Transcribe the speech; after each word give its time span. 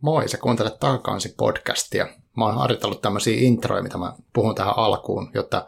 Moi, 0.00 0.28
sä 0.28 0.38
kuuntelet 0.38 0.78
Takakansi 0.80 1.34
podcastia. 1.36 2.06
Mä 2.36 2.44
oon 2.44 2.54
harjoitellut 2.54 3.00
tämmöisiä 3.00 3.36
introja, 3.40 3.82
mitä 3.82 3.98
mä 3.98 4.12
puhun 4.32 4.54
tähän 4.54 4.78
alkuun, 4.78 5.30
jotta 5.34 5.66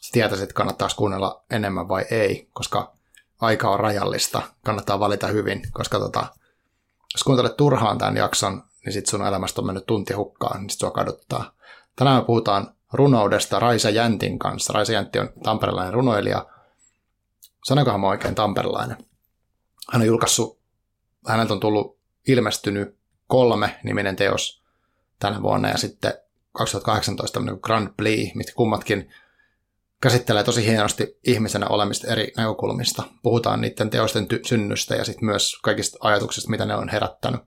sä 0.00 0.10
tietäisit, 0.12 0.42
että 0.42 0.54
kannattaa 0.54 0.88
kuunnella 0.96 1.44
enemmän 1.50 1.88
vai 1.88 2.04
ei, 2.10 2.48
koska 2.52 2.96
aika 3.40 3.70
on 3.70 3.80
rajallista. 3.80 4.42
Kannattaa 4.64 5.00
valita 5.00 5.26
hyvin, 5.26 5.62
koska 5.72 5.98
tota, 5.98 6.26
jos 7.14 7.24
kuuntelet 7.24 7.56
turhaan 7.56 7.98
tämän 7.98 8.16
jakson, 8.16 8.62
niin 8.84 8.92
sit 8.92 9.06
sun 9.06 9.26
elämästä 9.26 9.60
on 9.60 9.66
mennyt 9.66 9.86
tunti 9.86 10.14
hukkaan, 10.14 10.60
niin 10.60 10.70
sit 10.70 10.80
sua 10.80 10.90
kaduttaa. 10.90 11.52
Tänään 11.96 12.16
me 12.16 12.24
puhutaan 12.24 12.74
runoudesta 12.92 13.58
Raisa 13.58 13.90
Jäntin 13.90 14.38
kanssa. 14.38 14.72
Raisa 14.72 14.92
Jäntti 14.92 15.18
on 15.18 15.28
tamperelainen 15.42 15.94
runoilija. 15.94 16.46
Sanoinkohan 17.64 18.00
mä 18.00 18.08
oikein 18.08 18.34
tamperelainen? 18.34 18.96
Hän 19.92 20.02
on 20.02 20.06
julkaissut, 20.06 20.58
häneltä 21.26 21.52
on 21.52 21.60
tullut 21.60 21.98
ilmestynyt 22.28 22.99
kolme 23.30 23.80
niminen 23.84 24.16
teos 24.16 24.62
tänä 25.18 25.42
vuonna 25.42 25.68
ja 25.68 25.78
sitten 25.78 26.12
2018 26.52 27.34
tämmöinen 27.34 27.60
Grand 27.62 27.88
Prix, 27.96 28.34
mitkä 28.34 28.52
kummatkin 28.54 29.10
käsittelee 30.00 30.44
tosi 30.44 30.66
hienosti 30.66 31.18
ihmisenä 31.24 31.66
olemista 31.66 32.06
eri 32.06 32.32
näkökulmista. 32.36 33.02
Puhutaan 33.22 33.60
niiden 33.60 33.90
teosten 33.90 34.24
ty- 34.24 34.40
synnystä 34.46 34.94
ja 34.94 35.04
sitten 35.04 35.24
myös 35.24 35.58
kaikista 35.62 35.98
ajatuksista, 36.00 36.50
mitä 36.50 36.64
ne 36.64 36.74
on 36.74 36.88
herättänyt. 36.88 37.40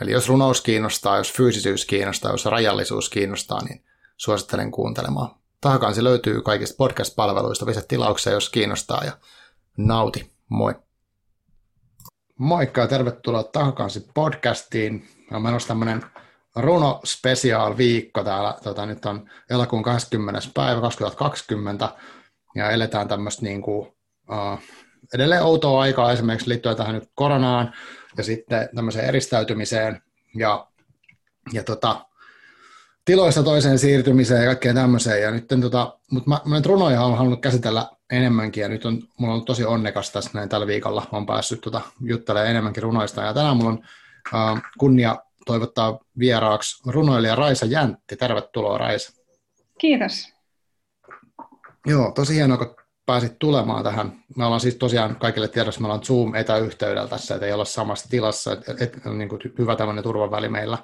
Eli 0.00 0.12
jos 0.12 0.28
runous 0.28 0.60
kiinnostaa, 0.60 1.16
jos 1.16 1.32
fyysisyys 1.32 1.84
kiinnostaa, 1.84 2.30
jos 2.30 2.44
rajallisuus 2.44 3.08
kiinnostaa, 3.08 3.64
niin 3.64 3.84
suosittelen 4.16 4.70
kuuntelemaan. 4.70 5.30
Tahakansi 5.60 6.04
löytyy 6.04 6.42
kaikista 6.42 6.76
podcast-palveluista. 6.76 7.66
Pistä 7.66 7.82
tilauksia, 7.88 8.32
jos 8.32 8.50
kiinnostaa 8.50 9.04
ja 9.04 9.12
nauti. 9.76 10.32
Moi! 10.48 10.74
Moikka 12.38 12.80
ja 12.80 12.86
tervetuloa 12.86 13.42
Tahakansi 13.42 14.08
podcastiin. 14.14 15.08
On 15.32 15.42
menossa 15.42 15.68
tämmöinen 15.68 16.04
runo 16.56 17.00
special 17.04 17.76
viikko 17.76 18.24
täällä. 18.24 18.54
Tota, 18.62 18.86
nyt 18.86 19.06
on 19.06 19.30
elokuun 19.50 19.82
20. 19.82 20.40
päivä 20.54 20.80
2020 20.80 21.88
ja 22.54 22.70
eletään 22.70 23.08
tämmöistä 23.08 23.42
niin 23.42 23.62
kuin, 23.62 23.88
uh, 24.30 24.58
edelleen 25.14 25.42
outoa 25.42 25.80
aikaa 25.80 26.12
esimerkiksi 26.12 26.48
liittyen 26.48 26.76
tähän 26.76 26.94
nyt 26.94 27.10
koronaan 27.14 27.72
ja 28.16 28.24
sitten 28.24 28.68
tämmöiseen 28.74 29.08
eristäytymiseen 29.08 30.02
ja, 30.34 30.66
ja 31.52 31.64
tota, 31.64 32.06
tiloissa 33.04 33.42
toiseen 33.42 33.78
siirtymiseen 33.78 34.40
ja 34.40 34.46
kaikkeen 34.46 34.74
tämmöiseen. 34.74 35.22
Ja 35.22 35.30
nyt, 35.30 35.48
tota, 35.60 35.98
mutta 36.10 36.30
mä, 36.30 36.40
mä 36.44 36.60
runoja 36.64 37.02
olen 37.02 37.18
halunnut 37.18 37.42
käsitellä 37.42 37.86
enemmänkin 38.12 38.60
ja 38.60 38.68
nyt 38.68 38.84
on, 38.84 39.02
mulla 39.18 39.32
on 39.32 39.34
ollut 39.34 39.46
tosi 39.46 39.64
onnekas 39.64 40.10
tässä 40.10 40.30
näin 40.34 40.48
tällä 40.48 40.66
viikolla. 40.66 41.06
Olen 41.12 41.26
päässyt 41.26 41.60
tota, 41.60 41.80
juttelemaan 42.00 42.50
enemmänkin 42.50 42.82
runoista 42.82 43.22
ja 43.22 43.34
tänään 43.34 43.56
mulla 43.56 43.70
on 43.70 43.78
uh, 44.34 44.60
kunnia 44.78 45.16
toivottaa 45.46 45.98
vieraaksi 46.18 46.90
runoilija 46.90 47.34
Raisa 47.34 47.66
Jäntti. 47.66 48.16
Tervetuloa 48.16 48.78
Raisa. 48.78 49.12
Kiitos. 49.78 50.32
Joo, 51.86 52.12
tosi 52.12 52.34
hienoa, 52.34 52.56
kun 52.56 52.74
pääsit 53.06 53.38
tulemaan 53.38 53.84
tähän. 53.84 54.24
Me 54.36 54.44
ollaan 54.44 54.60
siis 54.60 54.76
tosiaan 54.76 55.16
kaikille 55.16 55.48
tiedossa, 55.48 55.80
me 55.80 55.86
ollaan 55.86 56.04
Zoom-etäyhteydellä 56.04 57.08
tässä, 57.08 57.34
että 57.34 57.46
ei 57.46 57.52
olla 57.52 57.64
samassa 57.64 58.08
tilassa, 58.08 58.52
että 58.52 58.72
et, 58.72 58.82
et, 58.82 59.04
niin 59.04 59.28
kuin 59.28 59.40
hyvä 59.58 59.76
tämmöinen 59.76 60.04
turvaväli 60.04 60.48
meillä. 60.48 60.78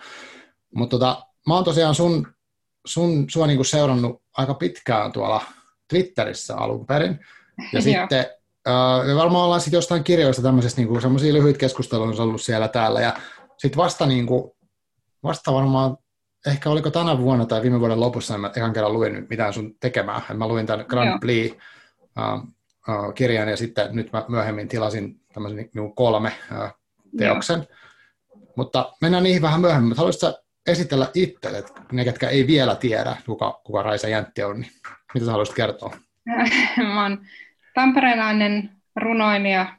Mutta 0.75 0.99
tota, 0.99 1.23
mä 1.49 1.55
oon 1.55 1.65
tosiaan 1.65 1.95
sun, 1.95 2.27
sun, 2.87 3.31
sua 3.31 3.47
niin 3.47 3.57
kuin 3.57 3.67
seurannut 3.67 4.23
aika 4.37 4.55
pitkään 4.55 5.13
tuolla 5.13 5.41
Twitterissä 5.95 6.57
alun 6.57 6.87
perin. 6.87 7.21
Ja 7.73 7.83
sitten 7.89 8.27
äh, 8.69 9.17
varmaan 9.17 9.45
ollaan 9.45 9.61
sitten 9.61 9.79
jostain 9.79 10.05
kirjoista 10.05 10.43
tämmöisessä 10.43 10.83
niin 10.83 11.01
semmoisia 11.01 11.33
lyhyitä 11.33 11.59
keskusteluja 11.59 12.11
on 12.11 12.21
ollut 12.21 12.43
siellä 12.43 12.69
täällä. 12.69 13.01
Ja 13.01 13.13
sitten 13.59 13.77
vasta, 13.77 14.07
niin 14.07 14.27
kuin, 14.27 14.53
vasta 15.23 15.53
varmaan, 15.53 15.97
ehkä 16.47 16.71
oliko 16.71 16.91
tänä 16.91 17.19
vuonna 17.19 17.47
tai 17.47 17.63
viime 17.63 17.81
vuoden 17.81 18.01
lopussa, 18.01 18.35
en 18.35 18.41
mä 18.41 18.51
ekan 18.57 18.73
kerran 18.73 18.93
luin 18.93 19.27
mitään 19.31 19.53
sun 19.53 19.75
tekemää. 19.81 20.23
Mä 20.35 20.49
luin 20.49 20.67
tämän 20.67 20.87
Grand 20.89 21.21
Prix 21.21 21.53
uh, 21.53 22.43
uh, 22.89 23.15
kirjan 23.15 23.49
ja 23.49 23.57
sitten 23.57 23.89
nyt 23.93 24.13
mä 24.13 24.25
myöhemmin 24.29 24.69
tilasin 24.69 25.21
tämmöisen 25.33 25.71
niin 25.75 25.95
kolme 25.95 26.33
uh, 26.53 26.71
teoksen. 27.19 27.59
Joo. 27.59 28.45
Mutta 28.57 28.93
mennään 29.01 29.25
niihin 29.25 29.43
vähän 29.43 29.61
myöhemmin. 29.61 29.89
Mutta 29.89 30.01
haluaisitko 30.01 30.45
esitellä 30.67 31.11
itselle, 31.15 31.65
ne, 31.93 32.05
ketkä 32.05 32.29
ei 32.29 32.47
vielä 32.47 32.77
tiedä, 32.77 33.17
kuka, 33.27 33.61
kuka 33.65 33.83
Raisa 33.83 34.09
Jäntti 34.09 34.43
on, 34.43 34.61
niin 34.61 34.73
mitä 35.15 35.27
sä 35.27 35.31
haluaisit 35.31 35.55
kertoa? 35.55 35.97
Mä 36.77 37.03
oon 37.03 37.27
tamperelainen 37.75 38.71
runoilija 38.97 39.77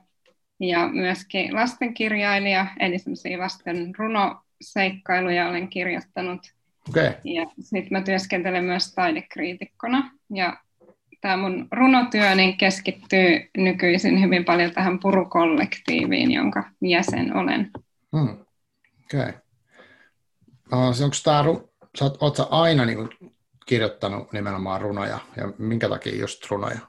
ja 0.60 0.88
myöskin 0.88 1.56
lastenkirjailija, 1.56 2.68
eli 2.80 3.00
semmoisia 3.00 3.40
lasten 3.40 3.96
runoseikkailuja 3.98 5.50
olen 5.50 5.68
kirjoittanut. 5.68 6.42
Okay. 6.90 7.14
Ja 7.24 7.46
sitten 7.60 7.88
mä 7.92 8.02
työskentelen 8.02 8.64
myös 8.64 8.94
taidekriitikkona. 8.94 10.12
Ja 10.34 10.58
tämä 11.22 11.38
mun 11.38 11.68
runotyö 11.72 12.36
niin 12.36 12.58
keskittyy 12.58 13.50
nykyisin 13.58 14.22
hyvin 14.22 14.46
paljon 14.46 14.72
tähän 14.72 15.00
purukollektiiviin, 15.00 16.32
jonka 16.32 16.64
jäsen 16.82 17.36
olen. 17.36 17.72
Hmm. 18.18 18.38
Okay. 19.06 19.34
Uh, 20.74 21.04
onko 21.04 21.16
tämä, 21.24 21.44
sä 22.00 22.06
oot, 22.06 22.38
aina 22.50 22.86
niin 22.86 22.98
kuin, 22.98 23.10
kirjoittanut 23.66 24.34
nimenomaan 24.34 24.82
runoja, 24.82 25.20
ja 25.38 25.54
minkä 25.58 25.90
takia 25.90 26.20
just 26.20 26.52
runoja? 26.52 26.80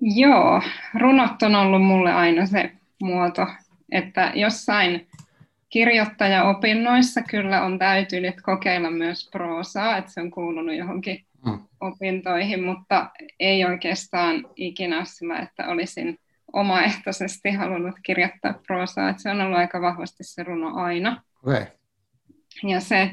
Joo, 0.00 0.62
runot 1.00 1.42
on 1.42 1.54
ollut 1.54 1.84
mulle 1.84 2.12
aina 2.12 2.46
se 2.46 2.72
muoto, 3.02 3.46
että 3.92 4.32
jossain 4.34 5.08
kirjoittajaopinnoissa 5.68 7.22
kyllä 7.22 7.62
on 7.62 7.78
täytynyt 7.78 8.34
kokeilla 8.42 8.90
myös 8.90 9.28
proosaa, 9.32 9.96
että 9.96 10.10
se 10.10 10.20
on 10.20 10.30
kuulunut 10.30 10.76
johonkin 10.76 11.26
hmm. 11.44 11.58
opintoihin, 11.80 12.64
mutta 12.64 13.10
ei 13.40 13.64
oikeastaan 13.64 14.48
ikinä 14.56 15.04
sillä, 15.04 15.38
että 15.38 15.68
olisin 15.68 16.18
omaehtoisesti 16.52 17.50
halunnut 17.50 17.94
kirjoittaa 18.02 18.54
proosaa, 18.66 19.08
että 19.08 19.22
se 19.22 19.30
on 19.30 19.40
ollut 19.40 19.58
aika 19.58 19.80
vahvasti 19.80 20.24
se 20.24 20.42
runo 20.42 20.74
aina. 20.74 21.22
Okay. 21.42 21.66
Ja 22.62 22.80
se, 22.80 23.10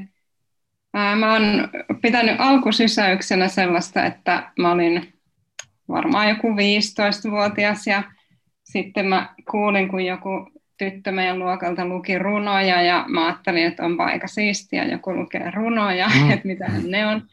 mä 0.93 1.33
oon 1.33 1.69
pitänyt 2.01 2.35
alkusysäyksenä 2.39 3.47
sellaista, 3.47 4.05
että 4.05 4.51
mä 4.59 4.71
olin 4.71 5.13
varmaan 5.87 6.29
joku 6.29 6.47
15-vuotias 6.47 7.87
ja 7.87 8.03
sitten 8.63 9.05
mä 9.05 9.33
kuulin, 9.51 9.89
kun 9.89 10.05
joku 10.05 10.51
tyttö 10.77 11.11
meidän 11.11 11.39
luokalta 11.39 11.85
luki 11.85 12.19
runoja 12.19 12.81
ja 12.81 13.05
mä 13.07 13.25
ajattelin, 13.25 13.65
että 13.65 13.85
onpa 13.85 14.05
aika 14.05 14.27
siistiä, 14.27 14.85
joku 14.85 15.15
lukee 15.15 15.51
runoja, 15.51 16.09
mm. 16.15 16.31
että 16.31 16.47
mitä 16.47 16.71
ne 16.87 17.07
on. 17.07 17.27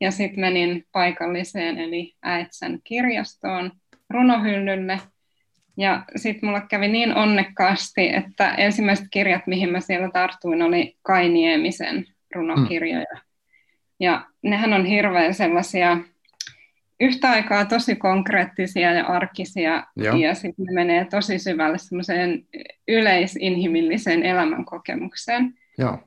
Ja 0.00 0.10
sitten 0.10 0.40
menin 0.40 0.84
paikalliseen 0.92 1.78
eli 1.78 2.14
Äitsän 2.22 2.78
kirjastoon 2.84 3.72
runohyllylle. 4.10 5.00
Ja 5.76 6.04
sitten 6.16 6.48
mulla 6.48 6.60
kävi 6.60 6.88
niin 6.88 7.14
onnekkaasti, 7.16 8.14
että 8.14 8.54
ensimmäiset 8.54 9.06
kirjat, 9.10 9.46
mihin 9.46 9.72
mä 9.72 9.80
siellä 9.80 10.10
tartuin, 10.10 10.62
oli 10.62 10.96
Kainiemisen 11.02 12.06
runokirjoja. 12.34 13.14
Mm. 13.14 13.20
Ja 14.00 14.26
nehän 14.42 14.72
on 14.72 14.84
hirveän 14.84 15.34
sellaisia 15.34 15.98
yhtä 17.00 17.30
aikaa 17.30 17.64
tosi 17.64 17.96
konkreettisia 17.96 18.92
ja 18.92 19.06
arkisia, 19.06 19.86
Joo. 19.96 20.16
ja 20.16 20.34
sitten 20.34 20.64
ne 20.64 20.72
menee 20.72 21.04
tosi 21.04 21.38
syvälle 21.38 21.78
semmoiseen 21.78 22.44
yleisinhimilliseen 22.88 24.22
elämänkokemukseen. 24.22 25.54
Joo. 25.78 25.98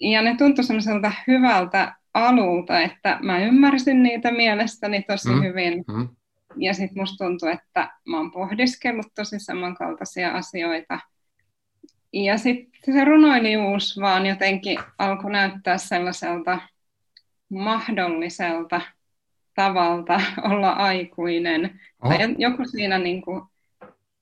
Ja 0.00 0.22
ne 0.22 0.36
tuntui 0.36 0.64
semmoiselta 0.64 1.12
hyvältä 1.26 1.94
alulta, 2.14 2.80
että 2.80 3.18
mä 3.22 3.38
ymmärsin 3.38 4.02
niitä 4.02 4.30
mielestäni 4.30 5.02
tosi 5.02 5.28
mm. 5.28 5.42
hyvin. 5.42 5.84
Mm. 5.88 6.08
Ja 6.56 6.74
sitten 6.74 7.02
musta 7.02 7.24
tuntui, 7.24 7.52
että 7.52 7.90
mä 8.06 8.16
oon 8.16 8.30
pohdiskellut 8.30 9.06
tosi 9.14 9.38
samankaltaisia 9.38 10.30
asioita. 10.30 10.98
Ja 12.14 12.38
sitten 12.38 12.94
se 12.94 13.04
runoilijuus 13.04 14.00
vaan 14.00 14.26
jotenkin 14.26 14.78
alkoi 14.98 15.30
näyttää 15.30 15.78
sellaiselta 15.78 16.58
mahdolliselta 17.48 18.80
tavalta 19.54 20.20
olla 20.50 20.70
aikuinen. 20.70 21.80
Oh. 22.02 22.10
Tai 22.10 22.34
joku 22.38 22.64
siinä 22.64 22.98
niin 22.98 23.22
kuin 23.22 23.42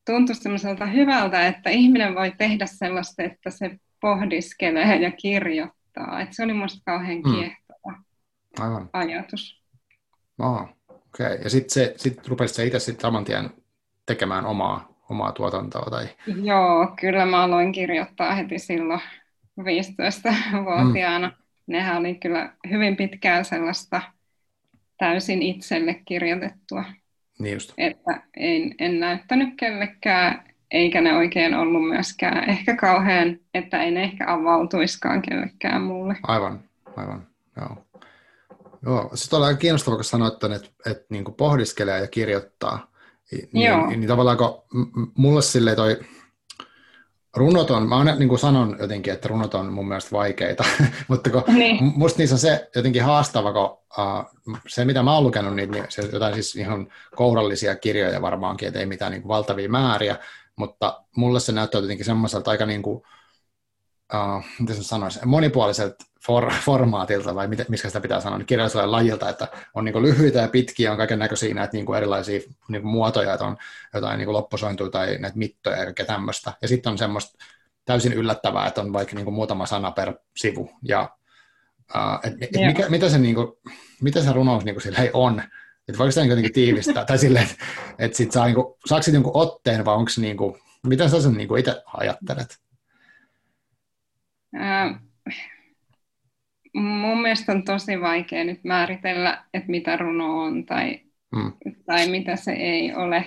tuntui 0.06 0.34
semmoiselta 0.34 0.86
hyvältä, 0.86 1.46
että 1.46 1.70
ihminen 1.70 2.14
voi 2.14 2.32
tehdä 2.38 2.66
sellaista, 2.66 3.22
että 3.22 3.50
se 3.50 3.70
pohdiskelee 4.00 4.96
ja 4.96 5.10
kirjoittaa. 5.10 6.20
Et 6.20 6.32
se 6.32 6.42
oli 6.42 6.52
musta 6.52 6.82
kauhean 6.84 7.18
mm. 7.18 7.34
kiehtova 7.34 8.02
Aivan. 8.58 8.90
ajatus. 8.92 9.62
Oh, 10.38 10.62
okei. 10.62 11.26
Okay. 11.26 11.38
Ja 11.42 11.50
sitten 11.50 11.92
sit 11.96 12.28
rupesit 12.28 12.56
sä 12.56 12.62
itse 12.62 12.78
sitten 12.78 13.02
saman 13.02 13.24
tien 13.24 13.50
tekemään 14.06 14.46
omaa, 14.46 14.91
omaa 15.12 15.32
tuotantoa? 15.32 15.90
Tai... 15.90 16.08
Joo, 16.42 16.92
kyllä 17.00 17.26
mä 17.26 17.42
aloin 17.42 17.72
kirjoittaa 17.72 18.34
heti 18.34 18.58
silloin 18.58 19.00
15-vuotiaana. 19.60 21.28
Mm. 21.28 21.34
Nehän 21.66 21.96
oli 21.96 22.14
kyllä 22.14 22.52
hyvin 22.70 22.96
pitkään 22.96 23.44
sellaista 23.44 24.02
täysin 24.98 25.42
itselle 25.42 25.94
kirjoitettua. 25.94 26.84
Niin 27.38 27.54
just. 27.54 27.72
Että 27.78 28.22
en, 28.36 28.74
en 28.78 29.00
näyttänyt 29.00 29.48
kellekään, 29.56 30.44
eikä 30.70 31.00
ne 31.00 31.16
oikein 31.16 31.54
ollut 31.54 31.88
myöskään 31.88 32.50
ehkä 32.50 32.76
kauhean, 32.76 33.38
että 33.54 33.82
ei 33.82 33.90
ne 33.90 34.02
ehkä 34.02 34.24
avautuiskaan 34.32 35.22
kellekään 35.22 35.82
mulle. 35.82 36.16
Aivan, 36.22 36.60
aivan, 36.96 37.26
joo. 37.56 37.84
Joo, 38.84 39.10
se 39.14 39.36
on 39.36 39.42
aika 39.42 39.58
kiinnostavaa, 39.58 39.96
kun 39.96 40.04
sanoit, 40.04 40.34
että, 40.34 40.54
että, 40.54 40.90
että 40.90 41.06
niin 41.10 41.24
pohdiskelee 41.36 42.00
ja 42.00 42.06
kirjoittaa. 42.06 42.91
Niin, 43.52 43.66
Joo. 43.66 43.86
niin, 43.86 44.06
tavallaan 44.06 44.36
kun 44.36 44.62
mulle 45.14 45.42
silleen 45.42 45.76
toi 45.76 46.00
runot 47.36 47.70
on, 47.70 47.88
mä 47.88 47.96
aina 47.96 48.14
niin 48.14 48.28
kuin 48.28 48.38
sanon 48.38 48.76
jotenkin, 48.80 49.12
että 49.12 49.28
runot 49.28 49.54
on 49.54 49.72
mun 49.72 49.88
mielestä 49.88 50.10
vaikeita, 50.12 50.64
mutta 51.08 51.30
kun 51.30 51.42
niin. 51.46 51.92
musta 51.96 52.18
niissä 52.18 52.34
on 52.34 52.38
se 52.38 52.68
jotenkin 52.76 53.04
haastava, 53.04 53.52
kun 53.52 53.78
uh, 53.98 54.60
se 54.68 54.84
mitä 54.84 55.02
mä 55.02 55.14
oon 55.14 55.24
lukenut, 55.24 55.56
niin, 55.56 55.70
niin 55.70 55.84
se 55.88 56.08
jotain 56.12 56.34
siis 56.34 56.56
ihan 56.56 56.88
kourallisia 57.16 57.76
kirjoja 57.76 58.22
varmaankin, 58.22 58.68
että 58.68 58.80
ei 58.80 58.86
mitään 58.86 59.12
niin 59.12 59.22
kuin 59.22 59.28
valtavia 59.28 59.68
määriä, 59.68 60.16
mutta 60.56 61.04
mulle 61.16 61.40
se 61.40 61.52
näyttää 61.52 61.80
jotenkin 61.80 62.06
semmoiselta 62.06 62.50
aika 62.50 62.66
niin 62.66 62.82
kuin, 62.82 63.02
uh, 64.14 64.44
miten 64.58 64.76
se 64.76 64.82
sanoisi, 64.82 65.20
monipuoliselta 65.24 66.04
for, 66.26 66.52
formaatilta, 66.66 67.34
vai 67.34 67.48
miten, 67.48 67.66
miskä 67.68 67.88
sitä 67.88 68.00
pitää 68.00 68.20
sanoa, 68.20 68.38
niin 68.38 68.46
kirjallisella 68.46 68.92
lajilta, 68.92 69.28
että 69.28 69.48
on 69.74 69.84
niin 69.84 70.02
lyhyitä 70.02 70.38
ja 70.38 70.48
pitkiä, 70.48 70.90
on 70.90 70.96
kaiken 70.96 71.18
näköisiä 71.18 71.54
näitä 71.54 71.72
niin 71.72 71.94
erilaisia 71.96 72.40
niin 72.68 72.86
muotoja, 72.86 73.32
että 73.32 73.46
on 73.46 73.56
jotain 73.94 74.18
niin 74.18 74.26
kuin 74.26 74.32
loppusointuja 74.32 74.90
tai 74.90 75.18
näitä 75.18 75.38
mittoja 75.38 75.76
ja 75.76 75.84
kaikkea 75.84 76.06
tämmöistä. 76.06 76.52
Ja 76.62 76.68
sitten 76.68 76.90
on 76.92 76.98
semmoista 76.98 77.44
täysin 77.84 78.12
yllättävää, 78.12 78.66
että 78.66 78.80
on 78.80 78.92
vaikka 78.92 79.16
niin 79.16 79.32
muutama 79.32 79.66
sana 79.66 79.90
per 79.90 80.14
sivu. 80.36 80.70
Ja 80.82 81.16
uh, 81.94 82.30
et, 82.30 82.42
et 82.42 82.66
mikä, 82.66 82.88
mitä, 82.88 83.08
se, 83.08 83.18
niin 83.18 83.34
kuin, 83.34 83.52
mitä 84.02 84.22
se 84.22 84.32
runous 84.32 84.64
niin 84.64 84.74
kuin 84.74 85.10
on? 85.12 85.42
Että 85.88 85.98
voiko 85.98 86.10
sitä 86.10 86.20
niin 86.20 86.30
jotenkin 86.30 86.52
tiivistää? 86.52 87.04
tai 87.04 87.18
silleen, 87.18 87.44
että, 87.44 87.64
että 87.98 88.16
sit 88.16 88.32
saa, 88.32 88.44
niin 88.44 88.54
kuin, 88.54 88.74
saako 88.86 89.02
sit 89.02 89.14
jonkun 89.14 89.32
otteen 89.34 89.84
vai 89.84 89.94
onko 89.94 90.08
se 90.08 90.20
niin 90.20 90.36
kuin, 90.36 90.60
mitä 90.86 91.08
sä 91.08 91.20
sen 91.20 91.32
niin 91.32 91.58
itse 91.58 91.82
ajattelet? 91.96 92.58
Äh, 94.60 95.00
mun 96.74 97.22
mielestä 97.22 97.52
on 97.52 97.62
tosi 97.62 98.00
vaikea 98.00 98.44
nyt 98.44 98.64
määritellä, 98.64 99.44
että 99.54 99.70
mitä 99.70 99.96
runo 99.96 100.42
on 100.42 100.66
tai, 100.66 101.00
mm. 101.36 101.52
tai 101.86 102.08
mitä 102.08 102.36
se 102.36 102.52
ei 102.52 102.94
ole. 102.94 103.24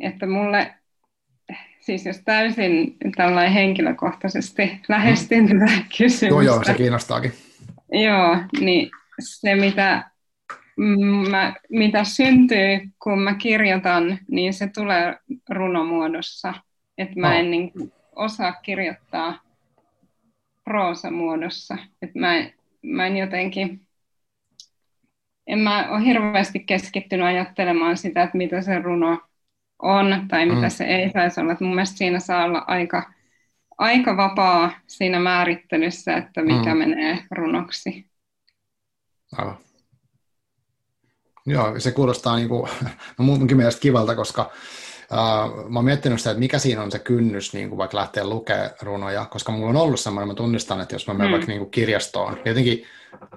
Että 0.00 0.26
mulle, 0.26 0.74
siis 1.80 2.06
jos 2.06 2.20
täysin 2.24 2.96
tällainen 3.16 3.52
henkilökohtaisesti 3.52 4.80
lähestyn 4.88 5.44
mm. 5.44 5.58
tätä 5.58 5.72
kysymystä. 5.98 6.26
Joo, 6.26 6.40
joo, 6.40 6.64
se 6.64 6.74
kiinnostaakin. 6.74 7.32
Joo, 7.92 8.36
niin 8.60 8.90
se 9.20 9.54
mitä, 9.54 10.10
mä, 11.30 11.54
mitä 11.70 12.04
syntyy, 12.04 12.80
kun 13.02 13.18
mä 13.18 13.34
kirjoitan, 13.34 14.18
niin 14.30 14.54
se 14.54 14.66
tulee 14.66 15.16
runomuodossa. 15.50 16.54
Että 16.98 17.20
mä 17.20 17.38
en 17.38 17.50
niin 17.50 17.72
osaa 18.16 18.52
kirjoittaa 18.52 19.49
proosamuodossa. 20.70 21.78
Et 22.02 22.14
mä, 22.14 22.50
mä 22.82 23.06
en 23.06 23.16
jotenkin, 23.16 23.86
en 25.46 25.58
mä 25.58 25.88
ole 25.90 26.04
hirveästi 26.04 26.60
keskittynyt 26.60 27.26
ajattelemaan 27.26 27.96
sitä, 27.96 28.22
että 28.22 28.38
mitä 28.38 28.62
se 28.62 28.78
runo 28.78 29.20
on 29.82 30.26
tai 30.28 30.46
mitä 30.46 30.66
mm. 30.66 30.70
se 30.70 30.84
ei 30.84 31.10
saisi 31.10 31.40
olla. 31.40 31.52
Et 31.52 31.60
mun 31.60 31.74
mielestä 31.74 31.96
siinä 31.98 32.20
saa 32.20 32.44
olla 32.44 32.64
aika, 32.66 33.12
aika 33.78 34.16
vapaa 34.16 34.70
siinä 34.86 35.20
määrittelyssä, 35.20 36.16
että 36.16 36.42
mikä 36.42 36.74
mm. 36.74 36.78
menee 36.78 37.18
runoksi. 37.30 38.06
Aivan. 39.32 39.58
Joo, 41.46 41.80
se 41.80 41.92
kuulostaa 41.92 42.36
niin 42.36 42.48
kuin, 42.48 42.70
no 43.18 43.24
munkin 43.24 43.56
mielestä 43.56 43.80
kivalta, 43.80 44.16
koska 44.16 44.50
Uh, 45.12 45.70
mä 45.70 45.78
oon 45.78 45.84
miettinyt 45.84 46.18
sitä, 46.18 46.30
että 46.30 46.38
mikä 46.38 46.58
siinä 46.58 46.82
on 46.82 46.90
se 46.90 46.98
kynnys 46.98 47.52
niin 47.52 47.68
kuin 47.68 47.78
vaikka 47.78 47.96
lähteä 47.96 48.28
lukemaan 48.28 48.70
runoja, 48.82 49.24
koska 49.24 49.52
mulla 49.52 49.70
on 49.70 49.76
ollut 49.76 50.00
semmoinen, 50.00 50.28
mä 50.28 50.34
tunnistan, 50.34 50.80
että 50.80 50.94
jos 50.94 51.06
mä 51.06 51.14
menen 51.14 51.28
mm. 51.28 51.32
vaikka 51.32 51.46
niin 51.46 51.58
kuin 51.58 51.70
kirjastoon, 51.70 52.34
niin 52.34 52.42
jotenkin 52.44 52.84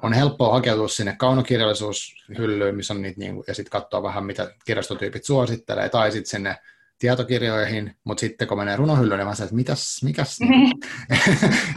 on 0.02 0.14
helppoa 0.14 0.54
hakeutua 0.54 0.88
sinne 0.88 1.16
kaunokirjallisuushyllyyn, 1.18 2.76
missä 2.76 2.94
on 2.94 3.02
niitä, 3.02 3.20
niin 3.20 3.36
kuin, 3.36 3.44
ja 3.48 3.54
sitten 3.54 3.72
katsoa 3.72 4.04
vähän, 4.04 4.26
mitä 4.26 4.52
kirjastotyypit 4.66 5.24
suosittelee, 5.24 5.90
tai 5.90 6.12
sitten 6.12 6.30
sinne 6.30 6.56
tietokirjoihin, 7.00 7.96
mutta 8.04 8.22
sitten 8.22 8.48
kun 8.48 8.58
menee 8.58 8.76
runohyllyyn, 8.76 9.18
niin 9.18 9.28
mä 9.28 9.36
sanon, 9.36 9.48
että 9.48 9.56
mitäs, 9.56 10.04
mikäs, 10.04 10.40
niin. 10.40 10.72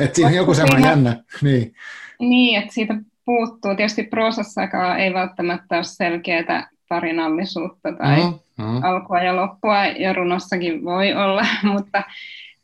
että 0.01 0.15
siinä 0.15 0.29
on 0.29 0.35
joku 0.35 0.55
semmoinen 0.55 0.89
jännä. 0.89 1.23
Niin. 1.43 1.75
niin, 2.21 2.63
että 2.63 2.75
siitä 2.75 2.95
puuttuu. 3.25 3.77
Tietysti 3.77 4.03
proosassakaan 4.03 5.01
ei 5.01 5.15
välttämättä 5.15 5.77
ole 5.77 5.85
selkeää 5.85 6.71
tarinallisuutta 6.89 7.93
tai 7.93 8.17
mm, 8.17 8.65
mm. 8.65 8.83
alkua 8.85 9.21
ja 9.21 9.37
loppua, 9.37 9.85
ja 9.85 10.13
runossakin 10.13 10.85
voi 10.85 11.15
olla, 11.15 11.47
mutta, 11.73 12.03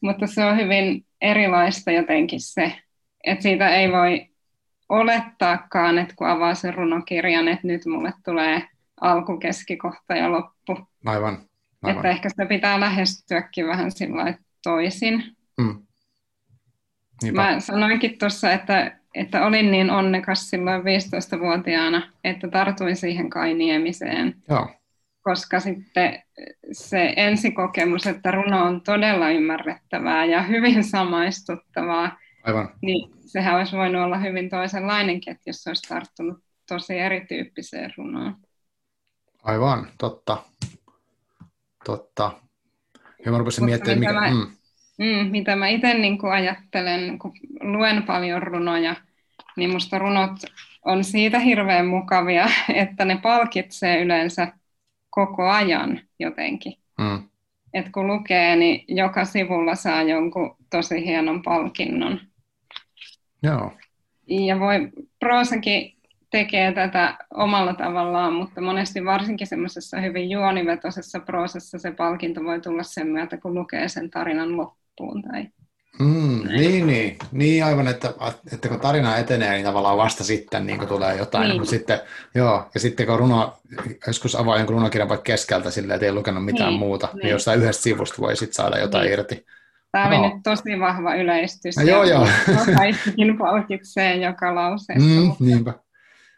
mutta 0.00 0.26
se 0.26 0.44
on 0.44 0.56
hyvin 0.56 1.04
erilaista 1.20 1.90
jotenkin 1.90 2.40
se, 2.40 2.72
että 3.24 3.42
siitä 3.42 3.68
ei 3.68 3.92
voi 3.92 4.26
olettaakaan, 4.88 5.98
että 5.98 6.14
kun 6.16 6.28
avaa 6.28 6.54
sen 6.54 6.74
runokirjan, 6.74 7.48
että 7.48 7.66
nyt 7.66 7.86
mulle 7.86 8.12
tulee 8.24 8.68
alku, 9.00 9.38
keskikohta 9.38 10.14
ja 10.14 10.32
loppu. 10.32 10.78
Aivan. 11.06 11.38
aivan. 11.82 11.96
Että 11.96 12.08
ehkä 12.08 12.28
sitä 12.28 12.46
pitää 12.46 12.80
lähestyäkin 12.80 13.66
vähän 13.66 13.90
sillä 13.90 14.34
toisin. 14.62 15.24
Mm. 15.58 15.86
Mä 17.32 17.60
sanoinkin 17.60 18.18
tuossa, 18.18 18.52
että 18.52 19.01
että 19.14 19.46
olin 19.46 19.70
niin 19.70 19.90
onnekas 19.90 20.50
silloin 20.50 20.82
15-vuotiaana, 20.82 22.12
että 22.24 22.48
tartuin 22.48 22.96
siihen 22.96 23.30
kainiemiseen. 23.30 24.34
Joo. 24.48 24.68
Koska 25.22 25.60
sitten 25.60 26.22
se 26.72 27.14
ensikokemus, 27.16 28.06
että 28.06 28.30
runo 28.30 28.64
on 28.64 28.80
todella 28.80 29.30
ymmärrettävää 29.30 30.24
ja 30.24 30.42
hyvin 30.42 30.84
samaistuttavaa, 30.84 32.18
Aivan. 32.44 32.68
niin 32.82 33.10
sehän 33.20 33.56
olisi 33.56 33.76
voinut 33.76 34.02
olla 34.02 34.18
hyvin 34.18 34.50
toisenlainenkin, 34.50 35.30
että 35.30 35.50
jos 35.50 35.66
olisi 35.66 35.88
tarttunut 35.88 36.38
tosi 36.68 36.98
erityyppiseen 36.98 37.92
runoon. 37.96 38.36
Aivan, 39.42 39.88
totta. 39.98 40.42
Totta. 41.84 42.32
Ja 43.24 43.32
mä 43.32 43.38
rupesin 43.38 43.64
miettimään, 43.64 44.00
mikä... 44.00 44.12
Mä, 44.12 44.30
mm 44.30 44.61
Mm, 44.98 45.30
mitä 45.30 45.56
mä 45.56 45.68
itse 45.68 45.94
niin 45.94 46.18
ajattelen, 46.32 47.18
kun 47.18 47.32
luen 47.60 48.02
paljon 48.02 48.42
runoja, 48.42 48.96
niin 49.56 49.70
musta 49.70 49.98
runot 49.98 50.30
on 50.84 51.04
siitä 51.04 51.38
hirveän 51.38 51.86
mukavia, 51.86 52.46
että 52.74 53.04
ne 53.04 53.18
palkitsee 53.22 54.02
yleensä 54.02 54.52
koko 55.10 55.50
ajan 55.50 56.00
jotenkin. 56.18 56.72
Mm. 56.98 57.28
Et 57.74 57.88
kun 57.92 58.06
lukee, 58.06 58.56
niin 58.56 58.84
joka 58.88 59.24
sivulla 59.24 59.74
saa 59.74 60.02
jonkun 60.02 60.56
tosi 60.70 61.04
hienon 61.04 61.42
palkinnon. 61.42 62.20
Joo. 63.42 63.72
Ja 64.28 64.60
voi, 64.60 64.88
proosakin 65.20 65.96
tekee 66.30 66.72
tätä 66.72 67.16
omalla 67.34 67.74
tavallaan, 67.74 68.32
mutta 68.32 68.60
monesti 68.60 69.04
varsinkin 69.04 69.46
semmoisessa 69.46 70.00
hyvin 70.00 70.30
juonivetoisessa 70.30 71.20
proosassa 71.20 71.78
se 71.78 71.90
palkinto 71.90 72.44
voi 72.44 72.60
tulla 72.60 72.82
sen 72.82 73.06
myötä, 73.06 73.36
kun 73.36 73.54
lukee 73.54 73.88
sen 73.88 74.10
tarinan 74.10 74.56
loppuun 74.56 74.81
loppuun. 75.00 75.22
Tai 75.22 75.48
mm, 75.98 76.48
niin, 76.48 76.86
niin, 76.86 77.18
niin, 77.32 77.64
aivan, 77.64 77.88
että, 77.88 78.14
että 78.52 78.68
kun 78.68 78.80
tarina 78.80 79.16
etenee, 79.16 79.52
niin 79.52 79.64
tavallaan 79.64 79.96
vasta 79.96 80.24
sitten 80.24 80.66
niin 80.66 80.88
tulee 80.88 81.16
jotain. 81.16 81.48
Niin. 81.48 81.60
Mutta 81.60 81.70
sitten, 81.70 82.00
joo, 82.34 82.70
ja 82.74 82.80
sitten 82.80 83.06
kun 83.06 83.18
runo, 83.18 83.58
joskus 84.06 84.34
avaa 84.34 84.56
jonkun 84.56 84.74
runokirjan 84.74 85.08
vaikka 85.08 85.24
keskeltä 85.24 85.70
silleen, 85.70 85.94
että 85.94 86.06
ei 86.06 86.12
lukenut 86.12 86.44
mitään 86.44 86.70
niin, 86.70 86.78
muuta, 86.78 87.08
niin, 87.12 87.18
niin 87.18 87.30
jossain 87.30 87.60
yhdestä 87.60 87.82
sivusta 87.82 88.22
voi 88.22 88.36
sitten 88.36 88.54
saada 88.54 88.78
jotain 88.78 89.04
niin. 89.04 89.12
irti. 89.12 89.46
Tämä 89.92 90.06
oli 90.06 90.16
no. 90.16 90.28
nyt 90.28 90.42
tosi 90.42 90.80
vahva 90.80 91.14
yleistys. 91.14 91.76
No, 91.76 91.82
joo, 91.82 92.04
joo. 92.04 92.28
Kaikkikin 92.76 93.38
palkitsee 93.38 94.16
joka 94.16 94.54
lauseessa. 94.54 95.20
Mm, 95.20 95.46
niinpä. 95.46 95.74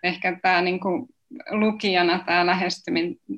Ehkä 0.02 0.38
tämä 0.42 0.62
niin 0.62 0.80
kuin, 0.80 1.06
lukijana 1.50 2.24
tämä 2.26 2.46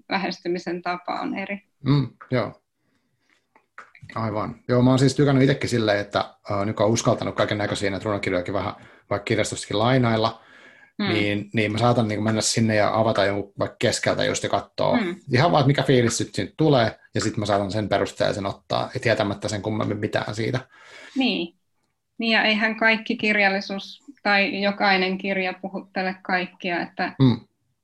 lähestymisen 0.08 0.82
tapa 0.82 1.20
on 1.20 1.38
eri. 1.38 1.62
Mm, 1.84 2.08
joo. 2.30 2.62
Aivan. 4.14 4.56
Joo, 4.68 4.82
mä 4.82 4.90
oon 4.90 4.98
siis 4.98 5.14
tykännyt 5.14 5.42
itsekin 5.42 5.70
silleen, 5.70 6.00
että 6.00 6.18
äh, 6.50 6.66
nyt 6.66 6.80
on 6.80 6.90
uskaltanut 6.90 7.34
kaiken 7.34 7.58
näköisiä 7.58 7.90
näitä 7.90 8.04
runokirjojakin 8.04 8.54
vähän 8.54 8.72
vaikka 9.10 9.24
kirjastostakin 9.24 9.78
lainailla, 9.78 10.42
mm. 10.98 11.08
niin, 11.08 11.50
niin 11.52 11.72
mä 11.72 11.78
saatan 11.78 12.08
niin 12.08 12.22
mennä 12.22 12.40
sinne 12.40 12.74
ja 12.74 12.98
avata 12.98 13.24
jonkun 13.24 13.52
vaikka 13.58 13.76
keskeltä 13.78 14.24
just 14.24 14.42
ja 14.42 14.48
katsoa 14.48 14.96
mm. 14.96 15.16
ihan 15.32 15.52
vaan, 15.52 15.60
että 15.60 15.66
mikä 15.66 15.82
fiilis 15.82 16.18
sitten 16.18 16.52
tulee, 16.56 16.98
ja 17.14 17.20
sitten 17.20 17.40
mä 17.40 17.46
saatan 17.46 17.72
sen 17.72 17.88
perusteella 17.88 18.34
sen 18.34 18.46
ottaa, 18.46 18.90
ja 18.94 19.00
tietämättä 19.00 19.48
sen 19.48 19.62
kummemmin 19.62 19.98
mitään 19.98 20.34
siitä. 20.34 20.60
Niin. 21.16 21.56
Niin 22.18 22.32
ja 22.32 22.44
eihän 22.44 22.76
kaikki 22.76 23.16
kirjallisuus 23.16 24.02
tai 24.22 24.62
jokainen 24.62 25.18
kirja 25.18 25.54
puhuttele 25.62 26.16
kaikkia, 26.22 26.82
että 26.82 27.12
mm. 27.22 27.40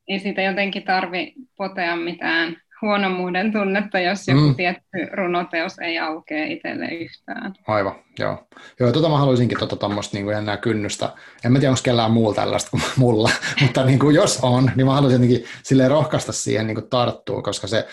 ei 0.08 0.18
siitä 0.18 0.42
jotenkin 0.42 0.82
tarvi 0.82 1.34
potea 1.56 1.96
mitään 1.96 2.56
huonommuuden 2.82 3.52
tunnetta, 3.52 4.00
jos 4.00 4.28
joku 4.28 4.40
mm. 4.40 4.54
tietty 4.54 5.06
runoteos 5.12 5.78
ei 5.78 5.98
aukea 5.98 6.44
itselle 6.44 6.86
yhtään. 6.86 7.54
Aivan, 7.66 7.94
joo. 8.18 8.46
Joo, 8.80 8.92
tota 8.92 9.08
mä 9.08 9.18
haluaisinkin 9.18 9.58
tota 9.58 9.76
tuommoista 9.76 10.16
niin 10.16 10.30
enää 10.30 10.56
kynnystä. 10.56 11.12
En 11.44 11.52
mä 11.52 11.58
tiedä, 11.58 11.70
onko 11.70 11.80
kellään 11.84 12.10
muulla 12.10 12.34
tällaista 12.34 12.70
kuin 12.70 12.82
mulla, 12.96 13.30
mutta 13.62 13.84
niin 13.84 13.98
kuin 13.98 14.14
jos 14.14 14.38
on, 14.42 14.70
niin 14.76 14.86
mä 14.86 14.94
haluaisin 14.94 15.22
jotenkin 15.22 15.48
silleen 15.62 15.90
rohkaista 15.90 16.32
siihen 16.32 16.66
niin 16.66 16.74
kuin 16.74 16.90
tarttua, 16.90 17.42
koska 17.42 17.66
se, 17.66 17.88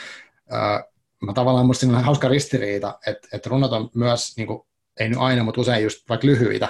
äh, 0.53 0.84
mä 1.25 1.34
tavallaan 1.34 1.65
musta 1.65 1.79
siinä 1.79 1.98
on 1.98 2.03
hauska 2.03 2.27
ristiriita, 2.27 3.00
että, 3.08 3.27
että 3.34 3.50
runot 3.50 3.72
on 3.72 3.89
myös, 3.96 4.38
niin 4.38 4.48
kuin, 4.48 4.62
ei 5.00 5.10
nyt 5.10 5.17
aina, 5.22 5.43
mutta 5.43 5.62
usein 5.62 5.84
just 5.84 6.10
vaikka 6.10 6.27
lyhyitä. 6.27 6.67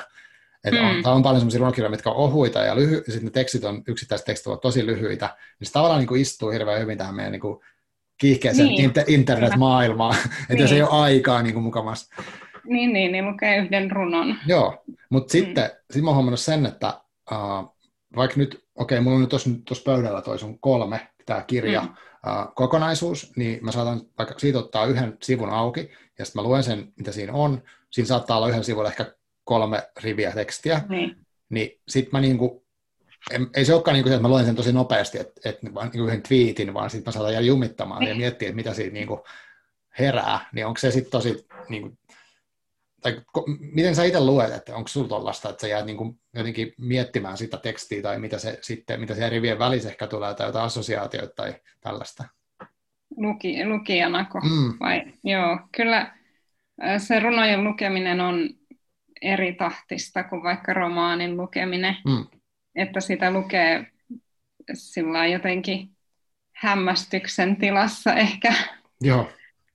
Että 0.63 0.79
mm. 0.79 0.87
on, 0.87 1.15
on 1.15 1.23
paljon 1.23 1.39
sellaisia 1.39 1.59
runokirjoja, 1.59 1.91
mitkä 1.91 2.09
on 2.09 2.15
ohuita 2.15 2.59
ja, 2.59 2.75
lyhy, 2.75 2.95
ja 2.95 3.11
sitten 3.13 3.25
ne 3.25 3.31
tekstit 3.31 3.63
on, 3.63 3.83
yksittäiset 3.87 4.25
tekstit 4.25 4.47
ovat 4.47 4.61
tosi 4.61 4.85
lyhyitä, 4.85 5.37
niin 5.59 5.67
se 5.67 5.71
tavallaan 5.71 5.99
niin 5.99 6.07
kuin 6.07 6.21
istuu 6.21 6.49
hirveän 6.49 6.81
hyvin 6.81 6.97
tähän 6.97 7.15
meidän 7.15 7.31
niin 7.31 7.41
kuin, 7.41 7.59
kiihkeäseen 8.19 8.67
niin. 8.67 8.91
inter- 8.91 9.05
internetmaailmaan, 9.07 10.15
että 10.15 10.35
niin. 10.49 10.61
jos 10.61 10.71
ei 10.71 10.81
ole 10.81 10.89
aikaa 10.89 11.43
niin 11.43 11.53
kuin 11.53 11.63
mukamassa. 11.63 12.15
Niin, 12.63 12.93
niin, 12.93 13.11
niin 13.11 13.25
lukee 13.25 13.57
yhden 13.57 13.91
runon. 13.91 14.35
Joo, 14.47 14.83
mutta 15.09 15.27
mm. 15.27 15.39
sitten 15.39 15.69
sit 15.91 16.03
mä 16.03 16.09
oon 16.09 16.15
huomannut 16.15 16.39
sen, 16.39 16.65
että 16.65 16.93
uh, 17.31 17.75
vaikka 18.15 18.37
nyt, 18.37 18.53
okei, 18.75 18.95
okay, 18.97 19.03
mulla 19.03 19.15
on 19.15 19.21
nyt 19.21 19.29
tuossa 19.65 19.83
pöydällä 19.85 20.21
toi 20.21 20.39
sun 20.39 20.59
kolme, 20.59 21.07
tämä 21.25 21.43
kirja, 21.47 21.81
mm. 21.81 21.87
uh, 21.87 22.53
kokonaisuus, 22.55 23.31
niin 23.35 23.59
mä 23.65 23.71
saatan 23.71 24.01
vaikka 24.17 24.39
siitä 24.39 24.59
ottaa 24.59 24.85
yhden 24.85 25.17
sivun 25.23 25.49
auki, 25.49 25.91
ja 26.19 26.25
sitten 26.25 26.43
mä 26.43 26.47
luen 26.47 26.63
sen, 26.63 26.93
mitä 26.95 27.11
siinä 27.11 27.33
on. 27.33 27.63
Siinä 27.91 28.07
saattaa 28.07 28.37
olla 28.37 28.49
yhden 28.49 28.63
sivulla 28.63 28.89
ehkä 28.89 29.05
kolme 29.43 29.89
riviä 30.03 30.31
tekstiä. 30.31 30.81
Niin, 30.89 31.15
niin 31.49 31.81
sitten 31.87 32.11
mä 32.11 32.21
niinku, 32.21 32.65
ei 33.55 33.65
se 33.65 33.73
olekaan 33.73 33.93
niin 33.93 34.03
kuin, 34.03 34.13
että 34.13 34.21
mä 34.21 34.29
luen 34.29 34.45
sen 34.45 34.55
tosi 34.55 34.73
nopeasti, 34.73 35.19
että, 35.19 35.49
että 35.49 35.73
vaan 35.73 35.89
niin 35.93 36.05
yhden 36.05 36.21
twiitin, 36.21 36.73
vaan 36.73 36.89
sitten 36.89 37.11
mä 37.11 37.11
saatan 37.11 37.33
jäädä 37.33 37.45
jumittamaan 37.45 38.03
ja 38.03 38.07
niin. 38.07 38.17
miettiä, 38.17 38.49
että 38.49 38.55
mitä 38.55 38.73
siinä 38.73 38.93
niin 38.93 39.07
kuin 39.07 39.19
herää, 39.99 40.39
niin 40.53 40.65
onko 40.65 40.77
se 40.77 40.91
sitten 40.91 41.11
tosi, 41.11 41.47
niin 41.69 41.81
kuin, 41.81 41.97
tai 43.01 43.21
miten 43.59 43.95
sä 43.95 44.03
itse 44.03 44.19
luet, 44.19 44.53
että 44.53 44.75
onko 44.75 44.87
sulla 44.87 45.07
tollaista, 45.07 45.49
että 45.49 45.61
sä 45.61 45.67
jäät 45.67 45.85
niin 45.85 45.97
kuin 45.97 46.19
jotenkin 46.33 46.73
miettimään 46.77 47.37
sitä 47.37 47.57
tekstiä 47.57 48.01
tai 48.01 48.19
mitä 48.19 48.39
se 48.39 48.59
sitten, 48.61 48.99
mitä 48.99 49.15
se 49.15 49.29
rivien 49.29 49.59
välissä 49.59 49.89
ehkä 49.89 50.07
tulee 50.07 50.33
tai 50.33 50.47
jotain 50.47 50.65
assosiaatioita 50.65 51.33
tai 51.35 51.55
tällaista? 51.81 52.23
Luki, 53.17 53.65
lukijanako 53.65 54.39
mm. 54.39 54.73
vai? 54.79 55.13
Joo, 55.23 55.59
kyllä 55.71 56.13
se 56.97 57.19
runojen 57.19 57.63
lukeminen 57.63 58.21
on 58.21 58.49
eri 59.21 59.53
tahtista 59.53 60.23
kuin 60.23 60.43
vaikka 60.43 60.73
romaanin 60.73 61.37
lukeminen. 61.37 61.97
Mm 62.05 62.38
että 62.79 62.99
sitä 62.99 63.31
lukee 63.31 63.87
sillä 64.73 65.25
jotenkin 65.25 65.89
hämmästyksen 66.51 67.55
tilassa 67.55 68.15
ehkä. 68.15 68.53
Joo. 69.01 69.29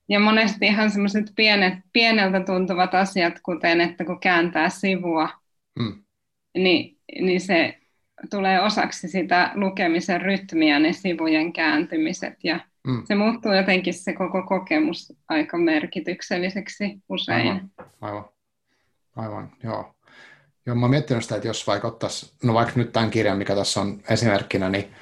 Ja 0.09 0.19
monesti 0.19 0.65
ihan 0.65 0.91
semmoiset 0.91 1.25
pienet, 1.35 1.73
pieneltä 1.93 2.39
tuntuvat 2.39 2.93
asiat, 2.93 3.33
kuten 3.43 3.81
että 3.81 4.05
kun 4.05 4.19
kääntää 4.19 4.69
sivua, 4.69 5.29
mm. 5.79 6.03
niin, 6.57 6.97
niin 7.21 7.41
se 7.41 7.77
tulee 8.29 8.61
osaksi 8.61 9.07
sitä 9.07 9.51
lukemisen 9.55 10.21
rytmiä, 10.21 10.79
ne 10.79 10.93
sivujen 10.93 11.53
kääntymiset. 11.53 12.33
Ja 12.43 12.59
mm. 12.87 13.01
se 13.05 13.15
muuttuu 13.15 13.53
jotenkin 13.53 13.93
se 13.93 14.13
koko 14.13 14.43
kokemus 14.43 15.13
aika 15.29 15.57
merkitykselliseksi 15.57 16.97
usein. 17.09 17.47
Aivan, 17.47 17.71
aivan, 18.01 18.25
aivan 19.15 19.51
joo. 19.63 19.94
Joo, 20.65 20.75
mä 20.75 20.87
miettinyt 20.87 21.23
sitä, 21.23 21.35
että 21.35 21.47
jos 21.47 21.67
vaikka 21.67 21.87
ottaisi, 21.87 22.33
no 22.43 22.53
vaikka 22.53 22.73
nyt 22.75 22.91
tämän 22.91 23.11
kirjan, 23.11 23.37
mikä 23.37 23.55
tässä 23.55 23.81
on 23.81 24.01
esimerkkinä, 24.09 24.69
niin 24.69 24.93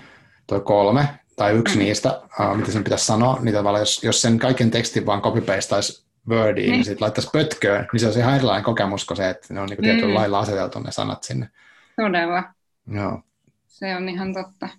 toi 0.48 0.62
kolme, 0.62 1.10
tai 1.36 1.54
yksi 1.54 1.76
mm. 1.76 1.84
niistä, 1.84 2.22
uh, 2.40 2.58
mitä 2.58 2.72
sen 2.72 2.84
pitäisi 2.84 3.06
sanoa, 3.06 3.38
niin 3.42 3.56
tavallaan 3.56 3.82
jos, 3.82 4.04
jos 4.04 4.22
sen 4.22 4.40
kaiken 4.40 4.72
tekstin 4.72 5.06
vaan 5.06 5.22
copy-pastaisi 5.22 6.04
Wordiin, 6.30 6.66
niin, 6.66 6.72
niin 6.72 6.86
sitten 6.86 7.02
laittaisi 7.02 7.30
pötköön, 7.34 7.88
niin 7.94 8.00
se 8.00 8.06
olisi 8.06 8.20
ihan 8.20 8.36
erilainen 8.36 8.64
kokemus 8.64 9.06
kuin 9.06 9.18
se, 9.18 9.30
että 9.30 9.54
ne 9.54 9.60
on 9.60 9.70
niin 9.70 9.78
kuin 9.78 9.84
tietyllä 9.84 10.08
mm. 10.08 10.14
lailla 10.14 10.40
aseteltu 10.40 10.80
ne 10.80 10.92
sanat 10.92 11.24
sinne. 11.24 11.50
Todella. 11.96 12.44
Joo. 12.88 13.22
Se 13.68 13.96
on 13.96 14.10
ihan 14.10 14.34
totta. 14.34 14.70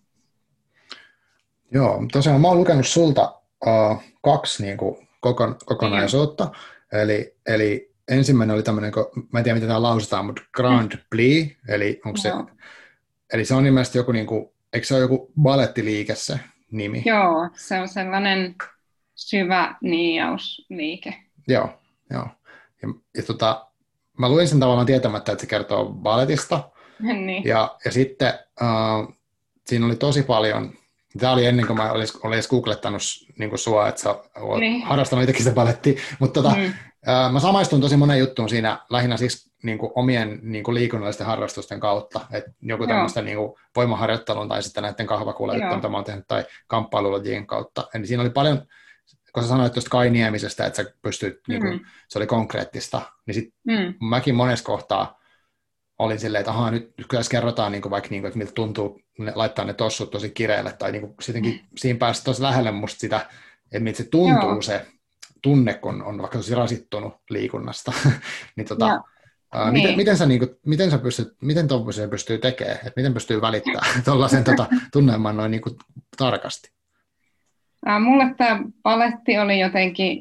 Joo, 1.71 2.05
tosiaan 2.13 2.41
mä 2.41 2.49
oon 2.49 2.59
lukenut 2.59 2.87
sulta 2.87 3.41
uh, 3.67 4.03
kaksi 4.23 4.63
niin 4.63 4.77
kuin, 4.77 5.09
kokon, 5.21 5.57
kokonaisuutta, 5.65 6.45
mm. 6.45 6.99
eli, 6.99 7.37
eli 7.47 7.94
ensimmäinen 8.09 8.55
oli 8.55 8.63
tämmöinen, 8.63 8.93
mä 9.33 9.39
en 9.39 9.45
tiedä 9.45 9.55
miten 9.55 9.69
tämä 9.69 9.83
lausutaan, 9.83 10.27
mutta 10.27 10.43
Grand 10.53 10.93
mm. 10.93 11.01
Pli, 11.11 11.57
eli 11.69 12.01
onko 12.05 12.17
se, 12.17 12.33
eli 13.33 13.45
se 13.45 13.55
on 13.55 13.67
ilmeisesti 13.67 13.99
joku, 13.99 14.13
niin 14.13 14.27
kuin, 14.27 14.51
eikö 14.73 14.87
se 14.87 14.95
ole 14.95 15.03
joku 15.03 15.33
balettiliike 15.43 16.15
se 16.15 16.41
nimi? 16.71 17.03
Joo, 17.07 17.51
se 17.57 17.81
on 17.81 17.89
sellainen 17.89 18.55
syvä 19.15 19.75
niiausliike. 19.81 21.15
Joo, 21.49 21.81
joo. 22.11 22.29
Ja, 22.83 22.89
ja 23.17 23.23
tota, 23.23 23.67
mä 24.19 24.29
luin 24.29 24.49
sen 24.49 24.61
tavallaan 24.61 24.87
tietämättä, 24.87 25.33
että 25.33 25.43
se 25.43 25.49
kertoo 25.49 25.87
balletista. 25.87 26.71
niin. 27.27 27.45
ja, 27.45 27.77
ja 27.85 27.93
sitten 27.93 28.35
uh, 28.61 29.15
siinä 29.67 29.87
oli 29.87 29.97
tosi 29.97 30.23
paljon, 30.23 30.73
tämä 31.19 31.33
oli 31.33 31.47
ennen 31.47 31.67
kuin 31.67 31.77
mä 31.77 31.93
olisin, 31.93 32.21
olisin 32.23 32.51
googlettanut 32.51 33.03
niin 33.39 33.59
sua, 33.59 33.89
että 33.89 34.01
sä 34.01 34.17
olet 34.37 34.61
niin. 34.61 34.83
harrastanut 34.83 35.23
itsekin 35.23 35.43
sitä 35.45 35.55
balettia, 35.55 36.01
mutta 36.19 36.43
tota, 36.43 36.57
mm. 36.57 36.73
Mä 37.33 37.41
samaistun 37.41 37.81
tosi 37.81 37.97
monen 37.97 38.19
juttuun 38.19 38.49
siinä 38.49 38.79
lähinnä 38.91 39.17
siis 39.17 39.53
niin 39.63 39.79
kuin 39.79 39.93
omien 39.95 40.39
niin 40.43 40.65
kuin 40.65 40.75
liikunnallisten 40.75 41.27
harrastusten 41.27 41.81
kautta, 41.81 42.21
että 42.33 42.51
joku 42.63 42.87
tämmöistä 42.87 43.23
niin 43.23 43.37
kuin 43.37 43.53
voimaharjoittelun 43.77 44.49
tai 44.49 44.63
sitten 44.63 44.83
näiden 44.83 45.07
kahvakuulejuttujen, 45.07 45.77
mitä 45.77 45.89
mä 45.89 45.97
oon 45.97 46.05
tehnyt, 46.05 46.29
tai 46.29 46.45
kamppailulajien 46.67 47.47
kautta. 47.47 47.89
Eli 47.95 48.07
siinä 48.07 48.23
oli 48.23 48.31
paljon, 48.31 48.67
kun 49.35 49.43
sä 49.43 49.49
sanoit 49.49 49.73
tuosta 49.73 49.91
kainiemisestä, 49.91 50.67
että 50.67 50.83
sä 50.83 50.93
pystyt, 51.03 51.35
mm. 51.35 51.53
niin 51.53 51.63
kuin, 51.63 51.81
se 52.09 52.19
oli 52.19 52.27
konkreettista, 52.27 53.03
niin 53.27 53.35
sitten 53.35 53.55
mm. 53.67 53.95
mäkin 54.09 54.35
monessa 54.35 54.65
kohtaa 54.65 55.21
olin 55.99 56.21
silleen, 56.21 56.41
että 56.41 56.51
ahaa, 56.51 56.71
nyt 56.71 56.95
kyllä 57.09 57.23
kerrotaan 57.31 57.73
niin 57.73 57.83
kuin 57.83 57.91
vaikka, 57.91 58.11
niin 58.11 58.23
kuin, 58.23 58.29
että 58.29 58.39
miltä 58.39 58.53
tuntuu 58.53 59.01
ne, 59.19 59.33
laittaa 59.35 59.65
ne 59.65 59.75
tossut 59.75 60.11
tosi 60.11 60.31
kireelle, 60.31 60.73
tai 60.73 60.93
niin 60.93 61.01
kuin, 61.01 61.15
sittenkin 61.21 61.53
mm. 61.53 61.69
siinä 61.77 61.99
pääsi 61.99 62.25
tosi 62.25 62.43
lähelle 62.43 62.71
musta 62.71 62.99
sitä, 62.99 63.27
että 63.65 63.81
miltä 63.81 63.97
se 63.97 64.05
tuntuu 64.05 64.51
Joo. 64.51 64.63
se 64.63 64.87
tunne, 65.43 65.75
kun 65.75 66.03
on 66.03 66.19
vaikka 66.19 66.39
tosi 66.39 66.55
rasittunut 66.55 67.15
liikunnasta, 67.31 67.93
niin 68.57 68.69
tota, 68.69 69.01
ää, 69.53 69.71
niin. 69.71 69.83
Miten, 69.83 69.97
miten, 69.97 70.17
sä, 70.17 70.27
niin 70.27 70.39
kuin, 70.39 70.51
miten 70.67 70.91
sä 70.91 70.99
pystyt, 70.99 71.29
miten 71.41 71.69
tuollaisen 71.69 72.11
pystyy 72.11 72.39
tekemään, 72.39 72.77
että 72.77 72.93
miten 72.97 73.15
pystyy 73.15 73.41
välittämään 73.41 74.03
tuollaisen 74.05 74.45
tota, 74.45 74.67
tunnelman 74.93 75.37
noin 75.37 75.51
niin 75.51 75.63
kuin, 75.63 75.77
tarkasti? 76.17 76.75
Mulle 78.01 78.35
tämä 78.37 78.61
paletti 78.83 79.39
oli 79.39 79.61
jotenkin 79.61 80.19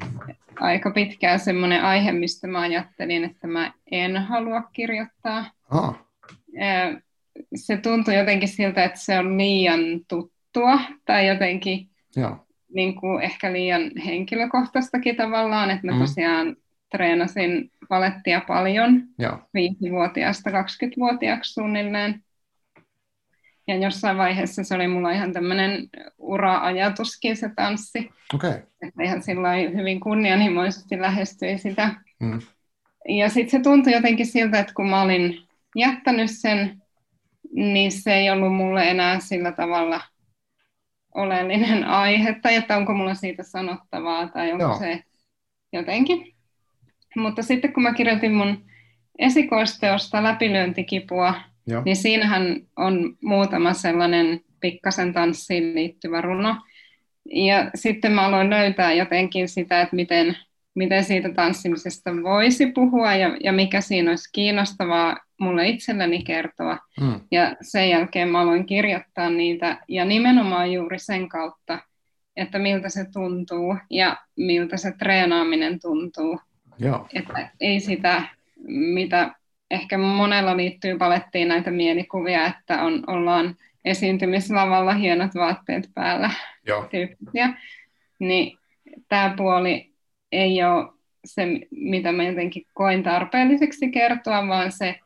aika 0.60 0.90
pitkään 0.90 1.40
semmoinen 1.40 1.82
aihe, 1.82 2.12
mistä 2.12 2.46
mä 2.46 2.60
ajattelin, 2.60 3.24
että 3.24 3.46
mä 3.46 3.72
en 3.90 4.16
halua 4.16 4.62
kirjoittaa. 4.62 5.44
Ää, 6.58 7.00
se 7.54 7.76
tuntui 7.76 8.14
jotenkin 8.14 8.48
siltä, 8.48 8.84
että 8.84 9.00
se 9.00 9.18
on 9.18 9.38
liian 9.38 9.80
tuttua 10.08 10.78
tai 11.04 11.28
jotenkin 11.28 11.88
Joo 12.16 12.44
niin 12.74 12.94
kuin 12.94 13.22
ehkä 13.22 13.52
liian 13.52 13.90
henkilökohtaistakin 14.06 15.16
tavallaan, 15.16 15.70
että 15.70 15.86
mä 15.86 15.92
mm. 15.92 15.98
tosiaan 15.98 16.56
treenasin 16.90 17.70
valettia 17.90 18.40
paljon, 18.46 19.02
Joo. 19.18 19.32
5-vuotiaasta 19.32 20.50
20-vuotiaaksi 20.50 21.52
suunnilleen. 21.52 22.23
Ja 23.66 23.76
jossain 23.76 24.16
vaiheessa 24.16 24.64
se 24.64 24.74
oli 24.74 24.88
mulla 24.88 25.10
ihan 25.10 25.32
tämmöinen 25.32 25.88
ura-ajatuskin 26.18 27.36
se 27.36 27.50
tanssi. 27.56 28.10
Okay. 28.34 28.62
Että 28.82 29.02
ihan 29.02 29.22
sillä 29.22 29.52
hyvin 29.54 30.00
kunnianhimoisesti 30.00 31.00
lähestyi 31.00 31.58
sitä. 31.58 31.94
Mm. 32.20 32.40
Ja 33.08 33.28
sitten 33.28 33.50
se 33.50 33.62
tuntui 33.62 33.92
jotenkin 33.92 34.26
siltä, 34.26 34.58
että 34.58 34.74
kun 34.74 34.88
mä 34.88 35.02
olin 35.02 35.38
jättänyt 35.76 36.30
sen, 36.30 36.82
niin 37.52 37.92
se 37.92 38.14
ei 38.14 38.30
ollut 38.30 38.54
mulle 38.54 38.90
enää 38.90 39.20
sillä 39.20 39.52
tavalla– 39.52 40.00
oleellinen 41.14 41.84
aihe, 41.84 42.36
tai 42.42 42.54
että 42.54 42.76
onko 42.76 42.94
mulla 42.94 43.14
siitä 43.14 43.42
sanottavaa, 43.42 44.28
tai 44.28 44.52
onko 44.52 44.64
Joo. 44.64 44.78
se 44.78 45.02
jotenkin. 45.72 46.34
Mutta 47.16 47.42
sitten 47.42 47.72
kun 47.72 47.82
mä 47.82 47.94
kirjoitin 47.94 48.34
mun 48.34 48.64
esikoisteosta 49.18 50.22
läpilyöntikipua, 50.22 51.34
Joo. 51.66 51.82
niin 51.84 51.96
siinähän 51.96 52.56
on 52.76 53.16
muutama 53.22 53.72
sellainen 53.72 54.40
pikkasen 54.60 55.12
tanssiin 55.12 55.74
liittyvä 55.74 56.20
runo. 56.20 56.56
Ja 57.32 57.70
sitten 57.74 58.12
mä 58.12 58.26
aloin 58.26 58.50
löytää 58.50 58.92
jotenkin 58.92 59.48
sitä, 59.48 59.80
että 59.80 59.96
miten, 59.96 60.36
miten 60.74 61.04
siitä 61.04 61.28
tanssimisesta 61.28 62.10
voisi 62.22 62.66
puhua 62.66 63.14
ja, 63.14 63.36
ja 63.44 63.52
mikä 63.52 63.80
siinä 63.80 64.10
olisi 64.10 64.30
kiinnostavaa 64.32 65.16
mulle 65.40 65.68
itselleni 65.68 66.22
kertoa. 66.22 66.78
Mm. 67.00 67.20
Ja 67.30 67.56
sen 67.60 67.90
jälkeen 67.90 68.28
mä 68.28 68.40
aloin 68.40 68.66
kirjoittaa 68.66 69.30
niitä 69.30 69.78
ja 69.88 70.04
nimenomaan 70.04 70.72
juuri 70.72 70.98
sen 70.98 71.28
kautta, 71.28 71.78
että 72.36 72.58
miltä 72.58 72.88
se 72.88 73.06
tuntuu 73.12 73.76
ja 73.90 74.16
miltä 74.36 74.76
se 74.76 74.92
treenaaminen 74.98 75.80
tuntuu. 75.80 76.40
Joo. 76.78 77.08
Että 77.14 77.48
ei 77.60 77.80
sitä, 77.80 78.22
mitä 78.68 79.34
ehkä 79.70 79.98
monella 79.98 80.56
liittyy 80.56 80.98
palettiin 80.98 81.48
näitä 81.48 81.70
mielikuvia, 81.70 82.46
että 82.46 82.82
on, 82.82 83.04
ollaan 83.06 83.56
esiintymislavalla 83.84 84.94
hienot 84.94 85.34
vaatteet 85.34 85.90
päällä 85.94 86.30
Joo. 86.66 86.86
tyyppisiä. 86.90 87.48
Niin 88.18 88.58
tämä 89.08 89.34
puoli 89.36 89.92
ei 90.32 90.64
ole 90.64 90.92
se, 91.24 91.46
mitä 91.70 92.12
mä 92.12 92.24
jotenkin 92.24 92.66
koin 92.74 93.02
tarpeelliseksi 93.02 93.90
kertoa, 93.90 94.48
vaan 94.48 94.72
se, 94.72 95.00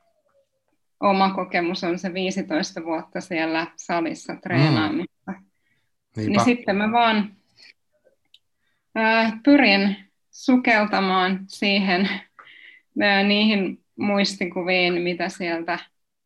oma 1.00 1.30
kokemus 1.34 1.84
on 1.84 1.98
se 1.98 2.14
15 2.14 2.84
vuotta 2.84 3.20
siellä 3.20 3.66
salissa 3.76 4.36
treenaamista. 4.36 5.32
Mm. 5.32 5.42
Niin 6.16 6.44
sitten 6.44 6.76
mä 6.76 6.92
vaan 6.92 7.36
pyrin 9.44 9.96
sukeltamaan 10.30 11.40
siihen 11.46 12.08
niihin 13.26 13.84
muistikuviin, 13.98 15.02
mitä 15.02 15.28
sieltä 15.28 15.78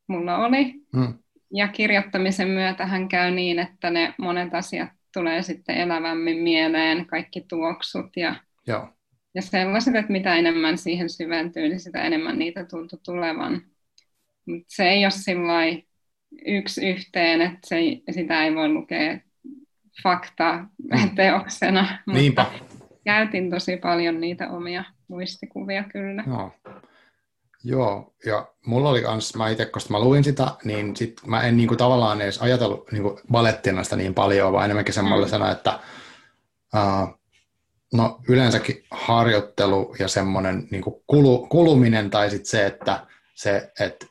mulla 0.07 0.39
oli. 0.39 0.75
Mm. 0.93 1.15
Ja 1.55 1.69
kirjoittamisen 1.69 2.49
myötähän 2.49 3.09
käy 3.09 3.31
niin, 3.31 3.59
että 3.59 3.91
ne 3.91 4.15
monet 4.19 4.55
asiat 4.55 4.91
tulee 5.15 5.43
sitten 5.43 5.77
elävämmin 5.77 6.37
mieleen, 6.37 7.07
kaikki 7.07 7.45
tuoksut 7.49 8.17
ja, 8.17 8.35
Joo. 8.67 8.89
ja 9.35 9.43
sellaiset, 9.43 9.95
että 9.95 10.13
mitä 10.13 10.35
enemmän 10.35 10.79
siihen 10.79 11.11
syventyy, 11.11 11.69
niin 11.69 11.81
sitä 11.81 12.03
enemmän 12.03 12.39
niitä 12.39 12.65
tuntuu 12.65 12.99
tulevan. 13.05 13.63
Mut 14.47 14.65
se 14.69 14.89
ei 14.89 15.05
ole 15.05 15.11
sillä 15.11 15.83
yksi 16.47 16.91
yhteen, 16.91 17.41
että 17.41 17.59
se, 17.65 17.77
sitä 18.11 18.45
ei 18.45 18.55
voi 18.55 18.69
lukea 18.69 19.19
fakta 20.03 20.65
mm. 20.93 21.15
teoksena, 21.15 21.99
Niinpä. 22.13 22.47
mutta 22.53 22.75
käytin 23.05 23.51
tosi 23.51 23.77
paljon 23.77 24.21
niitä 24.21 24.51
omia 24.51 24.85
muistikuvia 25.09 25.85
kyllä. 25.93 26.25
Joo. 26.27 26.53
Joo, 27.65 28.15
ja 28.27 28.47
mulla 28.67 28.89
oli 28.89 29.03
kans, 29.03 29.35
mä 29.35 29.49
itse, 29.49 29.65
koska 29.65 29.93
mä 29.93 30.01
luin 30.01 30.25
sitä, 30.25 30.51
niin 30.65 30.97
sit 30.97 31.21
mä 31.27 31.43
en 31.43 31.57
niinku 31.57 31.77
tavallaan 31.77 32.21
edes 32.21 32.39
ajatellut 32.39 32.93
niinku 32.93 33.21
balettina 33.33 33.85
sitä 33.85 33.97
niin 33.97 34.15
paljon, 34.15 34.53
vaan 34.53 34.65
enemmänkin 34.65 34.95
semmoisena, 34.95 35.45
mm. 35.45 35.53
että 35.53 35.79
uh, 36.75 37.19
no 37.93 38.21
yleensäkin 38.29 38.85
harjoittelu 38.91 39.95
ja 39.99 40.09
semmoinen 40.09 40.69
niinku 40.71 41.03
kulu, 41.07 41.47
kuluminen 41.47 42.11
tai 42.11 42.31
sitten 42.31 42.47
se, 42.47 42.67
että 42.67 43.07
se, 43.35 43.73
että 43.81 44.07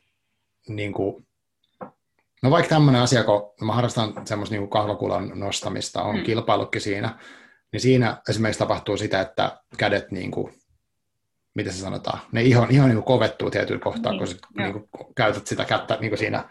niinku, 0.67 1.23
no 2.43 2.51
vaikka 2.51 2.69
tämmöinen 2.69 3.01
asia, 3.01 3.23
kun 3.23 3.53
mä 3.61 3.73
harrastan 3.73 4.27
semmoista 4.27 4.53
niinku 4.53 4.67
kahlakulan 4.67 5.31
nostamista, 5.35 6.03
on 6.03 6.17
mm. 6.17 6.23
kilpailutkin 6.23 6.81
siinä, 6.81 7.19
niin 7.71 7.81
siinä 7.81 8.21
esimerkiksi 8.29 8.59
tapahtuu 8.59 8.97
sitä, 8.97 9.21
että 9.21 9.61
kädet 9.77 10.11
niinku 10.11 10.51
mitä 11.55 11.71
se 11.71 11.77
sanotaan, 11.77 12.19
ne 12.31 12.41
ihan, 12.41 12.71
ihan 12.71 12.89
niin 12.89 12.95
kuin 12.95 13.05
kovettuu 13.05 13.51
tietyllä 13.51 13.79
kohtaa, 13.79 14.11
niin, 14.11 14.19
kun 14.19 14.27
sit, 14.27 14.39
niin 14.57 14.73
kuin 14.73 14.87
käytät 15.15 15.47
sitä 15.47 15.65
kättä 15.65 15.97
niin 16.01 16.09
kuin 16.09 16.19
siinä, 16.19 16.43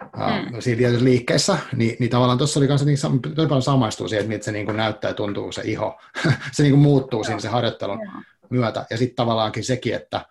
mm. 0.00 0.54
uh, 0.54 0.60
siinä 0.60 0.78
tietyissä 0.78 1.04
liikkeessä, 1.04 1.58
niin, 1.76 1.96
niin 2.00 2.10
tavallaan 2.10 2.38
tuossa 2.38 2.60
oli 2.60 2.68
kanssa 2.68 2.86
niin, 2.86 2.98
tosi 3.34 3.48
paljon 3.48 3.62
samaistuu 3.62 4.08
siihen, 4.08 4.20
että 4.20 4.28
miltä 4.28 4.44
se 4.44 4.52
niin 4.52 4.66
kuin 4.66 4.76
näyttää 4.76 5.10
ja 5.10 5.14
tuntuu 5.14 5.52
se 5.52 5.62
iho. 5.64 6.00
se 6.52 6.62
niin 6.62 6.72
kuin 6.72 6.82
muuttuu 6.82 7.18
Joo. 7.18 7.24
siinä 7.24 7.40
se 7.40 7.48
harjoittelun 7.48 8.00
Joo. 8.02 8.22
myötä. 8.50 8.86
Ja 8.90 8.96
sitten 8.96 9.16
tavallaankin 9.16 9.64
sekin, 9.64 9.94
että 9.94 10.24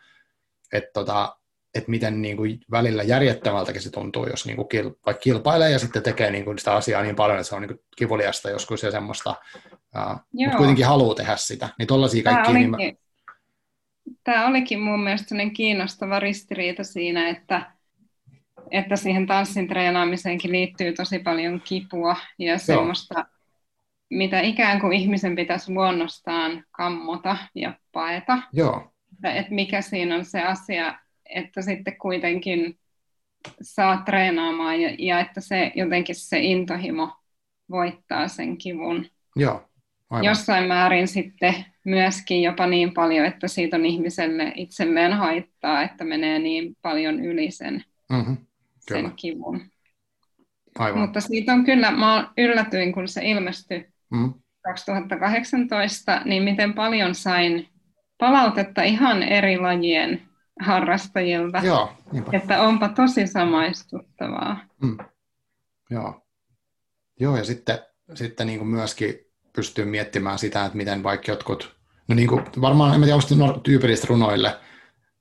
et 0.74 0.94
tota, 0.94 1.38
et 1.76 1.88
miten 1.88 2.22
niin 2.22 2.38
kuin 2.38 2.60
välillä 2.72 3.04
järjettävältäkin 3.04 3.82
se 3.82 3.90
tuntuu, 3.90 4.28
jos 4.28 4.46
niin 4.46 4.56
kuin 4.56 4.68
kil, 4.68 4.92
vaikka 5.06 5.22
kilpailee 5.22 5.72
ja 5.72 5.80
sitten 5.80 6.04
tekee 6.04 6.32
niin 6.32 6.46
kuin 6.46 6.60
sitä 6.60 6.74
asiaa 6.74 7.02
niin 7.02 7.16
paljon, 7.16 7.40
että 7.40 7.50
se 7.50 7.56
on 7.56 7.62
niin 7.62 7.70
kuin 7.70 7.80
kivuliasta 7.98 8.50
joskus 8.50 8.84
ja 8.84 8.92
semmoista, 8.92 9.36
uh, 9.66 10.16
mutta 10.34 10.58
kuitenkin 10.58 10.86
haluaa 10.86 11.16
tehdä 11.16 11.36
sitä. 11.36 11.70
Niin 11.80 11.88
tollaisia 11.88 12.24
kaikkia... 12.24 12.54
Niin 12.54 12.70
mä, 12.70 12.78
tämä 14.24 14.48
olikin 14.48 14.80
mun 14.80 15.04
mielestä 15.04 15.36
kiinnostava 15.54 16.20
ristiriita 16.20 16.84
siinä, 16.84 17.30
että, 17.30 17.72
että 18.72 18.96
siihen 18.96 19.28
tanssin 19.28 19.68
treenaamiseenkin 19.68 20.52
liittyy 20.52 20.94
tosi 20.94 21.20
paljon 21.20 21.62
kipua 21.64 22.16
ja 22.40 22.58
semmoista, 22.58 23.20
Joo. 23.20 23.26
mitä 24.10 24.40
ikään 24.40 24.82
kuin 24.82 24.94
ihmisen 24.94 25.36
pitäisi 25.36 25.72
luonnostaan 25.72 26.64
kammota 26.72 27.38
ja 27.56 27.74
paeta. 27.92 28.38
Joo. 28.54 28.94
Että 29.24 29.54
mikä 29.54 29.82
siinä 29.82 30.16
on 30.16 30.26
se 30.26 30.42
asia, 30.42 31.00
että 31.36 31.62
sitten 31.62 31.98
kuitenkin 31.98 32.80
saa 33.62 33.98
treenaamaan 33.98 34.82
ja, 34.82 34.96
ja 35.00 35.20
että 35.20 35.42
se 35.42 35.72
jotenkin 35.76 36.16
se 36.16 36.40
intohimo 36.40 37.12
voittaa 37.70 38.28
sen 38.28 38.58
kivun. 38.58 39.06
Joo. 39.36 39.70
Aivan. 40.10 40.26
Jossain 40.26 40.68
määrin 40.68 41.08
sitten 41.08 41.66
myöskin 41.86 42.42
jopa 42.42 42.68
niin 42.68 42.94
paljon, 42.94 43.26
että 43.26 43.48
siitä 43.48 43.78
on 43.78 43.86
ihmiselle 43.86 44.54
itselleen 44.56 45.14
haittaa, 45.14 45.84
että 45.84 46.04
menee 46.04 46.40
niin 46.40 46.78
paljon 46.82 47.20
yli 47.20 47.52
sen, 47.52 47.84
mm-hmm. 48.12 48.38
sen 48.80 49.12
kivun. 49.16 49.62
Aivan. 50.80 51.00
Mutta 51.02 51.22
siitä 51.22 51.54
on 51.54 51.66
kyllä, 51.66 51.92
mä 51.92 52.32
yllätyin, 52.38 52.94
kun 52.94 53.08
se 53.08 53.22
ilmestyi 53.24 53.88
mm. 54.12 54.34
2018, 54.64 56.22
niin 56.26 56.44
miten 56.44 56.74
paljon 56.74 57.16
sain 57.16 57.70
palautetta 58.18 58.84
ihan 58.84 59.24
eri 59.24 59.58
lajien 59.58 60.22
harrastajilta. 60.62 61.58
Joo, 61.64 61.94
että 62.32 62.62
onpa 62.62 62.90
tosi 62.90 63.28
samaistuttavaa. 63.28 64.66
Mm. 64.82 64.98
Joo. 65.90 66.24
Joo, 67.20 67.38
ja 67.38 67.44
sitten, 67.44 67.80
sitten 68.16 68.48
niin 68.48 68.60
kuin 68.60 68.70
myöskin 68.70 69.16
pystyy 69.56 69.86
miettimään 69.86 70.40
sitä, 70.40 70.66
että 70.66 70.78
miten 70.78 71.04
vaikka 71.04 71.32
jotkut, 71.32 71.76
no 72.08 72.16
niin 72.16 72.28
kuin, 72.28 72.46
varmaan 72.62 72.96
en 72.96 73.02
tiedä, 73.02 73.44
onko 73.44 73.60
tyypillistä 73.60 74.08
runoille 74.10 74.56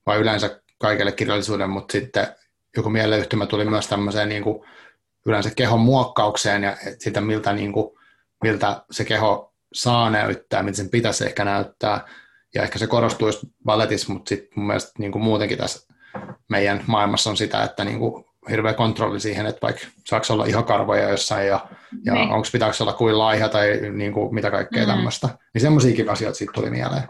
vai 0.06 0.18
yleensä 0.18 0.60
kaikelle 0.78 1.12
kirjallisuuden, 1.12 1.70
mutta 1.70 1.92
sitten 1.92 2.26
joku 2.76 2.90
mieleyhtymä 2.90 3.46
tuli 3.46 3.64
myös 3.64 3.86
tämmöiseen 3.86 4.28
niin 4.28 4.42
kuin, 4.42 4.64
yleensä 5.26 5.50
kehon 5.56 5.80
muokkaukseen 5.80 6.62
ja 6.62 6.76
sitä, 6.98 7.20
miltä, 7.20 7.52
niin 7.52 7.72
kuin, 7.72 7.98
miltä 8.42 8.84
se 8.90 9.04
keho 9.04 9.54
saa 9.72 10.10
näyttää, 10.10 10.62
miltä 10.62 10.76
sen 10.76 10.90
pitäisi 10.90 11.24
ehkä 11.24 11.44
näyttää. 11.44 12.06
Ja 12.54 12.62
ehkä 12.62 12.78
se 12.78 12.86
korostuu 12.86 13.28
just 13.28 13.44
balletissa, 13.64 14.12
mutta 14.12 14.28
sitten 14.28 14.50
mun 14.56 14.66
mielestä 14.66 14.92
niin 14.98 15.12
kuin 15.12 15.22
muutenkin 15.22 15.58
tässä 15.58 15.94
meidän 16.50 16.84
maailmassa 16.86 17.30
on 17.30 17.36
sitä, 17.36 17.62
että 17.62 17.84
niin 17.84 17.98
kuin 17.98 18.24
hirveä 18.50 18.74
kontrolli 18.74 19.20
siihen, 19.20 19.46
että 19.46 19.62
vaikka 19.62 19.82
saako 20.06 20.26
olla 20.30 20.44
ihokarvoja 20.44 21.08
jossain 21.08 21.46
ja, 21.46 21.66
ja 22.04 22.14
niin. 22.14 22.30
onko 22.30 22.48
pitääkö 22.52 22.76
olla 22.80 22.92
kuin 22.92 23.18
laiha 23.18 23.48
tai 23.48 23.80
niin 23.92 24.12
kuin, 24.12 24.34
mitä 24.34 24.50
kaikkea 24.50 24.82
mm. 24.82 24.86
tämmöistä. 24.86 25.28
Niin 25.54 25.62
semmoisiakin 25.62 26.10
asioita 26.10 26.38
siitä 26.38 26.52
tuli 26.52 26.70
mieleen. 26.70 27.02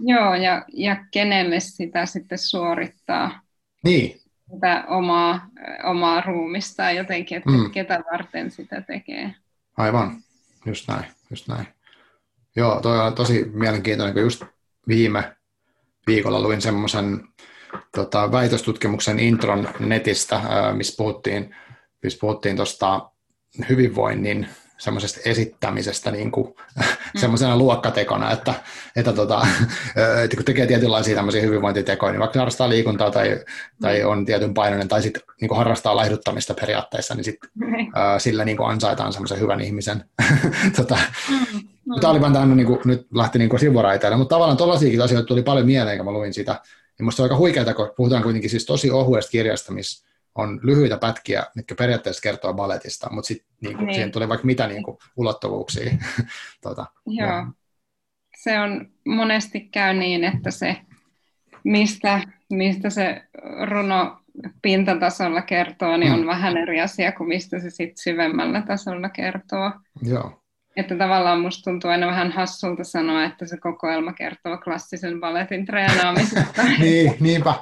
Joo, 0.00 0.34
ja, 0.34 0.64
ja 0.72 0.96
kenelle 1.10 1.60
sitä 1.60 2.06
sitten 2.06 2.38
suorittaa. 2.38 3.40
Niin. 3.84 4.20
Sitä 4.52 4.84
omaa, 4.88 5.46
omaa 5.84 6.20
ruumista 6.20 6.90
jotenkin, 6.90 7.38
että 7.38 7.50
mm. 7.50 7.70
ketä 7.70 8.00
varten 8.12 8.50
sitä 8.50 8.80
tekee. 8.80 9.34
Aivan, 9.76 10.16
just 10.66 10.88
näin, 10.88 11.04
just 11.30 11.48
näin. 11.48 11.66
Joo, 12.56 12.80
toi 12.80 13.00
on 13.00 13.14
tosi 13.14 13.50
mielenkiintoinen, 13.52 14.14
kun 14.14 14.22
just 14.22 14.44
viime 14.88 15.36
viikolla 16.06 16.42
luin 16.42 16.60
semmoisen 16.60 17.20
tota, 17.94 18.32
väitöstutkimuksen 18.32 19.18
intron 19.18 19.68
netistä, 19.78 20.40
missä 20.72 20.94
puhuttiin, 20.96 21.54
missä 22.02 22.18
puhuttiin 22.20 22.56
tuosta 22.56 23.10
hyvinvoinnin 23.68 24.48
semmoisesta 24.78 25.20
esittämisestä 25.24 26.10
niin 26.10 26.30
kuin, 26.30 26.54
mm. 26.76 26.84
semmoisena 27.20 27.56
luokkatekona, 27.56 28.30
että, 28.30 28.54
että, 28.96 29.12
tota, 29.12 29.46
että 30.24 30.36
kun 30.36 30.44
tekee 30.44 30.66
tietynlaisia 30.66 31.16
tämmöisiä 31.16 31.42
hyvinvointitekoja, 31.42 32.12
niin 32.12 32.20
vaikka 32.20 32.38
harrastaa 32.38 32.68
liikuntaa 32.68 33.10
tai, 33.10 33.44
tai 33.80 34.02
mm. 34.02 34.08
on 34.08 34.26
tietyn 34.26 34.54
painoinen 34.54 34.88
tai 34.88 35.02
sitten 35.02 35.22
niin 35.40 35.56
harrastaa 35.56 35.96
laihduttamista 35.96 36.54
periaatteessa, 36.54 37.14
niin 37.14 37.24
sit, 37.24 37.36
mm. 37.54 37.66
ää, 37.94 38.18
sillä 38.18 38.44
niin 38.44 38.56
kuin 38.56 38.70
ansaitaan 38.70 39.12
semmoisen 39.12 39.40
hyvän 39.40 39.60
ihmisen. 39.60 40.04
tota, 40.76 40.98
mm. 41.30 41.60
Mm. 41.86 42.00
Tämä 42.00 42.10
oli 42.10 42.20
vaan 42.20 42.32
tämmöinen, 42.32 42.56
niin 42.56 42.66
kuin, 42.66 42.80
nyt 42.84 43.06
lähti 43.14 43.38
niin 43.38 43.60
sivuraiteille, 43.60 44.16
mutta 44.16 44.34
tavallaan 44.34 44.56
tuollaisiakin 44.56 45.02
asioita 45.02 45.26
tuli 45.26 45.42
paljon 45.42 45.66
mieleen, 45.66 45.98
kun 45.98 46.06
mä 46.06 46.12
luin 46.12 46.34
sitä, 46.34 46.60
niin 46.98 47.04
musta 47.04 47.22
on 47.22 47.24
aika 47.24 47.36
huikeaa, 47.36 47.74
kun 47.74 47.92
puhutaan 47.96 48.22
kuitenkin 48.22 48.50
siis 48.50 48.66
tosi 48.66 48.90
ohuesta 48.90 49.30
kirjasta, 49.30 49.72
missä 49.72 50.06
on 50.34 50.60
lyhyitä 50.62 50.96
pätkiä, 50.96 51.46
mitkä 51.56 51.74
periaatteessa 51.74 52.22
kertoo 52.22 52.54
balletista, 52.54 53.10
mutta 53.10 53.28
sitten 53.28 53.48
niin 53.60 53.76
niin. 53.76 53.94
siihen 53.94 54.12
tulee 54.12 54.28
vaikka 54.28 54.46
mitä 54.46 54.66
niin 54.66 54.82
kuin, 54.82 54.98
ulottuvuuksia. 55.16 55.90
tuota, 56.62 56.86
Joo. 57.06 57.28
Ja. 57.28 57.46
Se 58.36 58.60
on 58.60 58.90
monesti 59.06 59.60
käy 59.60 59.94
niin, 59.94 60.24
että 60.24 60.50
se, 60.50 60.76
mistä, 61.64 62.20
mistä 62.50 62.90
se 62.90 63.22
runo 63.68 64.20
pintatasolla 64.62 65.42
kertoo, 65.42 65.96
niin 65.96 66.12
mm. 66.12 66.18
on 66.18 66.26
vähän 66.26 66.56
eri 66.56 66.80
asia 66.80 67.12
kuin 67.12 67.28
mistä 67.28 67.60
se 67.60 67.70
sitten 67.70 68.02
syvemmällä 68.02 68.62
tasolla 68.62 69.08
kertoo. 69.08 69.72
Joo. 70.02 70.43
Että 70.76 70.98
tavallaan 70.98 71.40
musta 71.40 71.70
tuntuu 71.70 71.90
aina 71.90 72.06
vähän 72.06 72.32
hassulta 72.32 72.84
sanoa, 72.84 73.24
että 73.24 73.46
se 73.46 73.56
kokoelma 73.56 74.12
kertoo 74.12 74.58
klassisen 74.58 75.20
balletin 75.20 75.66
treenaamisesta. 75.66 76.62
niin, 76.78 77.16
niinpä. 77.20 77.54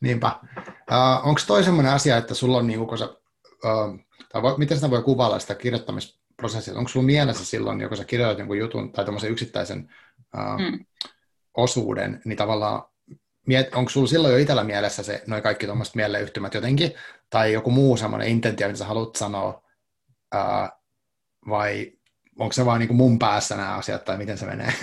niinpä. 0.00 0.32
Uh, 0.68 1.28
Onko 1.28 1.40
toi 1.46 1.64
sellainen 1.64 1.92
asia, 1.92 2.16
että 2.16 2.34
sulla 2.34 2.58
on, 2.58 2.66
niin 2.66 2.86
kun 2.86 2.98
sä, 2.98 3.04
uh, 3.04 3.98
tai 4.32 4.42
voi, 4.42 4.58
miten 4.58 4.76
sitä 4.76 4.90
voi 4.90 5.02
kuvailla 5.02 5.38
sitä 5.38 5.54
kirjoittamisprosessia? 5.54 6.74
Onko 6.74 6.88
sulla 6.88 7.06
mielessä 7.06 7.44
silloin, 7.44 7.88
kun 7.88 7.96
sä 7.96 8.04
kirjoitat 8.04 8.38
jonkun 8.38 8.58
jutun 8.58 8.92
tai 8.92 9.04
tämmöisen 9.04 9.30
yksittäisen 9.30 9.90
uh, 10.36 10.60
mm. 10.60 10.84
osuuden, 11.56 12.22
niin 12.24 12.36
tavallaan 12.36 12.82
miet, 13.46 13.74
onko 13.74 13.90
sulla 13.90 14.06
silloin 14.06 14.32
jo 14.32 14.38
itsellä 14.38 14.64
mielessä 14.64 15.02
se, 15.02 15.22
noin 15.26 15.42
kaikki 15.42 15.66
tuommoiset 15.66 15.94
mieleyhtymät 15.94 16.54
jotenkin, 16.54 16.92
tai 17.30 17.52
joku 17.52 17.70
muu 17.70 17.96
semmoinen 17.96 18.28
intentio, 18.28 18.66
mitä 18.66 18.78
sä 18.78 18.84
haluat 18.84 19.16
sanoa, 19.16 19.62
uh, 20.34 20.68
vai 21.48 21.92
onko 22.42 22.52
se 22.52 22.66
vaan 22.66 22.78
niin 22.78 22.88
kuin 22.88 22.96
mun 22.96 23.18
päässä 23.18 23.56
nämä 23.56 23.74
asiat, 23.74 24.04
tai 24.04 24.18
miten 24.18 24.38
se 24.38 24.46
menee? 24.46 24.72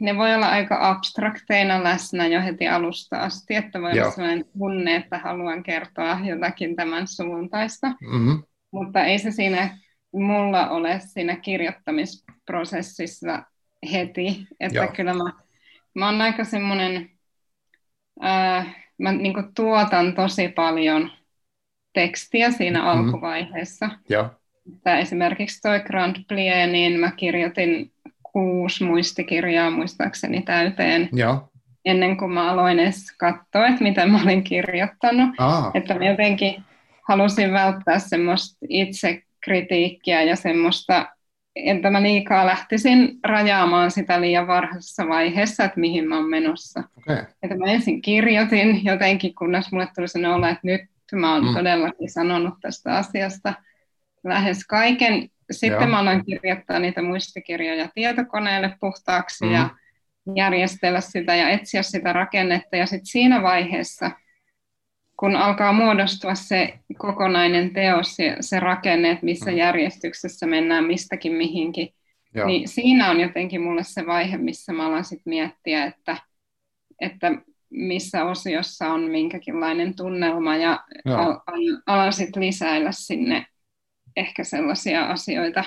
ne 0.00 0.16
voi 0.16 0.34
olla 0.34 0.48
aika 0.48 0.88
abstrakteina 0.88 1.84
läsnä 1.84 2.26
jo 2.26 2.42
heti 2.42 2.68
alusta 2.68 3.18
asti, 3.18 3.54
että 3.54 3.80
voi 3.80 3.96
Joo. 3.96 4.04
olla 4.04 4.14
sellainen 4.14 4.44
tunne, 4.58 4.96
että 4.96 5.18
haluan 5.18 5.62
kertoa 5.62 6.18
jotakin 6.24 6.76
tämän 6.76 7.08
suuntaista. 7.08 7.88
Mm-hmm. 7.88 8.42
Mutta 8.70 9.04
ei 9.04 9.18
se 9.18 9.30
siinä 9.30 9.78
mulla 10.12 10.70
ole 10.70 11.00
siinä 11.00 11.36
kirjoittamisprosessissa 11.36 13.42
heti, 13.92 14.46
että 14.60 14.78
Joo. 14.78 14.88
kyllä 14.96 15.14
mä, 15.14 15.32
mä 15.94 16.06
oon 16.06 16.20
aika 16.20 16.44
semmoinen, 16.44 17.10
äh, 18.24 18.76
mä 18.98 19.12
niin 19.12 19.34
tuotan 19.54 20.14
tosi 20.14 20.48
paljon 20.48 21.10
tekstiä 21.92 22.50
siinä 22.50 22.78
mm-hmm. 22.78 22.90
alkuvaiheessa. 22.90 23.90
Joo. 24.08 24.37
Että 24.76 24.98
esimerkiksi 24.98 25.60
toi 25.60 25.80
Grand 25.80 26.16
Plie, 26.28 26.66
niin 26.66 27.00
mä 27.00 27.10
kirjoitin 27.10 27.90
kuusi 28.22 28.84
muistikirjaa 28.84 29.70
muistaakseni 29.70 30.42
täyteen. 30.42 31.08
Joo. 31.12 31.48
Ennen 31.84 32.16
kuin 32.16 32.32
mä 32.32 32.50
aloin 32.50 32.78
edes 32.78 33.16
katsoa, 33.18 33.66
että 33.66 33.82
mitä 33.82 34.06
mä 34.06 34.22
olin 34.22 34.44
kirjoittanut. 34.44 35.30
Aa. 35.38 35.70
Että 35.74 35.94
mä 35.94 36.04
jotenkin 36.04 36.64
halusin 37.08 37.52
välttää 37.52 37.98
semmoista 37.98 38.58
itsekritiikkiä 38.68 40.22
ja 40.22 40.36
semmoista, 40.36 41.06
että 41.56 41.90
mä 41.90 42.02
liikaa 42.02 42.46
lähtisin 42.46 43.18
rajaamaan 43.24 43.90
sitä 43.90 44.20
liian 44.20 44.46
varhaisessa 44.46 45.08
vaiheessa, 45.08 45.64
että 45.64 45.80
mihin 45.80 46.08
mä 46.08 46.16
oon 46.16 46.30
menossa. 46.30 46.82
Okay. 46.98 47.24
Että 47.42 47.56
mä 47.56 47.66
ensin 47.66 48.02
kirjoitin 48.02 48.84
jotenkin, 48.84 49.34
kunnes 49.34 49.72
mulle 49.72 49.88
tuli 49.94 50.08
sellainen 50.08 50.36
olo, 50.36 50.46
että 50.46 50.60
nyt 50.62 50.80
mä 51.12 51.34
oon 51.34 51.44
mm. 51.44 51.54
todellakin 51.54 52.10
sanonut 52.10 52.54
tästä 52.60 52.96
asiasta 52.96 53.54
lähes 54.24 54.66
kaiken. 54.66 55.28
Sitten 55.50 55.80
Joo. 55.80 55.90
mä 55.90 55.98
aloin 55.98 56.24
kirjoittaa 56.24 56.78
niitä 56.78 57.02
muistikirjoja 57.02 57.88
tietokoneelle 57.94 58.76
puhtaaksi 58.80 59.44
mm. 59.44 59.52
ja 59.52 59.70
järjestellä 60.36 61.00
sitä 61.00 61.34
ja 61.34 61.48
etsiä 61.48 61.82
sitä 61.82 62.12
rakennetta. 62.12 62.76
Ja 62.76 62.86
sitten 62.86 63.06
siinä 63.06 63.42
vaiheessa, 63.42 64.10
kun 65.16 65.36
alkaa 65.36 65.72
muodostua 65.72 66.34
se 66.34 66.78
kokonainen 66.98 67.72
teos 67.72 68.18
ja 68.18 68.36
se 68.40 68.60
rakenne, 68.60 69.10
että 69.10 69.24
missä 69.24 69.50
mm. 69.50 69.56
järjestyksessä 69.56 70.46
mennään 70.46 70.84
mistäkin 70.84 71.32
mihinkin, 71.32 71.88
Joo. 72.34 72.46
niin 72.46 72.68
siinä 72.68 73.10
on 73.10 73.20
jotenkin 73.20 73.60
mulle 73.60 73.84
se 73.84 74.06
vaihe, 74.06 74.36
missä 74.36 74.72
mä 74.72 74.86
alan 74.86 75.04
sitten 75.04 75.30
miettiä, 75.30 75.84
että, 75.84 76.16
että 77.00 77.32
missä 77.70 78.24
osiossa 78.24 78.88
on 78.88 79.00
minkäkinlainen 79.00 79.96
tunnelma 79.96 80.56
ja 80.56 80.84
al- 81.04 81.40
alan 81.86 82.12
sitten 82.12 82.42
lisäillä 82.42 82.90
sinne 82.92 83.46
ehkä 84.18 84.44
sellaisia 84.44 85.04
asioita. 85.04 85.64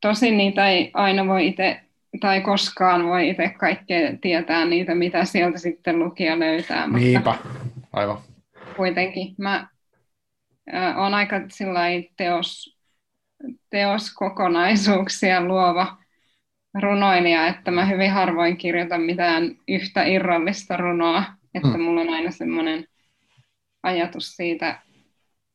Tosin 0.00 0.36
niitä 0.36 0.68
ei 0.68 0.90
aina 0.94 1.26
voi 1.26 1.46
itse 1.46 1.80
tai 2.20 2.40
koskaan 2.40 3.06
voi 3.06 3.28
itse 3.28 3.48
kaikkea 3.48 4.16
tietää 4.20 4.64
niitä, 4.64 4.94
mitä 4.94 5.24
sieltä 5.24 5.58
sitten 5.58 5.98
lukija 5.98 6.38
löytää. 6.38 6.86
Niinpä, 6.86 7.34
aivan. 7.92 8.18
Kuitenkin 8.76 9.34
mä 9.38 9.68
äh, 10.74 10.98
olen 10.98 11.14
aika 11.14 11.36
teos, 12.16 12.78
teoskokonaisuuksia 13.70 15.44
luova 15.44 15.96
runoilija, 16.80 17.46
että 17.46 17.70
mä 17.70 17.86
hyvin 17.86 18.10
harvoin 18.10 18.56
kirjoitan 18.56 19.00
mitään 19.00 19.56
yhtä 19.68 20.04
irrallista 20.04 20.76
runoa, 20.76 21.24
että 21.54 21.68
hmm. 21.68 21.80
mulla 21.80 22.00
on 22.00 22.10
aina 22.10 22.30
semmoinen 22.30 22.84
ajatus 23.82 24.36
siitä 24.36 24.80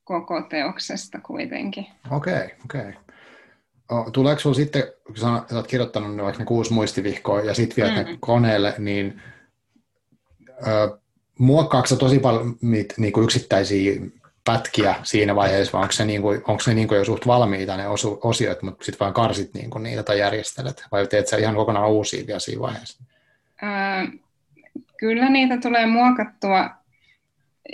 koko 0.03 0.41
teoksesta 0.41 1.19
kuitenkin. 1.19 1.87
Okei, 2.11 2.33
okay, 2.33 2.49
okei. 2.65 2.81
Okay. 3.89 4.11
Tuleeko 4.11 4.39
sinulla 4.39 4.55
sitten, 4.55 4.83
kun 5.07 5.17
sä 5.17 5.27
olet 5.51 5.67
kirjoittanut 5.67 6.17
vaikka 6.17 6.39
ne 6.39 6.45
kuusi 6.45 6.73
muistivihkoa 6.73 7.41
ja 7.41 7.53
sitten 7.53 7.75
vielä 7.75 8.03
mm. 8.03 8.17
koneelle, 8.19 8.75
niin 8.77 9.21
ö, 10.67 10.97
muokkaako 11.39 11.95
tosi 11.99 12.19
paljon 12.19 12.55
niitä 12.61 12.93
niin 12.97 13.13
kuin 13.13 13.23
yksittäisiä 13.23 14.01
pätkiä 14.45 14.95
siinä 15.03 15.35
vaiheessa, 15.35 15.73
vai 15.73 15.81
onko 15.81 15.91
se, 15.91 16.05
niin 16.05 16.21
kuin, 16.21 16.41
onko 16.47 16.63
ne 16.67 16.73
niin 16.73 16.87
kuin 16.87 16.97
jo 16.97 17.05
suht 17.05 17.27
valmiita 17.27 17.77
ne 17.77 17.87
osu, 17.87 18.19
osiot, 18.23 18.61
mutta 18.61 18.85
sitten 18.85 18.99
vaan 18.99 19.13
karsit 19.13 19.53
niin 19.53 19.69
kuin 19.69 19.83
niitä 19.83 20.03
tai 20.03 20.19
järjestelet, 20.19 20.83
vai 20.91 21.07
teet 21.07 21.27
sä 21.27 21.37
ihan 21.37 21.55
kokonaan 21.55 21.89
uusia 21.89 22.27
vielä 22.27 22.39
siinä 22.39 22.61
vaiheessa? 22.61 23.03
Öö, 23.63 23.69
kyllä 24.97 25.29
niitä 25.29 25.57
tulee 25.57 25.85
muokattua 25.85 26.69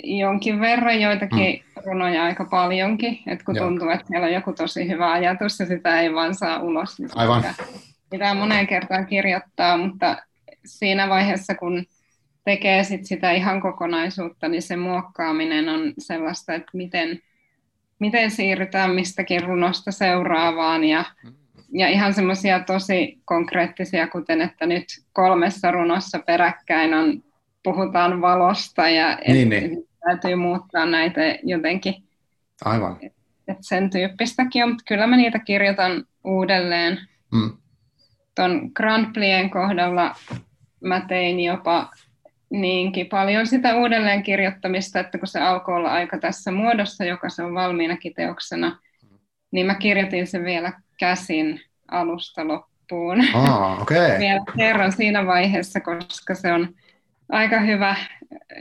jonkin 0.04 0.60
verran, 0.60 1.00
joitakin 1.00 1.64
mm. 1.76 1.82
runoja 1.84 2.24
aika 2.24 2.44
paljonkin, 2.44 3.18
että 3.26 3.44
kun 3.44 3.56
Joo. 3.56 3.66
tuntuu, 3.66 3.88
että 3.88 4.06
siellä 4.06 4.26
on 4.26 4.32
joku 4.32 4.52
tosi 4.52 4.88
hyvä 4.88 5.12
ajatus 5.12 5.60
ja 5.60 5.66
sitä 5.66 6.00
ei 6.00 6.14
vaan 6.14 6.34
saa 6.34 6.58
ulos, 6.58 6.98
niin 6.98 7.10
Aivan. 7.14 7.44
Pitää, 8.10 8.34
moneen 8.34 8.66
kertaan 8.66 9.06
kirjoittaa, 9.06 9.76
mutta 9.76 10.16
siinä 10.64 11.08
vaiheessa, 11.08 11.54
kun 11.54 11.84
tekee 12.44 12.84
sit 12.84 13.04
sitä 13.04 13.30
ihan 13.30 13.60
kokonaisuutta, 13.60 14.48
niin 14.48 14.62
se 14.62 14.76
muokkaaminen 14.76 15.68
on 15.68 15.92
sellaista, 15.98 16.54
että 16.54 16.70
miten, 16.72 17.20
miten 17.98 18.30
siirrytään 18.30 18.90
mistäkin 18.90 19.42
runosta 19.42 19.92
seuraavaan 19.92 20.84
ja, 20.84 21.04
ja 21.72 21.88
ihan 21.88 22.14
semmoisia 22.14 22.60
tosi 22.60 23.18
konkreettisia, 23.24 24.08
kuten 24.08 24.40
että 24.40 24.66
nyt 24.66 24.84
kolmessa 25.12 25.70
runossa 25.70 26.18
peräkkäin 26.18 26.94
on, 26.94 27.22
puhutaan 27.62 28.20
valosta 28.20 28.88
ja 28.88 29.18
niin, 29.28 29.52
et, 29.52 29.62
niin. 29.62 29.88
täytyy 30.06 30.34
muuttaa 30.34 30.86
näitä 30.86 31.20
jotenkin. 31.42 31.94
Aivan. 32.64 32.98
Et, 33.02 33.12
et 33.48 33.58
sen 33.60 33.90
tyyppistäkin 33.90 34.64
on, 34.64 34.70
mutta 34.70 34.84
kyllä 34.88 35.06
mä 35.06 35.16
niitä 35.16 35.38
kirjoitan 35.38 36.04
uudelleen. 36.24 36.98
Mm. 37.32 37.52
Tuon 38.34 38.70
Grand 38.74 39.06
Plien 39.14 39.50
kohdalla 39.50 40.14
mä 40.80 41.00
tein 41.08 41.40
jopa 41.40 41.90
niinkin 42.50 43.06
paljon 43.06 43.46
sitä 43.46 43.76
uudelleen 43.76 44.22
kirjoittamista, 44.22 45.00
että 45.00 45.18
kun 45.18 45.28
se 45.28 45.40
alkoi 45.40 45.76
olla 45.76 45.90
aika 45.90 46.18
tässä 46.18 46.52
muodossa, 46.52 47.04
joka 47.04 47.28
se 47.28 47.42
on 47.42 47.54
valmiinakin 47.54 48.14
teoksena, 48.14 48.78
niin 49.50 49.66
mä 49.66 49.74
kirjoitin 49.74 50.26
sen 50.26 50.44
vielä 50.44 50.72
käsin 50.98 51.60
alusta 51.90 52.48
loppuun. 52.48 53.18
Ah, 53.34 53.82
okay. 53.82 54.18
vielä 54.18 54.40
kerran 54.56 54.92
siinä 54.92 55.26
vaiheessa, 55.26 55.80
koska 55.80 56.34
se 56.34 56.52
on 56.52 56.74
aika 57.30 57.60
hyvä 57.60 57.96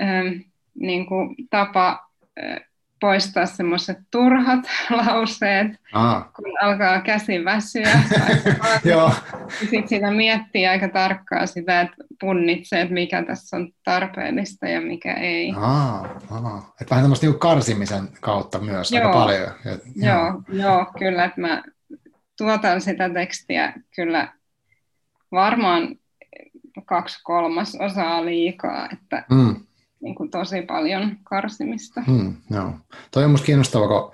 ähm, 0.02 0.28
niin 0.74 1.06
kuin 1.06 1.36
tapa 1.50 2.10
äh, 2.44 2.70
poistaa 3.02 3.46
semmoiset 3.46 3.98
turhat 4.12 4.60
lauseet, 5.06 5.68
Aa. 5.94 6.32
kun 6.36 6.46
alkaa 6.62 7.02
käsi 7.02 7.46
väsyä. 7.46 8.00
Joo. 8.92 9.12
Sitten 9.60 9.88
sitä 9.88 10.12
miettii 10.12 10.68
aika 10.68 10.90
tarkkaan 10.90 11.48
sitä, 11.48 11.82
että 11.82 11.96
punnitsee, 12.20 12.82
että 12.82 12.94
mikä 12.94 13.24
tässä 13.24 13.58
on 13.58 13.72
tarpeellista 13.84 14.68
ja 14.68 14.82
mikä 14.82 15.14
ei. 15.14 15.54
Aa, 15.58 16.20
aa. 16.32 16.74
Et 16.82 16.90
vähän 16.90 17.04
tämmöistä 17.04 17.26
niinku 17.26 17.40
karsimisen 17.40 18.10
kautta 18.22 18.60
myös 18.60 18.92
joo. 18.92 19.08
aika 19.08 19.20
paljon. 19.20 19.52
Et, 19.66 19.82
joo, 19.96 20.16
joo, 20.16 20.42
joo, 20.50 20.86
kyllä. 21.00 21.26
Että 21.26 21.42
mä 21.42 21.64
tuotan 22.38 22.82
sitä 22.82 23.10
tekstiä 23.10 23.74
kyllä 23.96 24.34
varmaan 25.32 25.96
kaksi 26.86 27.20
kolmas 27.24 27.78
osaa 27.80 28.26
liikaa, 28.26 28.90
että 28.92 29.26
mm 29.30 29.56
niin 30.02 30.16
kuin 30.16 30.32
tosi 30.32 30.62
paljon 30.62 31.18
karsimista. 31.24 32.02
Hmm, 32.02 32.36
no. 32.50 32.74
Toi 33.12 33.24
on 33.24 33.32
musta 33.32 33.46
kiinnostavaa, 33.46 33.88
kun, 33.88 34.12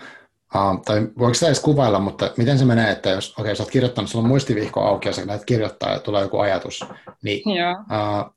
uh, 0.56 0.82
tai 0.86 1.08
voiko 1.18 1.34
sitä 1.34 1.46
edes 1.46 1.60
kuvailla, 1.60 2.00
mutta 2.00 2.32
miten 2.38 2.60
se 2.60 2.66
menee, 2.66 2.92
että 2.92 3.10
jos 3.10 3.36
okay, 3.40 3.56
sä 3.56 3.64
oot 3.64 3.72
kirjoittanut, 3.72 4.10
sulla 4.10 4.24
on 4.24 4.30
muistivihko 4.30 4.82
auki 4.82 5.10
ja 5.10 5.14
sä 5.14 5.28
lähdet 5.28 5.46
kirjoittaa 5.46 5.94
ja 5.94 6.00
tulee 6.00 6.22
joku 6.22 6.40
ajatus, 6.40 6.86
niin 7.24 7.42
uh, 7.48 8.34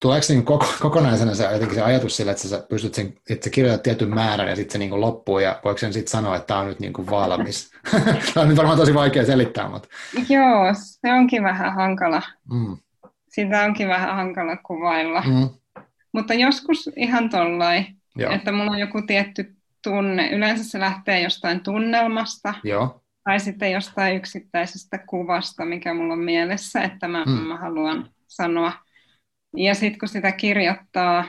tuleeko 0.00 0.26
niin 0.28 0.44
koko, 0.44 0.66
kokonaisena 0.80 1.34
se, 1.34 1.44
jotenkin 1.44 1.74
se 1.74 1.82
ajatus 1.82 2.16
sillä, 2.16 2.32
että 2.32 2.48
sä 2.48 2.66
pystyt 2.68 2.94
sen, 2.94 3.14
että 3.30 3.44
sä 3.44 3.50
kirjoitat 3.50 3.82
tietyn 3.82 4.14
määrän 4.14 4.48
ja 4.48 4.56
sitten 4.56 4.72
se 4.72 4.78
niin 4.78 5.00
loppuu 5.00 5.38
ja 5.38 5.60
voiko 5.64 5.78
sen 5.78 5.92
sitten 5.92 6.10
sanoa, 6.10 6.36
että 6.36 6.46
tämä 6.46 6.60
on 6.60 6.66
nyt 6.66 6.80
niin 6.80 6.92
kuin 6.92 7.10
valmis? 7.10 7.70
tämä 8.34 8.42
on 8.42 8.48
nyt 8.48 8.56
varmaan 8.56 8.78
tosi 8.78 8.94
vaikea 8.94 9.24
selittää, 9.24 9.68
mutta... 9.68 9.88
Joo, 10.28 10.74
se 10.74 11.12
onkin 11.12 11.42
vähän 11.42 11.74
hankala. 11.74 12.22
Mm. 12.52 12.76
Sitä 13.28 13.64
onkin 13.64 13.88
vähän 13.88 14.16
hankala 14.16 14.56
kuvailla. 14.56 15.22
Mm. 15.26 15.48
Mutta 16.12 16.34
joskus 16.34 16.90
ihan 16.96 17.30
tollain, 17.30 17.86
että 18.34 18.52
mulla 18.52 18.70
on 18.70 18.78
joku 18.78 19.02
tietty 19.06 19.56
tunne. 19.84 20.30
Yleensä 20.30 20.64
se 20.64 20.80
lähtee 20.80 21.20
jostain 21.20 21.60
tunnelmasta. 21.60 22.54
Joo. 22.64 23.02
Tai 23.24 23.40
sitten 23.40 23.72
jostain 23.72 24.16
yksittäisestä 24.16 24.98
kuvasta, 24.98 25.64
mikä 25.64 25.94
mulla 25.94 26.12
on 26.12 26.18
mielessä, 26.18 26.82
että 26.82 27.08
mä, 27.08 27.24
hmm. 27.24 27.34
mä 27.34 27.56
haluan 27.56 28.10
sanoa. 28.26 28.72
Ja 29.56 29.74
sitten 29.74 29.98
kun 29.98 30.08
sitä 30.08 30.32
kirjoittaa, 30.32 31.24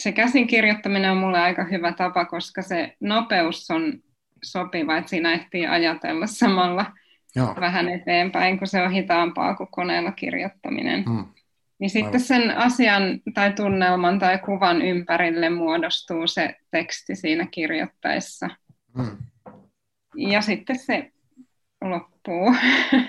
se 0.00 0.12
käsin 0.12 0.46
kirjoittaminen 0.46 1.10
on 1.10 1.16
mulle 1.16 1.38
aika 1.38 1.64
hyvä 1.64 1.92
tapa, 1.92 2.24
koska 2.24 2.62
se 2.62 2.96
nopeus 3.00 3.70
on 3.70 3.92
sopiva, 4.44 4.96
että 4.96 5.10
siinä 5.10 5.32
ehtii 5.32 5.66
ajatella 5.66 6.26
samalla 6.26 6.86
Joo. 7.36 7.54
vähän 7.60 7.88
eteenpäin, 7.88 8.58
kun 8.58 8.66
se 8.66 8.82
on 8.82 8.90
hitaampaa 8.90 9.54
kuin 9.54 9.68
koneella 9.70 10.12
kirjoittaminen. 10.12 11.04
Hmm. 11.04 11.24
Niin 11.78 11.90
sitten 11.90 12.20
sen 12.20 12.56
asian 12.56 13.02
tai 13.34 13.52
tunnelman 13.52 14.18
tai 14.18 14.38
kuvan 14.38 14.82
ympärille 14.82 15.50
muodostuu 15.50 16.26
se 16.26 16.56
teksti 16.70 17.16
siinä 17.16 17.46
kirjoittaessa. 17.50 18.50
Mm. 18.94 19.16
Ja 20.16 20.40
sitten 20.40 20.78
se 20.78 21.10
loppuu. 21.80 22.54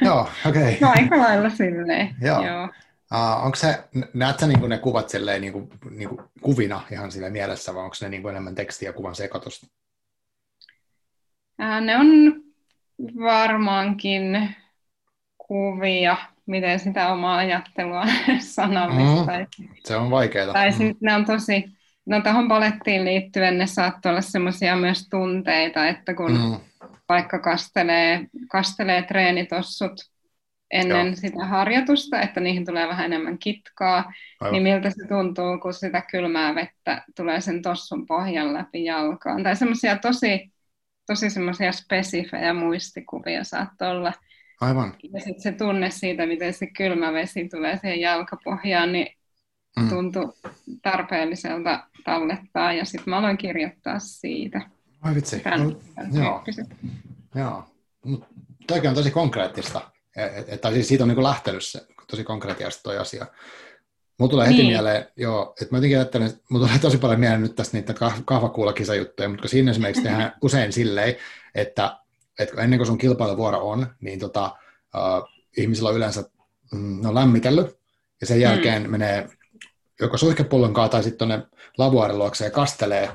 Joo, 0.06 0.30
okei. 0.46 0.62
Okay. 0.62 0.78
no, 0.82 0.90
aika 0.90 1.18
lailla 1.18 1.50
silleen. 1.50 2.16
Joo. 2.22 2.46
Joo. 2.46 2.70
Uh, 3.14 3.46
onko 3.46 3.56
se, 3.56 3.84
näet 4.14 4.40
sä 4.40 4.48
niin 4.48 4.70
ne 4.70 4.78
kuvat 4.78 5.10
silleen, 5.10 5.42
niin 5.42 5.54
kuin, 5.54 5.70
niin 5.90 6.10
kuin 6.10 6.22
kuvina 6.42 6.82
ihan 6.92 7.12
sille 7.12 7.30
mielessä, 7.30 7.76
vai 7.76 7.84
onko 7.84 7.96
ne 8.02 8.10
niin 8.10 8.22
kuin 8.22 8.32
enemmän 8.32 8.56
tekstiä 8.56 8.90
ja 8.90 8.94
kuvan 8.94 9.16
sekoitusta? 9.16 9.68
Ää, 11.60 11.82
ne 11.82 11.98
on 11.98 12.08
varmaankin 13.20 14.56
kuvia, 15.38 16.18
miten 16.46 16.80
sitä 16.80 17.14
omaa 17.14 17.38
ajattelua 17.38 18.06
sanallista. 18.56 19.32
Mm, 19.60 19.68
se 19.84 19.96
on 19.96 20.12
vaikeaa. 20.12 20.54
Tai 20.54 20.70
mm. 20.70 20.78
sitten 20.78 20.98
ne 21.02 21.16
on 21.16 21.26
tosi, 21.26 21.66
no 22.06 22.22
tuohon 22.22 22.48
palettiin 22.48 23.06
liittyen 23.06 23.58
ne 23.58 23.68
saattoi 23.68 24.10
olla 24.10 24.22
semmoisia 24.22 24.76
myös 24.76 25.10
tunteita, 25.10 25.88
että 25.88 26.14
kun 26.14 26.32
mm. 26.32 26.60
vaikka 27.10 27.40
kastelee, 27.40 28.28
kastelee 28.52 29.02
treenitossut 29.02 29.94
ennen 30.72 31.08
Joo. 31.08 31.16
sitä 31.16 31.46
harjoitusta, 31.46 32.22
että 32.22 32.40
niihin 32.40 32.66
tulee 32.66 32.88
vähän 32.88 33.06
enemmän 33.06 33.38
kitkaa, 33.38 34.14
Aivan. 34.40 34.54
niin 34.54 34.64
miltä 34.64 34.90
se 34.90 35.08
tuntuu, 35.08 35.60
kun 35.60 35.74
sitä 35.74 36.04
kylmää 36.12 36.56
vettä 36.56 37.04
tulee 37.16 37.42
sen 37.42 37.62
tossun 37.62 38.06
pohjan 38.06 38.54
läpi 38.54 38.86
jalkaan. 38.86 39.44
Tai 39.44 39.56
semmoisia 39.56 39.98
tosi, 39.98 40.52
tosi 41.08 41.30
semmoisia 41.30 41.72
spesifejä 41.72 42.54
muistikuvia 42.54 43.44
saattoi 43.44 43.92
olla. 43.92 44.14
Aivan. 44.62 44.94
Ja 45.14 45.22
sitten 45.22 45.42
se 45.42 45.52
tunne 45.52 45.90
siitä, 45.90 46.26
miten 46.26 46.54
se 46.54 46.68
kylmä 46.68 47.14
vesi 47.14 47.50
tulee 47.50 47.78
siihen 47.78 48.00
jalkapohjaan, 48.00 48.92
niin 48.92 49.08
mm. 49.80 49.90
tuntui 49.90 50.34
tarpeelliselta 50.82 51.84
tallettaa. 52.04 52.74
Ja 52.74 52.86
sitten 52.86 53.10
mä 53.10 53.18
aloin 53.18 53.38
kirjoittaa 53.38 54.00
siitä. 54.00 54.62
Ai 55.02 55.16
vitsi. 55.16 55.42
no, 55.58 56.20
joo. 56.20 56.44
joo. 57.36 57.64
Toikin 58.68 58.90
on 58.90 58.96
tosi 58.96 59.12
konkreettista. 59.12 59.82
Et, 60.48 60.62
tai 60.62 60.74
siis 60.74 60.88
siitä 60.88 61.04
on 61.04 61.08
niin 61.08 61.24
lähtenyt 61.24 61.66
se 61.66 61.88
tosi 62.08 62.24
konkreettisesti 62.24 62.84
toi 62.84 62.98
asia. 62.98 63.26
Mulla 64.18 64.30
tulee 64.30 64.48
heti 64.48 64.58
niin. 64.58 64.68
mieleen, 64.68 65.08
joo, 65.16 65.56
että 65.62 65.68
mä 65.72 65.78
jotenkin 65.78 65.98
ajattelen, 65.98 66.28
että 66.28 66.42
mulla 66.50 66.68
tulee 66.68 66.80
tosi 66.80 66.98
paljon 66.98 67.20
mieleen 67.20 67.42
nyt 67.42 67.56
tästä 67.56 67.78
niitä 67.78 67.94
kahvakuulakisajuttuja, 68.26 69.30
mutta 69.30 69.48
siinä 69.48 69.72
esimerkiksi 69.72 70.04
tehdään 70.04 70.34
usein 70.42 70.74
silleen, 70.74 71.16
että, 71.56 71.98
että 72.40 72.62
ennen 72.62 72.80
kuin 72.80 72.88
sun 72.88 72.98
kilpailuvuoro 72.98 73.70
on, 73.70 73.88
niin 74.02 74.20
tota, 74.20 74.56
uh, 74.96 75.30
ihmisillä 75.58 75.90
on 75.90 75.96
yleensä 75.96 76.24
mm, 76.72 77.06
on 77.06 77.16
lämmitellyt, 77.16 77.78
ja 78.22 78.28
sen 78.28 78.42
jälkeen 78.42 78.84
mm. 78.84 78.90
menee 78.90 79.30
joko 80.00 80.18
suihkepullon 80.18 80.74
kanssa 80.74 80.92
tai 80.92 81.04
sitten 81.04 81.28
tuonne 81.28 81.48
lavuaarin 81.78 82.18
luokse 82.18 82.46
ja 82.46 82.52
kastelee 82.52 83.12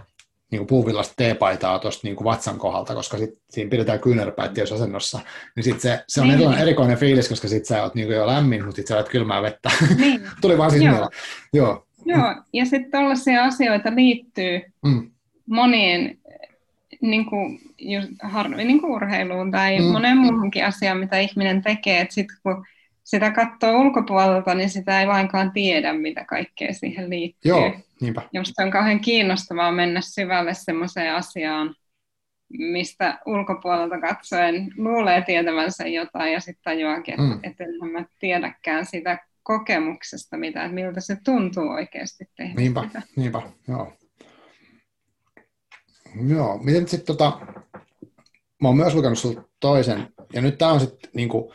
niin 0.52 0.66
puuvillasta 0.66 1.14
teepaitaa 1.16 1.78
tuosta 1.78 2.06
niin 2.06 2.24
vatsan 2.24 2.58
kohdalta, 2.58 2.94
koska 2.94 3.18
sit 3.18 3.30
siinä 3.50 3.70
pidetään 3.70 4.00
kyynärpäät 4.00 4.54
tietysti 4.54 4.74
asennossa, 4.74 5.20
niin 5.56 5.64
sit 5.64 5.80
se, 5.80 6.04
se 6.08 6.20
on 6.20 6.26
niin. 6.26 6.34
erilainen, 6.34 6.62
erikoinen 6.62 6.96
fiilis, 6.96 7.28
koska 7.28 7.48
sit 7.48 7.66
sä 7.66 7.82
oot 7.82 7.94
niin 7.94 8.08
jo 8.08 8.26
lämmin, 8.26 8.64
mutta 8.64 8.76
sit 8.76 8.86
sä 8.86 8.96
oot 8.96 9.08
kylmää 9.08 9.42
vettä. 9.42 9.70
Niin. 9.98 10.22
Tuli 10.40 10.58
vaan 10.58 10.70
siis 10.70 10.84
Joo. 10.84 11.10
Joo. 11.52 11.86
Joo, 12.04 12.34
ja 12.52 12.64
sitten 12.64 12.90
tällaisia 12.90 13.44
asioita 13.44 13.92
liittyy 13.94 14.60
mm. 14.84 15.10
monien 15.46 16.18
niin 17.00 17.26
kuin, 17.26 17.60
just, 17.78 18.08
harvi, 18.22 18.64
niin 18.64 18.80
kuin 18.80 18.92
urheiluun 18.92 19.50
tai 19.50 19.78
mm. 19.78 19.84
moneen 19.84 20.16
muuhunkin 20.16 20.66
asiaan, 20.66 20.98
mitä 20.98 21.18
ihminen 21.18 21.62
tekee. 21.62 22.00
Että 22.00 22.14
sitten 22.14 22.36
kun 22.42 22.64
sitä 23.12 23.31
katsoo 23.31 23.81
ulkopuolelta, 23.81 24.55
niin 24.55 24.70
sitä 24.70 25.01
ei 25.01 25.07
lainkaan 25.07 25.53
tiedä, 25.53 25.92
mitä 25.92 26.25
kaikkea 26.25 26.72
siihen 26.72 27.11
liittyy. 27.11 27.48
Joo, 27.48 27.72
niinpä. 28.01 28.22
Minusta 28.33 28.62
on 28.62 28.70
kauhean 28.70 29.01
kiinnostavaa 29.01 29.72
mennä 29.72 30.01
syvälle 30.01 30.55
semmoiseen 30.55 31.14
asiaan, 31.14 31.75
mistä 32.48 33.18
ulkopuolelta 33.27 34.01
katsoen 34.01 34.68
luulee 34.77 35.22
tietävänsä 35.22 35.87
jotain 35.87 36.33
ja 36.33 36.40
sitten 36.40 36.62
tajuakin, 36.64 37.14
että 37.14 37.35
mm. 37.35 37.40
et 37.42 37.61
en 37.61 37.92
mä 37.92 38.05
tiedäkään 38.18 38.87
sitä 38.87 39.18
kokemuksesta, 39.42 40.37
mitä, 40.37 40.64
että 40.64 40.75
miltä 40.75 41.01
se 41.01 41.16
tuntuu 41.25 41.68
oikeasti 41.68 42.25
tehdä 42.37 42.55
Niinpä, 42.55 42.83
sitä. 42.83 43.03
niinpä, 43.16 43.42
joo. 43.68 43.92
Joo, 46.29 46.59
miten 46.59 46.88
sitten 46.88 47.16
tota, 47.16 47.40
mä 48.62 48.68
oon 48.68 48.77
myös 48.77 48.94
lukenut 48.94 49.18
sulta 49.18 49.42
toisen, 49.61 50.09
ja 50.33 50.40
nyt 50.40 50.59
tämä 50.59 50.72
on 50.72 50.81
sitten 50.81 51.11
niinku, 51.14 51.53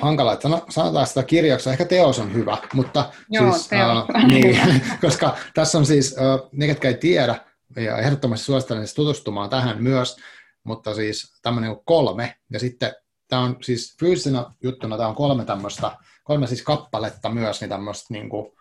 hankala, 0.00 0.32
että 0.32 0.48
sanotaan 0.68 1.06
sitä 1.06 1.22
kirjaksi, 1.22 1.70
ehkä 1.70 1.84
teos 1.84 2.18
on 2.18 2.34
hyvä, 2.34 2.58
mutta 2.74 3.12
Joo, 3.30 3.52
siis, 3.52 3.70
uh, 3.72 4.22
niin, 4.32 4.82
koska 5.00 5.36
tässä 5.54 5.78
on 5.78 5.86
siis, 5.86 6.12
uh, 6.12 6.48
ne 6.52 6.66
ketkä 6.66 6.88
ei 6.88 6.94
tiedä, 6.94 7.34
ja 7.76 7.98
ehdottomasti 7.98 8.44
suosittelen 8.44 8.86
siis 8.86 8.94
tutustumaan 8.94 9.50
tähän 9.50 9.82
myös, 9.82 10.16
mutta 10.64 10.94
siis 10.94 11.40
tämmöinen 11.42 11.76
kolme, 11.84 12.36
ja 12.52 12.58
sitten 12.58 12.94
tämä 13.28 13.42
on 13.42 13.56
siis 13.62 13.96
fyysisenä 14.00 14.46
juttuna, 14.62 14.96
tämä 14.96 15.08
on 15.08 15.14
kolme 15.14 15.44
tämmöistä, 15.44 15.96
kolme 16.24 16.46
siis 16.46 16.62
kappaletta 16.62 17.28
myös, 17.28 17.60
niin 17.60 17.68
tämmöistä 17.68 18.14
niin 18.14 18.28
kuin 18.28 18.52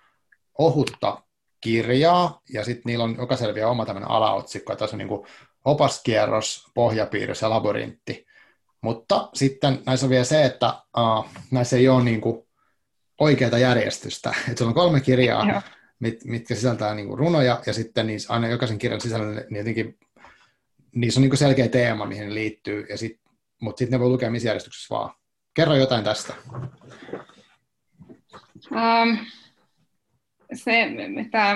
ohutta 0.57 1.23
kirjaa, 1.61 2.41
ja 2.53 2.65
sitten 2.65 2.83
niillä 2.85 3.03
on 3.03 3.15
jokaisella 3.19 3.55
vielä 3.55 3.69
oma 3.69 3.85
tämmöinen 3.85 4.11
alaotsikko, 4.11 4.73
että 4.73 4.79
tässä 4.79 4.95
on 4.95 4.97
niin 4.97 5.07
kuin 5.07 5.27
opaskierros, 5.65 6.65
pohjapiirros 6.73 7.41
ja 7.41 7.49
labyrintti, 7.49 8.25
mutta 8.81 9.29
sitten 9.33 9.79
näissä 9.85 10.05
on 10.05 10.09
vielä 10.09 10.23
se, 10.23 10.45
että 10.45 10.73
uh, 10.97 11.25
näissä 11.51 11.77
ei 11.77 11.89
ole 11.89 12.03
niin 12.03 12.21
kuin 12.21 12.47
oikeaa 13.19 13.57
järjestystä. 13.57 14.33
Et 14.51 14.57
sulla 14.57 14.69
on 14.69 14.75
kolme 14.75 15.01
kirjaa, 15.01 15.61
mit, 15.99 16.25
mitkä 16.25 16.55
sisältää 16.55 16.95
niin 16.95 17.07
kuin 17.07 17.19
runoja, 17.19 17.61
ja 17.65 17.73
sitten 17.73 18.07
niissä, 18.07 18.33
aina 18.33 18.47
jokaisen 18.47 18.77
kirjan 18.77 19.01
sisällä 19.01 19.25
niin 19.25 19.57
jotenkin, 19.57 19.97
niissä 20.95 21.19
on 21.19 21.21
niin 21.21 21.29
kuin 21.29 21.37
selkeä 21.37 21.67
teema, 21.67 22.05
mihin 22.05 22.27
ne 22.27 22.33
liittyy, 22.33 22.85
ja 22.89 22.97
sit, 22.97 23.19
mutta 23.61 23.79
sitten 23.79 23.97
ne 23.97 23.99
voi 23.99 24.09
lukea 24.09 24.31
missä 24.31 24.47
järjestyksessä 24.47 24.95
vaan. 24.95 25.15
Kerro 25.53 25.75
jotain 25.75 26.03
tästä. 26.03 26.33
Um, 28.71 29.17
se, 30.53 30.87
tämä 31.31 31.55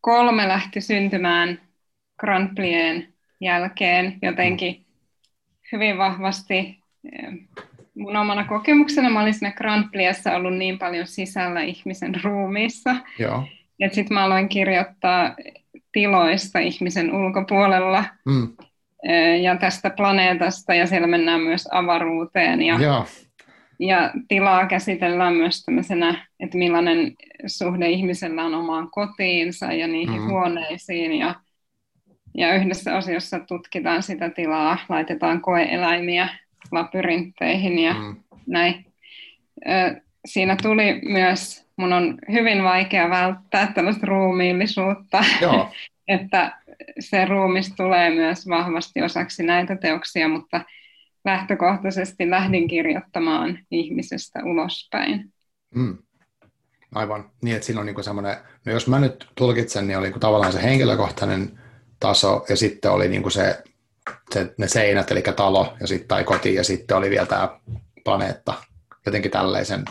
kolme 0.00 0.48
lähti 0.48 0.80
syntymään 0.80 1.60
Grand 2.20 2.54
Prixen 2.54 3.14
jälkeen 3.40 4.18
jotenkin 4.22 4.81
hyvin 5.72 5.98
vahvasti 5.98 6.78
mun 7.94 8.16
omana 8.16 8.44
kokemuksena. 8.44 9.10
Mä 9.10 9.22
olin 9.22 9.34
siinä 9.34 9.52
Grand 9.52 9.84
ollut 10.36 10.56
niin 10.56 10.78
paljon 10.78 11.06
sisällä 11.06 11.62
ihmisen 11.62 12.14
ruumiissa. 12.24 12.96
Joo. 13.18 13.44
Ja 13.78 13.88
sitten 13.88 14.14
mä 14.14 14.24
aloin 14.24 14.48
kirjoittaa 14.48 15.36
tiloista 15.92 16.58
ihmisen 16.58 17.14
ulkopuolella 17.14 18.04
mm. 18.26 18.48
ja 19.42 19.56
tästä 19.56 19.90
planeetasta, 19.90 20.74
ja 20.74 20.86
siellä 20.86 21.06
mennään 21.06 21.40
myös 21.40 21.68
avaruuteen. 21.72 22.62
Ja, 22.62 22.78
Joo. 22.80 23.06
ja 23.78 24.12
tilaa 24.28 24.66
käsitellään 24.66 25.34
myös 25.34 25.64
tämmöisenä, 25.64 26.26
että 26.40 26.58
millainen 26.58 27.12
suhde 27.46 27.90
ihmisellä 27.90 28.44
on 28.44 28.54
omaan 28.54 28.90
kotiinsa 28.90 29.72
ja 29.72 29.86
niihin 29.86 30.20
mm. 30.20 30.28
huoneisiin, 30.28 31.12
ja 31.12 31.34
ja 32.34 32.54
yhdessä 32.54 32.96
osiossa 32.96 33.40
tutkitaan 33.40 34.02
sitä 34.02 34.30
tilaa, 34.30 34.78
laitetaan 34.88 35.40
koeeläimiä 35.40 36.28
labyrintteihin 36.70 37.78
ja 37.78 37.94
mm. 37.94 38.16
näin. 38.46 38.86
Siinä 40.24 40.56
tuli 40.62 41.00
myös, 41.04 41.66
mun 41.76 41.92
on 41.92 42.18
hyvin 42.32 42.64
vaikea 42.64 43.10
välttää 43.10 43.72
tällaista 43.72 44.06
ruumiillisuutta, 44.06 45.24
Joo. 45.40 45.70
että 46.08 46.58
se 47.00 47.24
ruumis 47.24 47.72
tulee 47.76 48.10
myös 48.10 48.48
vahvasti 48.48 49.02
osaksi 49.02 49.42
näitä 49.42 49.76
teoksia, 49.76 50.28
mutta 50.28 50.60
lähtökohtaisesti 51.24 52.30
lähdin 52.30 52.68
kirjoittamaan 52.68 53.58
ihmisestä 53.70 54.40
ulospäin. 54.44 55.32
Mm. 55.74 55.98
Aivan. 56.94 57.30
Niin, 57.42 57.56
että 57.56 57.66
siinä 57.66 57.80
on 57.80 57.86
niinku 57.86 58.02
semmoinen, 58.02 58.36
no 58.64 58.72
jos 58.72 58.88
mä 58.88 59.00
nyt 59.00 59.28
tulkitsen, 59.34 59.86
niin 59.86 59.98
oli 59.98 60.06
niinku 60.06 60.18
tavallaan 60.18 60.52
se 60.52 60.62
henkilökohtainen 60.62 61.61
taso, 62.02 62.44
ja 62.48 62.56
sitten 62.56 62.90
oli 62.90 63.08
niin 63.08 63.22
kuin 63.22 63.32
se, 63.32 63.62
se, 64.30 64.54
ne 64.58 64.68
seinät, 64.68 65.10
eli 65.10 65.22
talo, 65.22 65.76
ja 65.80 65.86
sitten 65.86 66.08
tai 66.08 66.24
koti, 66.24 66.54
ja 66.54 66.64
sitten 66.64 66.96
oli 66.96 67.10
vielä 67.10 67.26
tämä 67.26 67.48
planeetta. 68.04 68.54
Jotenkin 69.06 69.30
tällaisen 69.30 69.84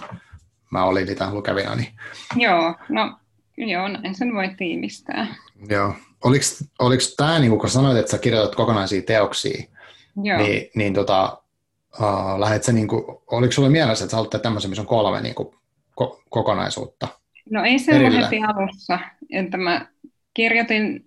mä 0.71 0.85
olin 0.85 1.05
niitä 1.05 1.33
lukevina. 1.33 1.75
Niin... 1.75 1.87
Joo, 2.35 2.75
no 2.89 3.17
joo, 3.57 3.87
näin 3.87 4.15
sen 4.15 4.33
voi 4.33 4.49
tiivistää. 4.57 5.27
Joo. 5.69 5.93
Oliko, 6.23 6.45
oliko 6.79 7.03
tämä, 7.17 7.39
niin 7.39 7.59
kun 7.59 7.69
sanoit, 7.69 7.97
että 7.97 8.11
sä 8.11 8.17
kirjoitat 8.17 8.55
kokonaisia 8.55 9.01
teoksia, 9.01 9.63
joo. 10.23 10.37
niin, 10.37 10.69
niin 10.75 10.93
tota, 10.93 11.41
uh, 11.99 12.39
lähdet 12.39 12.63
sä, 12.63 12.71
niin 12.71 12.87
kuin, 12.87 13.03
oliko 13.27 13.51
sulla 13.51 13.69
mielessä, 13.69 14.05
että 14.05 14.11
sä 14.11 14.17
haluat 14.17 14.41
tämmöisen, 14.41 14.71
missä 14.71 14.81
on 14.81 14.87
kolme 14.87 15.21
niin 15.21 15.35
kuin, 15.35 15.55
ko- 16.01 16.23
kokonaisuutta? 16.29 17.07
No 17.49 17.63
ei 17.63 17.79
se 17.79 17.91
heti 17.93 18.39
alussa, 18.47 18.99
että 19.29 19.57
mä 19.57 19.87
kirjoitin 20.33 21.05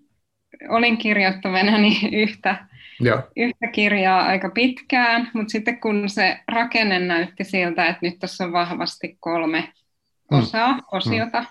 olin 0.69 0.99
kirjoittavana 0.99 1.79
niin 1.79 2.15
yhtä, 2.15 2.67
Joo. 3.01 3.23
yhtä 3.37 3.67
kirjaa 3.67 4.23
aika 4.23 4.51
pitkään, 4.51 5.31
mutta 5.35 5.53
sitten 5.53 5.81
kun 5.81 6.09
se 6.09 6.39
rakenne 6.49 6.99
näytti 6.99 7.45
siltä, 7.45 7.87
että 7.87 8.07
nyt 8.07 8.19
tässä 8.19 8.45
on 8.45 8.53
vahvasti 8.53 9.17
kolme 9.21 9.73
mm. 10.31 10.39
osaa, 10.39 10.73
mm. 10.73 10.83
osiota, 10.93 11.41
mm. 11.41 11.47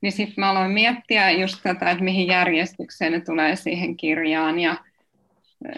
niin 0.00 0.12
sitten 0.12 0.34
mä 0.36 0.50
aloin 0.50 0.70
miettiä 0.70 1.30
just 1.30 1.62
tätä, 1.62 1.90
että 1.90 2.04
mihin 2.04 2.26
järjestykseen 2.26 3.12
ne 3.12 3.20
tulee 3.20 3.56
siihen 3.56 3.96
kirjaan 3.96 4.58
ja 4.58 4.76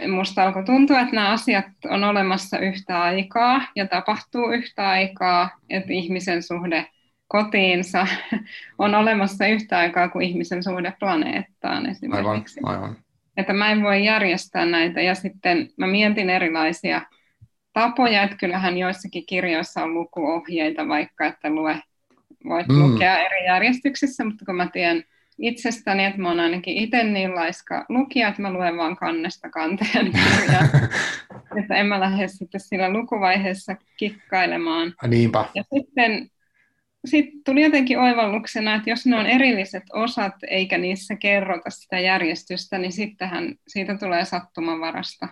musta 0.09 0.43
alkoi 0.45 0.65
tuntua, 0.65 1.01
että 1.01 1.15
nämä 1.15 1.31
asiat 1.31 1.67
on 1.85 2.05
olemassa 2.05 2.59
yhtä 2.59 3.03
aikaa 3.03 3.61
ja 3.77 3.87
tapahtuu 3.87 4.51
yhtä 4.53 4.89
aikaa, 4.89 5.51
että 5.71 5.93
ihmisen 5.93 6.43
suhde 6.43 6.87
kotiinsa 7.29 8.07
on 8.79 8.95
olemassa 8.95 9.47
yhtä 9.47 9.79
aikaa 9.79 10.09
kuin 10.09 10.29
ihmisen 10.29 10.63
suhde 10.63 10.93
planeettaan 11.01 11.87
esimerkiksi. 11.87 12.61
Aivan, 12.63 12.83
aivan. 12.83 12.97
että 13.37 13.53
mä 13.53 13.71
en 13.71 13.83
voi 13.83 14.05
järjestää 14.05 14.67
näitä. 14.67 15.01
Ja 15.01 15.15
sitten 15.15 15.69
mä 15.77 15.87
mietin 15.87 16.31
erilaisia 16.31 17.03
tapoja, 17.73 18.23
että 18.23 18.37
kyllähän 18.37 18.79
joissakin 18.79 19.27
kirjoissa 19.27 19.83
on 19.83 19.95
lukuohjeita, 19.95 20.89
vaikka 20.89 21.27
että 21.27 21.51
lue, 21.51 21.81
voit 22.49 22.69
mm. 22.69 22.79
lukea 22.79 23.19
eri 23.19 23.45
järjestyksissä, 23.47 24.25
mutta 24.25 24.45
kun 24.45 24.57
mä 24.57 24.69
tiedän 24.73 25.03
itsestäni, 25.39 26.05
että 26.05 26.21
mä 26.21 26.29
oon 26.29 26.41
ainakin 26.41 26.77
itse 26.77 27.05
niin 27.05 27.35
laiska 27.35 27.87
lukija, 27.89 28.29
että 28.29 28.43
mä 28.43 28.53
luen 28.53 28.77
vaan 28.77 28.97
kannesta 28.97 29.51
kanteen 29.51 30.13
kirjaa. 30.13 30.63
että 31.61 31.75
en 31.75 31.87
mä 31.87 32.01
lähde 32.01 32.29
sitten 32.29 32.61
sillä 32.61 32.93
lukuvaiheessa 32.93 33.77
kikkailemaan. 33.97 34.95
Niinpä. 35.07 35.45
Ja 35.55 35.65
sitten 35.75 36.31
sitten 37.07 37.41
tuli 37.45 37.63
jotenkin 37.63 37.99
oivalluksena, 37.99 38.75
että 38.75 38.91
jos 38.91 39.07
ne 39.07 39.17
on 39.17 39.27
erilliset 39.27 39.83
osat 39.93 40.35
eikä 40.49 40.79
niissä 40.79 41.17
kerrota 41.17 41.71
sitä 41.71 42.01
järjestystä, 42.01 42.79
niin 42.79 42.93
sittenhän 42.93 43.55
siitä 43.69 43.99
tulee 43.99 44.25
sattumanvarasta. 44.25 45.29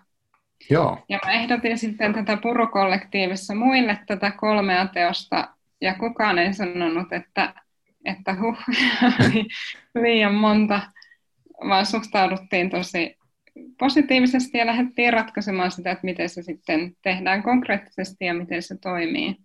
Joo. 0.71 1.05
Ja 1.09 1.19
mä 1.25 1.33
ehdotin 1.33 1.79
sitten 1.79 2.13
tätä 2.13 2.37
purukollektiivissa 2.37 3.55
muille 3.55 3.99
tätä 4.07 4.31
kolmea 4.31 4.87
teosta, 4.87 5.49
ja 5.81 5.95
kukaan 5.95 6.39
ei 6.39 6.55
sanonut, 6.55 7.13
että, 7.13 7.55
että 8.05 8.37
huh, 8.41 8.59
liian 10.03 10.35
monta, 10.35 10.81
vaan 11.69 11.87
suhtauduttiin 11.87 12.71
tosi 12.71 13.17
positiivisesti 13.79 14.59
ja 14.59 14.67
lähdettiin 14.67 15.13
ratkaisemaan 15.13 15.71
sitä, 15.71 15.91
että 15.91 16.05
miten 16.05 16.29
se 16.29 16.43
sitten 16.43 16.97
tehdään 17.03 17.43
konkreettisesti 17.43 18.25
ja 18.25 18.35
miten 18.35 18.63
se 18.63 18.77
toimii. 18.79 19.37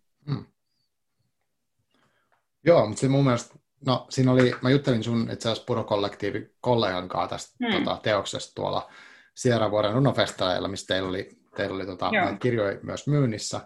Joo, 2.65 2.85
mutta 2.87 3.01
se 3.01 3.07
mun 3.07 3.23
mielestä, 3.23 3.55
no 3.85 4.05
siinä 4.09 4.31
oli, 4.31 4.55
mä 4.61 4.69
juttelin 4.69 5.03
sun 5.03 5.29
itse 5.31 5.49
asiassa 5.49 5.65
Puro-kollektiivi 5.65 6.55
kollegan 6.61 7.09
kanssa 7.09 7.29
tästä 7.29 7.55
hmm. 7.65 7.83
tota, 7.83 7.99
teoksesta 8.03 8.55
tuolla 8.55 8.91
Sierra 9.35 9.71
vuoden 9.71 9.93
runofestareilla, 9.93 10.67
missä 10.67 10.87
teillä 10.87 11.09
oli, 11.09 11.29
teillä 11.55 11.75
oli 11.75 11.85
tota, 11.85 12.11
näitä 12.11 12.37
kirjoja 12.39 12.79
myös 12.83 13.07
myynnissä, 13.07 13.61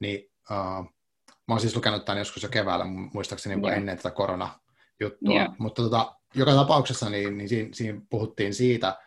niin 0.00 0.30
uh, 0.50 0.84
mä 1.20 1.54
oon 1.54 1.60
siis 1.60 1.76
lukenut 1.76 2.04
tämän 2.04 2.18
joskus 2.18 2.42
jo 2.42 2.48
keväällä, 2.48 2.84
muistaakseni 2.84 3.60
Joo. 3.62 3.70
ennen 3.70 3.96
tätä 3.96 4.10
koronajuttua, 4.10 5.34
Joo. 5.34 5.54
mutta 5.58 5.82
tota, 5.82 6.16
joka 6.34 6.54
tapauksessa 6.54 7.10
niin, 7.10 7.38
niin 7.38 7.48
siinä, 7.48 7.68
siinä 7.72 8.00
puhuttiin 8.10 8.54
siitä, 8.54 8.98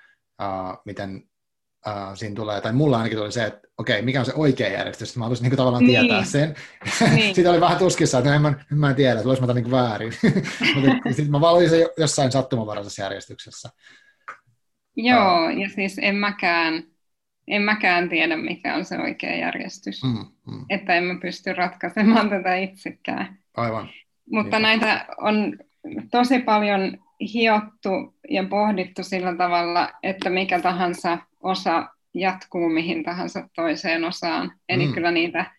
uh, 0.42 0.82
miten 0.86 1.29
uh, 1.88 2.18
siinä 2.18 2.36
tulee, 2.36 2.62
tai 2.62 2.74
mulla 2.74 2.98
ainakin 2.98 3.18
tuli 3.18 3.32
se, 3.32 3.46
että 3.46 3.68
okei, 3.78 4.02
mikä 4.02 4.20
on 4.20 4.26
se 4.26 4.34
oikea 4.36 4.70
järjestys, 4.70 5.18
mä 5.18 5.24
haluaisin 5.24 5.44
niin 5.44 5.52
kuin, 5.52 5.58
tavallaan 5.58 5.84
niin. 5.84 6.00
tietää 6.00 6.24
sen. 6.24 6.56
Niin. 7.16 7.26
Sitten 7.36 7.52
oli 7.52 7.62
vähän 7.62 7.78
tuskissa, 7.78 8.18
että 8.18 8.30
no, 8.30 8.36
en 8.36 8.42
mä, 8.42 8.54
en 8.72 8.78
mä 8.78 8.94
tiedä, 8.94 9.20
että 9.20 9.46
mä 9.46 9.54
niin 9.54 9.72
väärin. 9.72 10.14
Mutta 10.76 11.10
sitten 11.10 11.32
mä 11.32 11.42
valitsin 11.42 11.80
se 11.80 11.88
jossain 11.98 12.32
sattumanvaraisessa 12.32 13.02
järjestyksessä. 13.02 13.70
Joo, 14.96 15.46
uh, 15.46 15.58
ja 15.58 15.70
siis 15.70 16.00
en 16.02 16.16
mäkään, 16.16 16.84
en 17.48 17.62
mäkään 17.62 18.10
tiedä, 18.10 18.38
mikä 18.38 18.76
on 18.76 18.86
se 18.86 19.00
oikea 19.00 19.36
järjestys. 19.36 20.04
Mm, 20.04 20.26
mm. 20.54 20.66
Että 20.70 20.96
en 20.96 21.04
mä 21.04 21.16
pysty 21.22 21.54
ratkaisemaan 21.54 22.30
tätä 22.40 22.56
itsekään. 22.56 23.38
Aivan. 23.58 23.90
Mutta 24.32 24.60
niin. 24.60 24.64
näitä 24.64 25.06
on 25.18 25.58
tosi 26.12 26.40
paljon 26.40 26.98
hiottu 27.34 28.16
ja 28.30 28.44
pohdittu 28.50 29.04
sillä 29.04 29.36
tavalla, 29.36 29.92
että 30.04 30.30
mikä 30.30 30.60
tahansa 30.60 31.18
osa 31.44 31.88
jatkuu 32.14 32.70
mihin 32.70 33.04
tahansa 33.04 33.50
toiseen 33.56 34.04
osaan. 34.04 34.52
Eli 34.70 34.88
mm. 34.88 34.94
kyllä 34.94 35.12
niitä, 35.12 35.52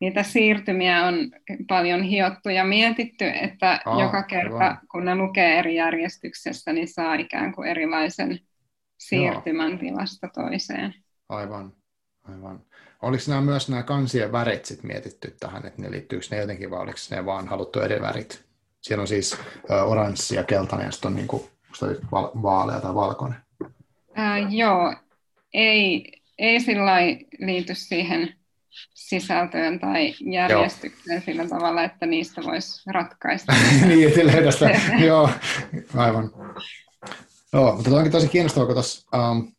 niitä 0.00 0.22
siirtymiä 0.22 1.06
on 1.06 1.14
paljon 1.68 2.02
hiottu 2.02 2.48
ja 2.48 2.64
mietitty, 2.64 3.24
että 3.42 3.80
oh, 3.86 4.00
joka 4.00 4.22
kerta 4.22 4.56
aivan. 4.56 4.78
kun 4.90 5.04
ne 5.04 5.14
lukee 5.14 5.58
eri 5.58 5.74
järjestyksessä, 5.74 6.72
niin 6.72 6.88
saa 6.88 7.14
ikään 7.14 7.54
kuin 7.54 7.68
erilaisen 7.68 8.40
siirtymän 8.98 9.70
Joo. 9.70 9.78
tilasta 9.78 10.28
toiseen. 10.34 10.94
Aivan, 11.28 11.72
aivan. 12.24 12.60
Oliko 13.02 13.24
nämä 13.28 13.40
myös 13.40 13.68
nämä 13.68 13.82
kansien 13.82 14.32
värit 14.32 14.64
sit 14.64 14.82
mietitty 14.82 15.36
tähän, 15.40 15.66
että 15.66 15.82
ne 15.82 15.90
liittyykö 15.90 16.26
ne 16.30 16.36
jotenkin 16.36 16.70
vai 16.70 16.80
oliko 16.80 16.98
ne 17.10 17.26
vaan 17.26 17.48
haluttu 17.48 17.80
eri 17.80 18.00
värit? 18.00 18.44
Siellä 18.80 19.00
on 19.00 19.08
siis 19.08 19.38
oranssi 19.86 20.36
ja 20.36 20.44
keltainen 20.44 20.86
ja 20.86 20.92
sitten 20.92 21.08
on 21.08 21.14
niin 21.14 21.28
kuin, 21.28 21.42
vaalea 22.42 22.80
tai 22.80 22.94
valkoinen. 22.94 23.38
Äh, 24.18 24.54
joo, 24.54 24.94
ei, 25.56 26.12
ei 26.38 26.60
sillä 26.60 26.92
liity 27.38 27.74
siihen 27.74 28.34
sisältöön 28.94 29.80
tai 29.80 30.14
järjestykseen 30.20 31.14
joo. 31.16 31.24
sillä 31.24 31.48
tavalla, 31.48 31.84
että 31.84 32.06
niistä 32.06 32.42
voisi 32.42 32.82
ratkaista. 32.90 33.52
niin, 33.88 34.14
silleen 34.14 34.44
tästä, 34.44 34.80
joo, 35.06 35.30
aivan. 35.96 36.32
Joo, 37.52 37.76
mutta 37.76 37.90
onkin 37.90 38.12
tosi 38.12 38.28
kiinnostavaa, 38.28 38.66
kun 38.66 38.74
tuossa, 38.74 39.30
um, 39.30 39.52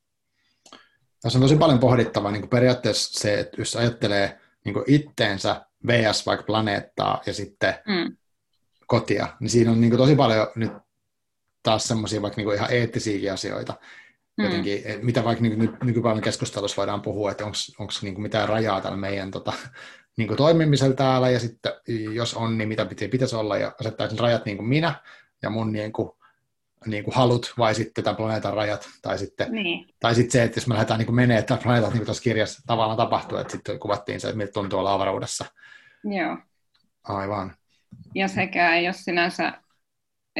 tässä 1.21 1.39
on 1.39 1.41
tosi 1.43 1.55
paljon 1.55 1.79
pohdittavaa 1.79 2.31
niin 2.31 2.49
periaatteessa 2.49 3.19
se, 3.19 3.39
että 3.39 3.61
jos 3.61 3.75
ajattelee 3.75 4.39
niin 4.65 4.75
itteensä 4.87 5.65
vs. 5.87 6.25
vaikka 6.25 6.45
planeettaa 6.45 7.21
ja 7.25 7.33
sitten 7.33 7.75
mm. 7.87 8.17
kotia, 8.87 9.27
niin 9.39 9.49
siinä 9.49 9.71
on 9.71 9.81
niin 9.81 9.97
tosi 9.97 10.15
paljon 10.15 10.47
nyt 10.55 10.71
taas 11.63 11.87
semmoisia 11.87 12.21
vaikka 12.21 12.41
niin 12.41 12.53
ihan 12.53 12.73
eettisiäkin 12.73 13.33
asioita, 13.33 13.73
Mm. 14.37 14.45
Jotenkin, 14.45 14.83
mitä 15.01 15.23
vaikka 15.23 15.43
ny, 15.43 15.55
ny, 15.55 15.69
nykypäivän 15.83 16.21
keskustelussa 16.21 16.77
voidaan 16.77 17.01
puhua, 17.01 17.31
että 17.31 17.45
onko 17.45 17.93
niin 18.01 18.21
mitään 18.21 18.49
rajaa 18.49 18.81
tällä 18.81 18.97
meidän 18.97 19.31
tota, 19.31 19.53
niin 20.17 20.27
kuin 20.27 20.37
toimimisella 20.37 20.95
täällä, 20.95 21.29
ja 21.29 21.39
sitten 21.39 21.71
jos 22.13 22.33
on, 22.33 22.57
niin 22.57 22.67
mitä 22.67 22.85
pitäisi 22.85 23.35
olla, 23.35 23.57
ja 23.57 23.75
asettaisin 23.79 24.19
rajat 24.19 24.45
niin 24.45 24.57
kuin 24.57 24.69
minä 24.69 24.95
ja 25.41 25.49
mun 25.49 25.71
niin 25.71 25.93
kuin, 25.93 26.11
niin 26.85 27.03
kuin 27.03 27.15
halut, 27.15 27.53
vai 27.57 27.75
sitten 27.75 28.03
tämän 28.03 28.15
planeetan 28.15 28.53
rajat, 28.53 28.89
tai 29.01 29.17
sitten, 29.17 29.51
niin. 29.51 29.87
tai 29.99 30.15
sitten 30.15 30.31
se, 30.31 30.43
että 30.43 30.57
jos 30.57 30.67
me 30.67 30.73
lähdetään 30.73 30.99
niin 30.99 31.15
menee, 31.15 31.37
että 31.37 31.57
planeetat, 31.63 31.89
niin 31.89 31.99
kuin 31.99 32.05
tuossa 32.05 32.23
kirjassa 32.23 32.63
tavallaan 32.67 32.97
tapahtuu, 32.97 33.37
että 33.37 33.51
sitten 33.51 33.79
kuvattiin 33.79 34.19
se, 34.19 34.27
että 34.27 34.37
miltä 34.37 34.51
tuntuu 34.51 34.79
olla 34.79 34.93
avaruudessa. 34.93 35.45
Joo. 36.03 36.37
Aivan. 37.03 37.55
Ja 38.15 38.27
sekä 38.27 38.75
ei 38.75 38.87
ole 38.87 38.93
sinänsä 38.93 39.53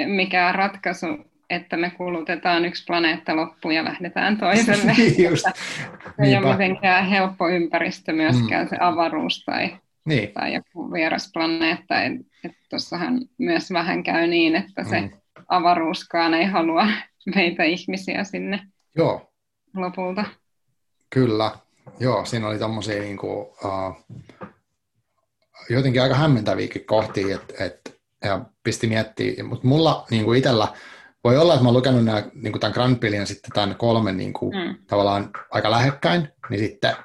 mikään 0.06 0.56
ratkaisu 0.56 1.08
että 1.50 1.78
me 1.78 1.90
kulutetaan 1.90 2.66
yksi 2.66 2.84
planeetta 2.88 3.36
loppuun 3.36 3.76
ja 3.76 3.84
lähdetään 3.84 4.38
toiselle. 4.38 4.96
Just. 5.30 5.46
Se 5.46 6.24
ei 6.24 6.36
ole 6.36 6.52
mitenkään 6.52 7.06
helppo 7.06 7.50
ympäristö 7.50 8.14
myöskään 8.14 8.66
mm. 8.66 8.70
se 8.70 8.78
avaruus 8.80 9.44
tai, 9.46 9.78
niin. 10.06 10.32
tai 10.34 10.54
joku 10.54 10.94
vieras 10.94 11.32
planeetta. 11.34 11.96
Tuossahan 12.70 13.20
myös 13.38 13.72
vähän 13.72 14.04
käy 14.04 14.28
niin, 14.28 14.56
että 14.56 14.84
se 14.84 15.02
mm. 15.02 15.10
avaruuskaan 15.48 16.34
ei 16.34 16.46
halua 16.46 16.88
meitä 17.36 17.64
ihmisiä 17.64 18.24
sinne 18.24 18.60
Joo. 18.96 19.32
lopulta. 19.76 20.26
Kyllä, 21.10 21.52
joo, 22.00 22.26
siinä 22.26 22.48
oli 22.48 22.60
tommosia 22.60 23.02
niinku, 23.02 23.42
uh, 23.42 24.06
jotenkin 25.70 26.02
aika 26.02 26.16
hämmentäviäkin 26.16 26.86
kohtia, 26.86 27.36
että 27.36 27.66
et, 27.66 28.00
ja 28.24 28.42
pisti 28.64 28.88
miettimään, 28.88 29.46
mutta 29.46 29.68
mulla 29.68 30.06
niin 30.12 30.26
kuin 30.26 30.38
itsellä 30.38 30.68
voi 31.28 31.38
olla, 31.38 31.54
että 31.54 31.63
mä 31.63 31.68
oon 31.68 31.78
lukenut 31.78 32.06
nämä, 32.06 32.24
niin 32.34 32.52
kuin 32.52 32.60
tämän 32.60 32.74
Grand 32.74 32.96
Prixin 32.96 33.20
ja 33.20 33.26
sitten 33.26 33.52
tämän 33.54 33.76
kolmen 33.76 34.18
niin 34.18 34.34
kuin, 34.34 34.56
mm. 34.56 34.76
tavallaan 34.88 35.30
aika 35.52 35.72
lähekkäin, 35.72 36.28
niin 36.50 36.60
sitten 36.60 36.96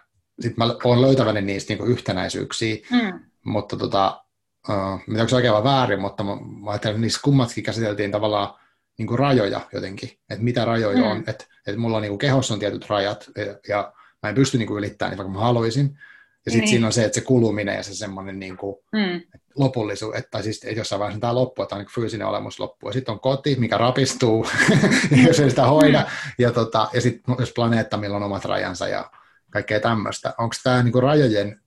sit 0.40 0.56
mä 0.56 0.64
oon 0.84 1.02
löytäväni 1.02 1.40
niistä 1.40 1.70
niin 1.70 1.78
kuin 1.78 1.90
yhtenäisyyksiä, 1.90 2.76
mm. 2.90 3.20
mutta 3.44 3.76
tota, 3.76 4.24
uh, 4.68 5.00
mitä 5.06 5.20
onko 5.20 5.28
se 5.28 5.36
oikein 5.36 5.54
vai 5.54 5.64
väärin, 5.64 6.00
mutta 6.00 6.24
mä, 6.24 6.36
mä 6.36 6.70
ajattelen, 6.70 6.94
että 6.94 7.00
niissä 7.00 7.20
kummatkin 7.24 7.64
käsiteltiin 7.64 8.10
tavallaan 8.10 8.54
niin 8.98 9.06
kuin 9.06 9.18
rajoja 9.18 9.60
jotenkin, 9.72 10.08
että 10.30 10.44
mitä 10.44 10.64
rajoja 10.64 10.98
mm. 10.98 11.10
on, 11.10 11.18
että, 11.26 11.44
että 11.66 11.80
mulla 11.80 11.96
on 11.96 12.02
niin 12.02 12.10
kuin 12.10 12.18
kehossa 12.18 12.54
on 12.54 12.60
tietyt 12.60 12.90
rajat 12.90 13.30
ja, 13.36 13.58
ja 13.68 13.92
mä 14.22 14.28
en 14.28 14.34
pysty 14.34 14.58
niin 14.58 14.68
kuin 14.68 14.78
ylittämään 14.78 15.10
niitä, 15.10 15.24
vaikka 15.24 15.38
mä 15.38 15.44
haluaisin, 15.44 15.98
ja 16.46 16.52
sitten 16.52 16.60
niin. 16.60 16.68
siinä 16.68 16.86
on 16.86 16.92
se, 16.92 17.04
että 17.04 17.14
se 17.14 17.24
kuluminen 17.24 17.76
ja 17.76 17.82
se 17.82 17.94
semmoinen 17.94 18.38
niin 18.38 18.56
kuin, 18.56 18.76
mm. 18.92 19.38
lopullisuus, 19.56 20.14
että 20.14 20.42
siis 20.42 20.64
että 20.64 20.80
jossain 20.80 21.00
vaiheessa 21.00 21.20
tämä 21.20 21.34
loppuu, 21.34 21.62
että 21.62 21.74
on 21.74 21.80
niin 21.80 21.94
fyysinen 21.94 22.26
olemus 22.26 22.60
loppuu. 22.60 22.88
Ja 22.88 22.92
sitten 22.92 23.12
on 23.12 23.20
koti, 23.20 23.56
mikä 23.58 23.78
rapistuu, 23.78 24.46
jos 25.26 25.40
ei 25.40 25.50
sitä 25.50 25.66
hoida. 25.66 26.00
Mm. 26.00 26.06
Ja, 26.38 26.50
tota, 26.50 26.88
ja 26.92 27.00
sitten 27.00 27.34
myös 27.38 27.52
planeetta, 27.54 27.96
millä 27.96 28.16
on 28.16 28.22
omat 28.22 28.44
rajansa 28.44 28.88
ja 28.88 29.10
kaikkea 29.50 29.80
tämmöistä. 29.80 30.34
Onko 30.38 30.54
tämä 30.62 30.82
niin 30.82 31.02
rajojen, 31.02 31.60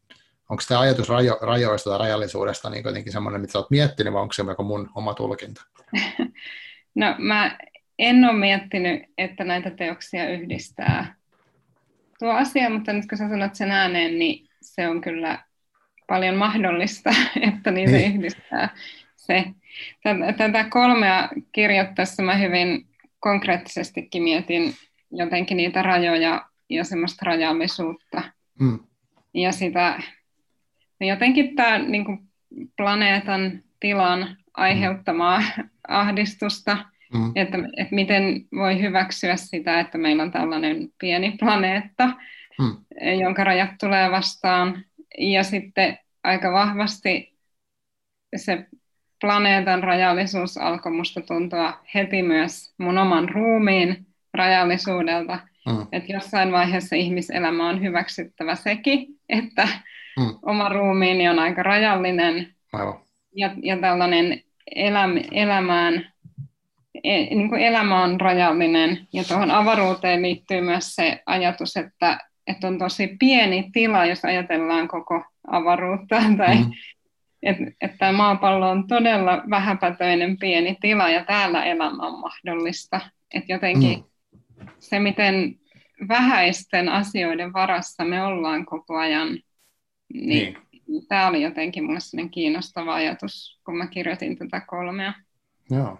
onko 0.50 0.64
tämä 0.68 0.80
ajatus 0.80 1.10
rajo, 1.10 1.38
rajoista 1.42 1.90
tai 1.90 2.00
rajallisuudesta 2.00 2.70
niin 2.70 2.84
jotenkin 2.86 3.14
semmoinen, 3.14 3.42
mitä 3.42 3.58
olet 3.58 3.70
miettinyt, 3.70 4.14
vai 4.14 4.22
onko 4.22 4.34
se 4.34 4.44
joku 4.44 4.64
mun 4.64 4.90
oma 4.96 5.14
tulkinta? 5.14 5.62
No 6.96 7.16
mä 7.18 7.58
en 8.00 8.26
ole 8.26 8.34
miettinyt, 8.34 9.04
että 9.18 9.44
näitä 9.44 9.72
teoksia 9.72 10.30
yhdistää 10.30 11.16
tuo 12.20 12.32
asia, 12.32 12.70
mutta 12.70 12.94
nyt 12.94 13.06
kun 13.10 13.18
sä 13.18 13.30
sanot 13.30 13.56
sen 13.56 13.72
ääneen, 13.72 14.20
niin 14.20 14.50
se 14.74 14.88
on 14.88 15.02
kyllä 15.02 15.40
paljon 16.08 16.36
mahdollista, 16.36 17.10
että 17.52 17.72
niitä 17.72 17.92
niin. 17.92 18.16
yhdistää 18.16 18.70
se. 19.16 19.44
Tätä 20.38 20.64
kolmea 20.70 21.30
kirjoittaessa 21.52 22.24
mä 22.24 22.36
hyvin 22.36 22.88
konkreettisestikin 23.20 24.24
mietin 24.24 24.74
jotenkin 25.12 25.58
niitä 25.58 25.82
rajoja 25.82 26.46
ja 26.70 26.84
semmoista 26.84 27.26
rajallisuutta. 27.26 28.22
Mm. 28.60 28.80
Ja 29.34 29.52
sitä, 29.52 30.00
jotenkin 31.02 31.56
tämä 31.56 31.78
niin 31.78 32.06
planeetan 32.78 33.64
tilan 33.80 34.38
aiheuttamaa 34.54 35.40
mm. 35.58 35.70
ahdistusta 35.88 36.78
Mm. 37.14 37.32
Että, 37.36 37.58
että 37.78 37.96
miten 37.96 38.46
voi 38.56 38.82
hyväksyä 38.82 39.36
sitä, 39.36 39.80
että 39.80 39.98
meillä 39.98 40.24
on 40.24 40.32
tällainen 40.32 40.90
pieni 41.00 41.36
planeetta, 41.40 42.10
mm. 42.60 42.78
jonka 43.20 43.44
rajat 43.44 43.70
tulee 43.80 44.12
vastaan. 44.12 44.84
Ja 45.18 45.44
sitten 45.44 46.00
aika 46.24 46.52
vahvasti 46.52 47.36
se 48.36 48.66
planeetan 49.22 49.84
rajallisuus 49.84 50.58
alkoi 50.58 50.92
musta 50.92 51.22
tuntua 51.22 51.80
heti 51.94 52.24
myös 52.24 52.74
mun 52.78 52.98
oman 52.98 53.30
ruumiin 53.30 54.06
rajallisuudelta. 54.34 55.40
Mm. 55.66 55.88
Että 55.92 56.14
jossain 56.14 56.52
vaiheessa 56.52 56.96
ihmiselämä 56.96 57.70
on 57.70 57.82
hyväksyttävä 57.82 58.56
sekin, 58.56 59.08
että 59.30 59.68
mm. 60.20 60.36
oma 60.42 60.70
ruumiini 60.70 61.30
on 61.30 61.40
aika 61.40 61.64
rajallinen. 61.64 62.56
Aivan. 62.74 63.00
Ja, 63.36 63.52
ja 63.64 63.78
tällainen 63.78 64.42
eläm, 64.76 65.12
elämään, 65.32 66.14
e, 67.04 67.36
niin 67.36 67.50
kuin 67.50 67.62
elämä 67.62 68.04
on 68.04 68.22
rajallinen. 68.22 69.08
Ja 69.14 69.24
tuohon 69.24 69.52
avaruuteen 69.52 70.22
liittyy 70.22 70.62
myös 70.62 70.96
se 70.96 71.24
ajatus, 71.26 71.78
että, 71.78 72.20
että 72.48 72.68
on 72.68 72.78
tosi 72.78 73.16
pieni 73.20 73.70
tila, 73.74 74.06
jos 74.06 74.26
ajatellaan 74.26 74.88
koko 74.88 75.24
avaruutta. 75.48 76.16
Tai, 76.38 76.56
mm. 76.56 76.72
että, 77.44 77.64
että 77.82 78.12
maapallo 78.12 78.70
on 78.70 78.88
todella 78.88 79.44
vähäpätöinen 79.50 80.38
pieni 80.38 80.78
tila 80.82 81.10
ja 81.10 81.26
täällä 81.26 81.64
elämä 81.64 82.08
on 82.08 82.20
mahdollista. 82.20 83.02
Että 83.34 83.54
jotenkin 83.54 84.00
mm. 84.00 84.68
se, 84.80 85.00
miten 85.00 85.56
vähäisten 86.08 86.90
asioiden 86.90 87.54
varassa 87.54 88.06
me 88.06 88.24
ollaan 88.24 88.66
koko 88.66 88.98
ajan, 88.98 89.28
niin, 89.28 90.58
niin. 90.88 91.08
tämä 91.08 91.28
oli 91.28 91.42
jotenkin 91.42 91.84
minulle 91.84 92.30
kiinnostava 92.30 92.94
ajatus, 92.94 93.60
kun 93.66 93.78
mä 93.78 93.88
kirjoitin 93.88 94.38
tätä 94.38 94.62
kolmea. 94.68 95.14
Joo. 95.70 96.00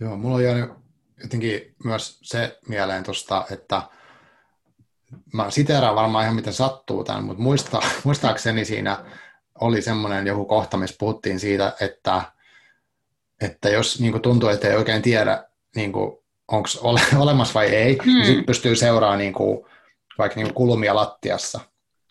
Joo, 0.00 0.16
mulla 0.16 0.36
on 0.36 0.44
jäänyt 0.44 0.70
jotenkin 1.22 1.74
myös 1.84 2.18
se 2.22 2.58
mieleen 2.68 3.04
tuosta, 3.04 3.44
että 3.50 3.82
mä 5.32 5.50
siteeraan 5.50 5.96
varmaan 5.96 6.24
ihan 6.24 6.36
miten 6.36 6.52
sattuu 6.52 7.04
tämän, 7.04 7.24
mutta 7.24 7.42
muista, 7.42 7.80
muistaakseni 8.04 8.64
siinä 8.64 9.04
oli 9.60 9.82
semmoinen 9.82 10.26
joku 10.26 10.44
kohta, 10.44 10.76
missä 10.76 10.96
puhuttiin 10.98 11.40
siitä, 11.40 11.72
että, 11.80 12.22
että 13.40 13.68
jos 13.68 14.00
niin 14.00 14.22
tuntuu, 14.22 14.48
että 14.48 14.68
ei 14.68 14.76
oikein 14.76 15.02
tiedä 15.02 15.44
niin 15.76 15.92
onko 16.48 16.68
ole, 16.80 17.00
olemassa 17.24 17.54
vai 17.54 17.66
ei, 17.66 17.84
niin 17.84 18.04
hmm. 18.04 18.12
niin 18.12 18.26
sitten 18.26 18.46
pystyy 18.46 18.76
seuraamaan 18.76 19.18
niin 19.18 19.32
kuin, 19.32 19.66
vaikka 20.18 20.40
niin 20.40 20.54
kulmia 20.54 20.94
lattiassa. 20.94 21.60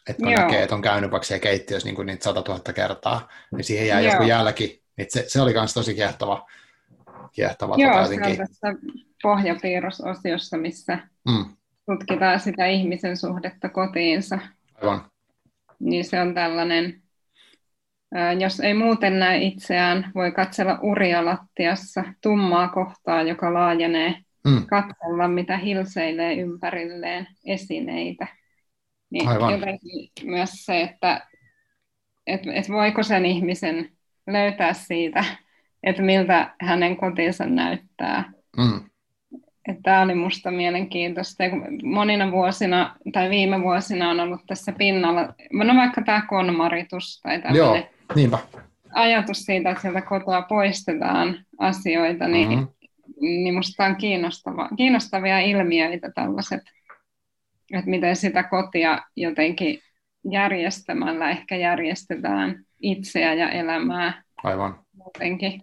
Että 0.10 0.24
kun 0.24 0.32
Joo. 0.32 0.42
näkee, 0.42 0.64
että 0.64 0.76
on 0.76 0.82
käynyt 0.82 1.12
vaikka 1.12 1.26
siellä 1.26 1.42
keittiössä 1.42 1.88
niin 1.88 1.96
kuin 1.96 2.06
niitä 2.06 2.24
sata 2.24 2.42
tuhatta 2.42 2.74
kertaa, 2.74 3.28
niin 3.56 3.64
siihen 3.64 3.88
jää 3.88 4.02
Joo. 4.02 4.14
joku 4.14 4.24
jälki. 4.24 4.84
Niin 4.98 5.08
se, 5.10 5.24
se 5.28 5.42
oli 5.42 5.54
myös 5.54 5.74
tosi 5.74 5.96
kiehtova. 5.96 6.48
kiehtova 7.32 7.76
Joo, 7.78 7.94
tota, 7.94 8.08
se 8.08 8.14
on 8.14 8.38
tässä 8.38 8.68
pohjapiirrososiossa, 9.24 10.58
missä 10.58 11.00
mm. 11.28 11.46
Tutkitaan 11.90 12.40
sitä 12.40 12.66
ihmisen 12.66 13.18
suhdetta 13.18 13.70
kotiinsa. 13.70 14.40
Aivan. 14.82 15.12
Niin 15.80 16.06
se 16.06 16.22
on 16.22 16.34
tällainen 16.34 17.02
jos 18.40 18.60
ei 18.60 18.74
muuten 18.74 19.20
näe 19.20 19.38
itseään, 19.38 20.12
voi 20.16 20.32
katsella 20.32 20.80
uria 20.82 21.26
lattiassa, 21.26 22.04
tummaa 22.22 22.68
kohtaa, 22.68 23.22
joka 23.22 23.54
laajenee, 23.54 24.16
mm. 24.48 24.66
katsella 24.66 25.28
mitä 25.28 25.58
hilseilee 25.58 26.34
ympärilleen 26.34 27.28
esineitä. 27.46 28.28
Niin 29.10 29.28
Aivan. 29.28 29.52
jotenkin 29.52 30.10
myös 30.24 30.50
se, 30.66 30.82
että 30.82 31.28
et, 32.28 32.42
et 32.54 32.70
voiko 32.70 33.04
sen 33.04 33.26
ihmisen 33.26 33.92
löytää 34.28 34.74
siitä, 34.74 35.26
että 35.84 36.02
miltä 36.02 36.56
hänen 36.62 36.98
kotinsa 36.98 37.46
näyttää. 37.46 38.32
Mm. 38.58 38.89
Tämä 39.84 40.02
oli 40.02 40.16
minusta 40.16 40.52
mielenkiintoista. 40.52 41.44
monina 41.84 42.32
vuosina 42.32 42.96
tai 43.14 43.30
viime 43.30 43.62
vuosina 43.62 44.10
on 44.10 44.20
ollut 44.20 44.42
tässä 44.48 44.72
pinnalla, 44.72 45.34
no 45.54 45.76
vaikka 45.76 46.02
tämä 46.02 46.22
konmaritus 46.30 47.20
tai 47.24 47.42
tämmöinen 47.42 47.88
Niinpä. 48.16 48.38
ajatus 48.94 49.38
siitä, 49.46 49.70
että 49.70 49.82
sieltä 49.82 50.02
kotoa 50.02 50.42
poistetaan 50.42 51.46
asioita, 51.58 52.28
niin, 52.28 52.50
mm-hmm. 52.50 52.68
niin 53.22 53.54
musta 53.54 53.86
on 53.86 53.96
kiinnostava, 53.96 54.70
kiinnostavia 54.78 55.40
ilmiöitä 55.40 56.12
tällaiset, 56.16 56.62
että 57.74 57.90
miten 57.90 58.16
sitä 58.16 58.44
kotia 58.44 59.00
jotenkin 59.16 59.80
järjestämällä 60.32 61.30
ehkä 61.30 61.56
järjestetään 61.56 62.66
itseä 62.82 63.34
ja 63.34 63.50
elämää. 63.50 64.24
Aivan. 64.44 64.80
Jotenkin. 65.06 65.62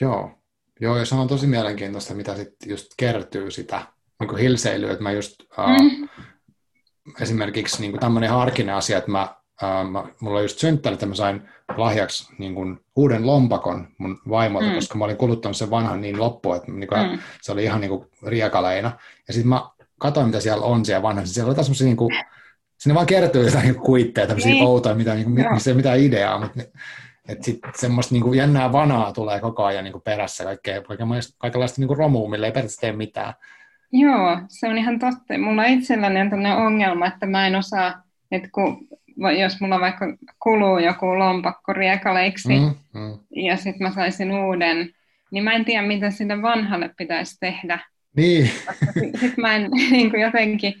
Joo. 0.00 0.38
Joo, 0.84 0.96
ja 0.96 1.04
se 1.04 1.14
on 1.14 1.28
tosi 1.28 1.46
mielenkiintoista, 1.46 2.14
mitä 2.14 2.36
sitten 2.36 2.70
just 2.70 2.86
kertyy 2.96 3.50
sitä 3.50 3.82
niin 4.20 4.36
hilseilyä, 4.36 4.92
että 4.92 5.02
mä 5.02 5.12
just 5.12 5.40
uh, 5.40 5.66
mm. 5.66 6.08
esimerkiksi 7.20 7.80
niin 7.80 8.00
tämmöinen 8.00 8.30
harkinen 8.30 8.74
asia, 8.74 8.98
että 8.98 9.10
mä 9.10 9.34
Uh, 9.62 9.90
mä, 9.90 10.04
mulla 10.20 10.36
oli 10.36 10.44
just 10.44 10.58
synttärit, 10.58 10.96
että 10.96 11.06
mä 11.06 11.14
sain 11.14 11.48
lahjaksi 11.76 12.34
niin 12.38 12.54
kuin, 12.54 12.80
uuden 12.96 13.26
lompakon 13.26 13.88
mun 13.98 14.20
vaimolta, 14.28 14.68
mm. 14.68 14.74
koska 14.74 14.98
mä 14.98 15.04
olin 15.04 15.16
kuluttanut 15.16 15.56
sen 15.56 15.70
vanhan 15.70 16.00
niin 16.00 16.18
loppuun, 16.18 16.56
että 16.56 16.72
niin 16.72 16.88
kuin, 16.88 17.10
mm. 17.10 17.18
se 17.42 17.52
oli 17.52 17.64
ihan 17.64 17.80
niin 17.80 17.88
kuin, 17.88 18.08
riekaleina. 18.26 18.92
Ja 19.28 19.34
sitten 19.34 19.48
mä 19.48 19.62
katsoin, 19.98 20.26
mitä 20.26 20.40
siellä 20.40 20.64
on 20.64 20.84
siellä 20.84 21.02
vanhassa. 21.02 21.34
Siellä 21.34 21.48
oli 21.48 21.54
taas 21.54 21.66
semmoisia, 21.66 21.84
niin 21.84 21.96
kuin, 21.96 22.14
sinne 22.78 22.94
vaan 22.94 23.06
kertyy 23.06 23.44
jotain 23.44 23.64
niin 23.64 23.74
kuitteja, 23.74 24.26
tämmöisiä 24.26 24.52
niin. 24.52 24.66
outoja, 24.66 24.94
mitä, 24.94 25.14
niin 25.14 25.24
kuin, 25.24 25.52
missä 25.52 25.70
ei 25.70 25.76
mitään 25.76 26.00
ideaa, 26.00 26.40
mutta 26.40 26.60
että 27.28 27.44
sitten 27.44 27.70
semmoista 27.74 28.14
niin 28.14 28.22
kuin, 28.22 28.38
jännää 28.38 28.72
vanaa 28.72 29.12
tulee 29.12 29.40
koko 29.40 29.64
ajan 29.64 29.84
niin 29.84 29.92
kuin, 29.92 30.02
perässä, 30.02 30.44
kaikkea, 30.44 30.82
kaikenlaista 31.38 31.80
niin 31.80 31.88
kuin 31.88 31.98
romua, 31.98 32.30
millä 32.30 32.46
ei 32.46 32.52
periaatteessa 32.52 32.80
tee 32.80 32.92
mitään. 32.92 33.34
Joo, 33.92 34.38
se 34.48 34.68
on 34.68 34.78
ihan 34.78 34.98
totta. 34.98 35.38
Mulla 35.38 35.64
itselläni 35.64 36.20
on 36.20 36.30
tämmöinen 36.30 36.56
ongelma, 36.56 37.06
että 37.06 37.26
mä 37.26 37.46
en 37.46 37.56
osaa, 37.56 38.02
että 38.30 38.48
kun 38.52 38.88
jos 39.40 39.60
mulla 39.60 39.80
vaikka 39.80 40.16
kuluu 40.42 40.78
joku 40.78 41.18
lompakko 41.18 41.72
riekaleiksi 41.72 42.58
mm, 42.58 42.74
mm. 43.00 43.18
ja 43.30 43.56
sitten 43.56 43.82
mä 43.82 43.94
saisin 43.94 44.32
uuden, 44.32 44.90
niin 45.30 45.44
mä 45.44 45.52
en 45.52 45.64
tiedä, 45.64 45.86
mitä 45.86 46.10
sinne 46.10 46.42
vanhalle 46.42 46.90
pitäisi 46.96 47.36
tehdä. 47.40 47.78
Niin. 48.16 48.50
Sitten 49.20 49.34
mä 49.36 49.54
en 49.54 49.70
niin 49.90 50.10
kuin 50.10 50.22
jotenkin 50.22 50.74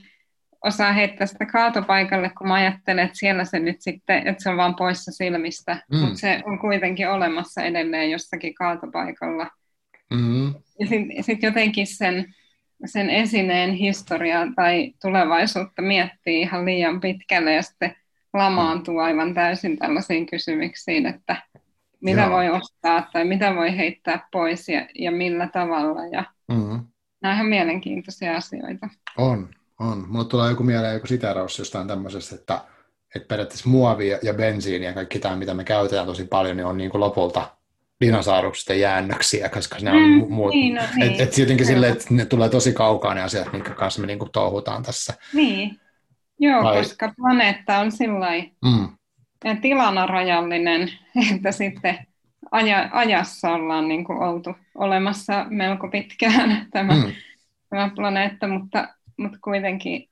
osaa 0.64 0.92
heittää 0.92 1.26
sitä 1.26 1.46
kaatopaikalle, 1.46 2.30
kun 2.38 2.48
mä 2.48 2.54
ajattelen, 2.54 3.04
että 3.04 3.18
siellä 3.18 3.44
se 3.44 3.58
nyt 3.58 3.76
sitten, 3.80 4.26
että 4.28 4.42
se 4.42 4.50
on 4.50 4.56
vaan 4.56 4.74
poissa 4.74 5.12
silmistä, 5.12 5.82
mm. 5.92 5.98
mutta 5.98 6.18
se 6.18 6.42
on 6.44 6.58
kuitenkin 6.58 7.08
olemassa 7.08 7.62
edelleen 7.62 8.10
jossakin 8.10 8.54
kaatopaikalla. 8.54 9.50
Mm. 10.10 10.46
Ja 10.80 10.86
sitten 10.86 11.24
sit 11.24 11.42
jotenkin 11.42 11.86
sen, 11.86 12.34
sen 12.84 13.10
esineen 13.10 13.72
historiaa 13.72 14.46
tai 14.56 14.92
tulevaisuutta 15.02 15.82
miettii 15.82 16.40
ihan 16.40 16.64
liian 16.64 17.00
pitkälle 17.00 17.52
ja 17.54 17.62
sitten 17.62 17.96
lamaantuu 18.32 18.98
aivan 18.98 19.34
täysin 19.34 19.78
tällaisiin 19.78 20.26
kysymyksiin, 20.26 21.06
että 21.06 21.36
mitä 22.00 22.20
Joo. 22.20 22.30
voi 22.30 22.50
ostaa 22.50 23.08
tai 23.12 23.24
mitä 23.24 23.54
voi 23.54 23.76
heittää 23.76 24.28
pois 24.32 24.68
ja, 24.68 24.86
ja 24.94 25.12
millä 25.12 25.48
tavalla. 25.52 26.06
Ja 26.06 26.24
mm-hmm. 26.48 26.86
Nämä 27.22 27.32
on 27.32 27.34
ihan 27.34 27.46
mielenkiintoisia 27.46 28.36
asioita. 28.36 28.88
On, 29.18 29.48
on. 29.80 30.04
Mulle 30.08 30.24
tulee 30.24 30.50
joku 30.50 30.62
mieleen 30.62 30.94
joku 30.94 31.06
siteraus 31.06 31.58
jostain 31.58 31.88
tämmöisestä, 31.88 32.34
että, 32.34 32.60
että 33.14 33.28
periaatteessa 33.28 33.68
muovi 33.68 34.08
ja 34.08 34.34
bensiini 34.34 34.86
ja 34.86 34.92
kaikki 34.92 35.18
tämä, 35.18 35.36
mitä 35.36 35.54
me 35.54 35.64
käytetään 35.64 36.06
tosi 36.06 36.24
paljon, 36.24 36.56
niin 36.56 36.66
on 36.66 36.76
niin 36.76 36.90
kuin 36.90 37.00
lopulta 37.00 37.50
dinosaurusten 38.00 38.80
jäännöksiä, 38.80 39.48
koska 39.48 39.76
ne 39.80 39.90
on 39.90 40.10
mm, 40.10 40.32
muut. 40.32 40.50
Niin, 40.50 40.74
no, 40.74 40.82
niin. 40.96 41.12
Et, 41.12 41.20
et 41.20 41.38
jotenkin 41.38 41.66
silleen, 41.66 41.92
että 41.92 42.04
ne 42.10 42.24
tulee 42.24 42.48
tosi 42.48 42.72
kaukaa 42.72 43.14
ne 43.14 43.22
asiat, 43.22 43.52
minkä 43.52 43.70
kanssa 43.70 44.00
me 44.00 44.06
niinku 44.06 44.28
touhutaan 44.32 44.82
tässä. 44.82 45.14
Niin, 45.32 45.80
Joo, 46.38 46.62
Vai... 46.62 46.76
koska 46.76 47.12
planeetta 47.16 47.78
on 47.78 47.92
sillä 47.92 48.28
mm. 48.64 48.88
tilana 49.60 50.06
rajallinen, 50.06 50.90
että 51.34 51.52
sitten 51.52 51.98
aja, 52.50 52.88
ajassa 52.92 53.52
ollaan 53.52 53.88
niin 53.88 54.04
kuin 54.04 54.18
oltu 54.18 54.56
olemassa 54.74 55.46
melko 55.50 55.88
pitkään 55.88 56.66
tämä, 56.72 56.94
mm. 56.94 57.12
tämä 57.70 57.90
planeetta, 57.94 58.48
mutta, 58.48 58.88
mutta 59.16 59.38
kuitenkin, 59.42 60.08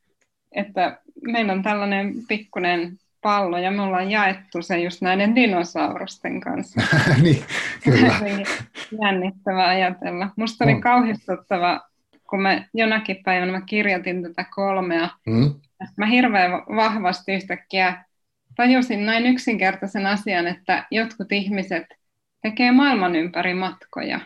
että 0.53 1.01
meillä 1.23 1.53
on 1.53 1.63
tällainen 1.63 2.15
pikkuinen 2.29 2.99
pallo 3.23 3.59
ja 3.59 3.71
me 3.71 3.83
ollaan 3.83 4.11
jaettu 4.11 4.63
se 4.63 4.79
just 4.79 5.03
näiden 5.03 5.35
dinosaurusten 5.35 6.41
kanssa. 6.41 6.81
niin, 7.23 7.45
kyllä. 7.85 8.15
Jännittävää 9.03 9.69
ajatella. 9.69 10.29
Musta 10.37 10.65
oli 10.65 10.81
kauhistuttava, 10.81 11.81
kun 12.31 12.43
mä 12.43 12.65
jonakin 12.75 13.17
päivänä 13.25 13.53
mä 13.53 13.61
kirjoitin 13.61 14.23
tätä 14.23 14.45
kolmea, 14.55 15.09
mm 15.27 15.55
mä 15.97 16.07
hirveän 16.07 16.51
vahvasti 16.53 17.33
yhtäkkiä 17.33 18.05
tajusin 18.57 19.07
näin 19.07 19.27
yksinkertaisen 19.27 20.07
asian, 20.07 20.47
että 20.47 20.87
jotkut 20.91 21.33
ihmiset 21.33 21.87
tekee 22.43 22.73
maailman 22.73 23.17
ympäri 23.17 23.55
matkoja. 23.55 24.21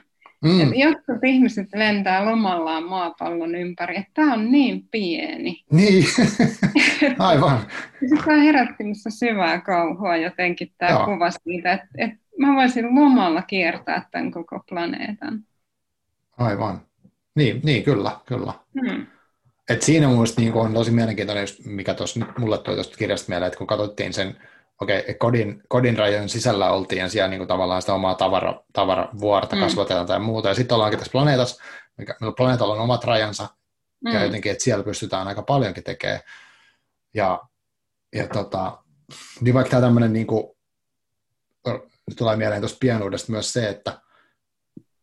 Mm. 0.45 0.75
Jotkut 0.75 1.25
ihmiset 1.25 1.69
lentää 1.75 2.25
lomallaan 2.25 2.85
maapallon 2.85 3.55
ympäri, 3.55 3.97
että 3.97 4.11
tämä 4.15 4.33
on 4.33 4.53
niin 4.53 4.89
pieni. 4.91 5.65
Niin, 5.73 6.05
aivan. 7.19 7.59
Sitten 8.09 8.41
herätti 8.41 8.85
minussa 8.85 9.11
syvää 9.11 9.61
kauhua 9.61 10.17
jotenkin 10.17 10.73
tämä 10.79 10.91
Joo. 10.91 11.05
kuva 11.05 11.31
siitä, 11.31 11.73
että, 11.73 11.89
että 11.99 12.17
mä 12.39 12.55
voisin 12.55 12.95
lomalla 12.95 13.43
kiertää 13.43 14.09
tämän 14.11 14.31
koko 14.31 14.61
planeetan. 14.69 15.45
Aivan. 16.39 16.81
Niin, 17.35 17.61
niin 17.65 17.83
kyllä, 17.85 18.11
kyllä. 18.27 18.53
Hmm. 18.81 19.07
Et 19.69 19.83
siinä 19.83 20.07
mun 20.07 20.17
mielestä 20.17 20.41
niin 20.41 20.55
on 20.55 20.75
tosi 20.75 20.91
mielenkiintoinen, 20.91 21.47
mikä 21.65 21.95
tuossa 21.95 22.27
mulle 22.39 22.59
tuli 22.59 22.75
tuosta 22.75 22.97
kirjasta 22.97 23.29
mieleen, 23.29 23.47
että 23.47 23.59
kun 23.59 23.67
katsottiin 23.67 24.13
sen, 24.13 24.37
okei, 24.81 25.01
okay, 25.01 25.15
kodin, 25.15 25.63
kodin 25.69 25.99
rajojen 25.99 26.29
sisällä 26.29 26.71
oltiin 26.71 27.01
ja 27.01 27.09
siellä 27.09 27.29
niin 27.29 27.39
kuin 27.39 27.49
tavallaan 27.49 27.83
sitä 27.83 27.95
omaa 27.95 28.15
tavara, 28.15 28.61
tavaravuorta 28.73 29.57
mm. 29.57 29.63
kasvatetaan 29.63 30.07
tai 30.07 30.19
muuta, 30.19 30.49
ja 30.49 30.55
sitten 30.55 30.75
ollaankin 30.75 30.99
tässä 30.99 31.13
planeetassa, 31.13 31.63
mikä, 31.97 32.15
planeetalla 32.37 32.75
on 32.75 32.81
omat 32.81 33.05
rajansa, 33.05 33.49
mm. 34.05 34.13
ja 34.13 34.25
jotenkin, 34.25 34.53
että 34.53 34.65
siellä 34.65 34.85
pystytään 34.85 35.29
aika 35.29 35.43
paljonkin 35.43 35.85
tekemään. 35.85 36.21
Ja, 37.15 37.41
ja 38.15 38.29
tota, 38.29 38.79
niin 39.41 39.55
vaikka 39.55 39.71
tämä 39.71 39.83
tämmöinen, 39.83 40.13
niin 40.13 40.27
kuin, 40.27 40.57
tulee 42.17 42.37
mieleen 42.37 42.61
tuosta 42.61 42.79
pienuudesta 42.81 43.33
myös 43.33 43.53
se, 43.53 43.69
että, 43.69 44.01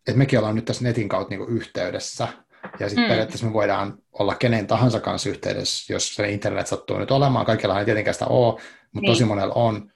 että 0.07 0.17
mekin 0.17 0.39
ollaan 0.39 0.55
nyt 0.55 0.65
tässä 0.65 0.83
netin 0.83 1.09
kautta 1.09 1.35
niin 1.35 1.49
yhteydessä, 1.49 2.27
ja 2.79 2.89
sitten 2.89 3.05
mm. 3.05 3.09
periaatteessa 3.09 3.45
me 3.45 3.53
voidaan 3.53 3.97
olla 4.13 4.35
kenen 4.35 4.67
tahansa 4.67 4.99
kanssa 4.99 5.29
yhteydessä, 5.29 5.93
jos 5.93 6.15
se 6.15 6.29
internet 6.29 6.67
sattuu 6.67 6.97
nyt 6.97 7.11
olemaan. 7.11 7.45
Kaikilla 7.45 7.79
ei 7.79 7.85
tietenkään 7.85 8.13
sitä 8.13 8.25
ole, 8.25 8.61
mutta 8.93 9.01
niin. 9.01 9.11
tosi 9.11 9.25
monella 9.25 9.53
on. 9.53 9.89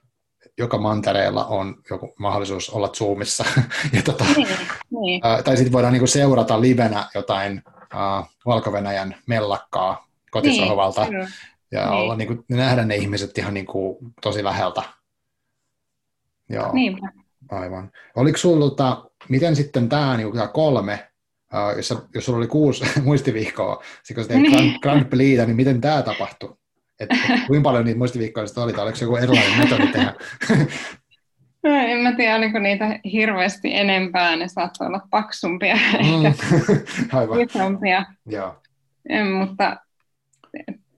Joka 0.58 0.78
mantereella 0.78 1.46
on 1.46 1.76
joku 1.90 2.14
mahdollisuus 2.20 2.70
olla 2.70 2.88
Zoomissa. 2.88 3.46
ja 3.94 4.02
tota, 4.02 4.26
niin. 4.36 4.48
Niin. 4.90 5.22
Ää, 5.24 5.44
tai 5.44 5.58
sitten 5.58 5.72
voidaan 5.72 5.94
niinku 5.94 6.08
seurata 6.08 6.62
livenä 6.62 7.06
jotain 7.16 7.62
ää, 7.94 8.24
Valko-Venäjän 8.46 9.16
mellakkaa 9.28 10.08
kotisohvalta. 10.32 11.06
Niin. 11.06 11.28
Ja 11.72 11.90
niin. 11.90 11.94
Olla, 11.94 12.16
niinku, 12.16 12.46
nähdä 12.50 12.86
ne 12.86 12.96
ihmiset 12.96 13.38
ihan 13.38 13.54
niinku, 13.54 14.00
tosi 14.22 14.44
läheltä. 14.44 14.84
Joo. 16.50 16.74
Niinpä. 16.74 17.08
Aivan. 17.52 17.92
Oliko 18.16 18.38
sinulla, 18.38 19.10
miten 19.30 19.56
sitten 19.56 19.90
tämä 19.90 20.18
niinku, 20.18 20.38
kolme 20.54 21.08
Uh, 21.54 21.78
jos, 21.78 21.94
jos 22.14 22.26
sulla 22.26 22.38
oli 22.38 22.48
kuusi 22.48 22.86
muistiviikkoa, 23.04 23.84
kun 24.16 24.24
sä 24.24 24.30
teit 24.30 24.50
Grand, 24.52 24.80
Grand 24.80 25.06
Prixta, 25.06 25.46
niin 25.46 25.56
miten 25.56 25.82
tämä 25.82 26.02
tapahtui? 26.02 26.56
Et, 27.00 27.10
kuinka 27.48 27.64
paljon 27.64 27.86
niitä 27.86 27.98
muistiviikkoja 27.98 28.46
oli, 28.58 28.74
tai 28.74 28.84
oliko 28.84 28.98
se 28.98 29.06
joku 29.06 29.16
erilainen 29.16 29.58
metodi 29.58 29.88
tehdä? 29.88 30.14
No, 31.64 31.76
en 31.76 31.98
mä 31.98 32.12
tiedä, 32.12 32.36
oliko 32.36 32.60
niitä 32.60 33.00
hirveästi 33.12 33.76
enempää, 33.76 34.36
ne 34.36 34.48
saattoi 34.48 34.88
olla 34.88 35.02
paksumpia, 35.10 35.76
mm. 35.76 36.34
Aivan. 37.14 37.42
isompia. 37.42 38.06
Joo. 38.26 38.62
mutta 39.38 39.78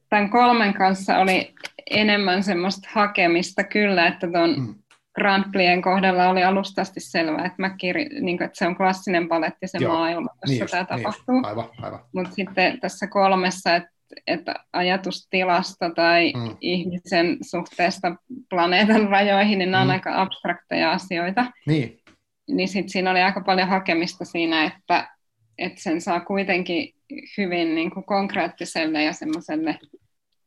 tämän 0.09 0.29
kolmen 0.29 0.73
kanssa 0.73 1.17
oli 1.17 1.53
enemmän 1.89 2.43
semmoista 2.43 2.89
hakemista 2.91 3.63
kyllä, 3.63 4.07
että 4.07 4.27
tuon 4.31 4.59
mm. 4.59 4.75
Grand 5.15 5.43
Prixen 5.51 5.81
kohdalla 5.81 6.29
oli 6.29 6.43
alustasti 6.43 6.99
selvää, 6.99 7.45
että, 7.45 7.55
mä 7.57 7.69
kir... 7.69 7.97
niin 7.97 8.37
kuin, 8.37 8.45
että 8.45 8.57
se 8.57 8.67
on 8.67 8.75
klassinen 8.75 9.27
paletti 9.27 9.67
se 9.67 9.77
Joo. 9.81 9.93
maailma, 9.93 10.29
jossa 10.41 10.45
niin 10.47 10.69
tämä 10.69 10.83
niin 10.95 11.03
tapahtuu. 11.03 11.35
Niin 11.35 11.45
aivan, 11.45 11.69
aivan. 11.81 11.99
Mutta 12.13 12.33
sitten 12.33 12.79
tässä 12.79 13.07
kolmessa, 13.07 13.75
että, 13.75 13.89
että 14.27 14.55
ajatustilasta 14.73 15.89
tai 15.89 16.33
mm. 16.35 16.57
ihmisen 16.61 17.37
suhteesta 17.41 18.15
planeetan 18.49 19.09
rajoihin, 19.09 19.59
niin 19.59 19.71
nämä 19.71 19.83
mm. 19.83 19.89
on 19.89 19.93
aika 19.93 20.21
abstrakteja 20.21 20.91
asioita. 20.91 21.45
Niin. 21.67 21.99
Niin 22.47 22.67
sitten 22.67 22.89
siinä 22.89 23.11
oli 23.11 23.21
aika 23.21 23.41
paljon 23.41 23.67
hakemista 23.67 24.25
siinä, 24.25 24.63
että, 24.63 25.15
että 25.57 25.81
sen 25.81 26.01
saa 26.01 26.19
kuitenkin 26.19 26.93
hyvin 27.37 27.75
niin 27.75 27.91
kuin 27.91 28.05
konkreettiselle 28.05 29.03
ja 29.03 29.13
semmoiselle 29.13 29.79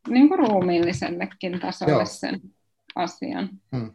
niin 0.08 0.28
kuin 0.28 0.38
ruumiillisellekin 0.38 1.60
tasolle 1.60 1.92
Joo. 1.92 2.04
sen 2.04 2.40
asian. 2.94 3.48
Mm. 3.70 3.92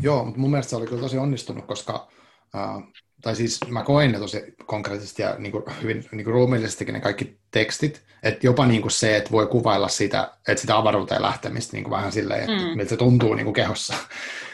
Joo, 0.00 0.24
mutta 0.24 0.40
mun 0.40 0.50
mielestä 0.50 0.70
se 0.70 0.76
oli 0.76 0.86
kyllä 0.86 1.02
tosi 1.02 1.18
onnistunut, 1.18 1.66
koska 1.66 2.08
uh, 2.54 2.82
tai 3.24 3.36
siis 3.36 3.60
mä 3.68 3.82
koin 3.82 4.12
ne 4.12 4.18
tosi 4.18 4.54
konkreettisesti 4.66 5.22
ja 5.22 5.34
niin 5.38 5.52
kuin, 5.52 5.64
hyvin 5.82 6.04
niin 6.12 6.24
kuin 6.24 6.34
ruumiillisestikin 6.34 6.94
ne 6.94 7.00
kaikki 7.00 7.38
tekstit, 7.50 8.02
että 8.22 8.46
jopa 8.46 8.66
niin 8.66 8.82
kuin 8.82 8.92
se, 8.92 9.16
että 9.16 9.30
voi 9.30 9.46
kuvailla 9.46 9.88
sitä, 9.88 10.32
että 10.48 10.60
sitä 10.60 10.76
avaruuteen 10.76 11.22
lähtemistä 11.22 11.72
niin 11.72 11.84
kuin 11.84 11.90
vähän 11.90 12.12
silleen, 12.12 12.40
että 12.40 12.66
mm. 12.66 12.76
miltä 12.76 12.90
se 12.90 12.96
tuntuu 12.96 13.34
niin 13.34 13.44
kuin 13.44 13.54
kehossa. 13.54 13.94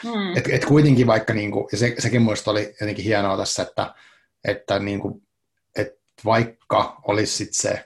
Mm. 0.05 0.37
Että 0.37 0.51
et 0.53 0.65
kuitenkin 0.65 1.07
vaikka, 1.07 1.35
niin 1.35 1.51
kuin, 1.51 1.67
ja 1.73 1.79
se, 1.79 1.95
sekin 1.99 2.23
muista 2.23 2.51
oli 2.51 2.75
jotenkin 2.81 3.05
hienoa 3.05 3.37
tässä, 3.37 3.63
että, 3.63 3.95
että, 4.45 4.79
niin 4.79 5.01
kuin, 5.01 5.23
että 5.77 6.01
vaikka 6.25 7.01
olisi 7.03 7.37
sit 7.37 7.53
se 7.53 7.85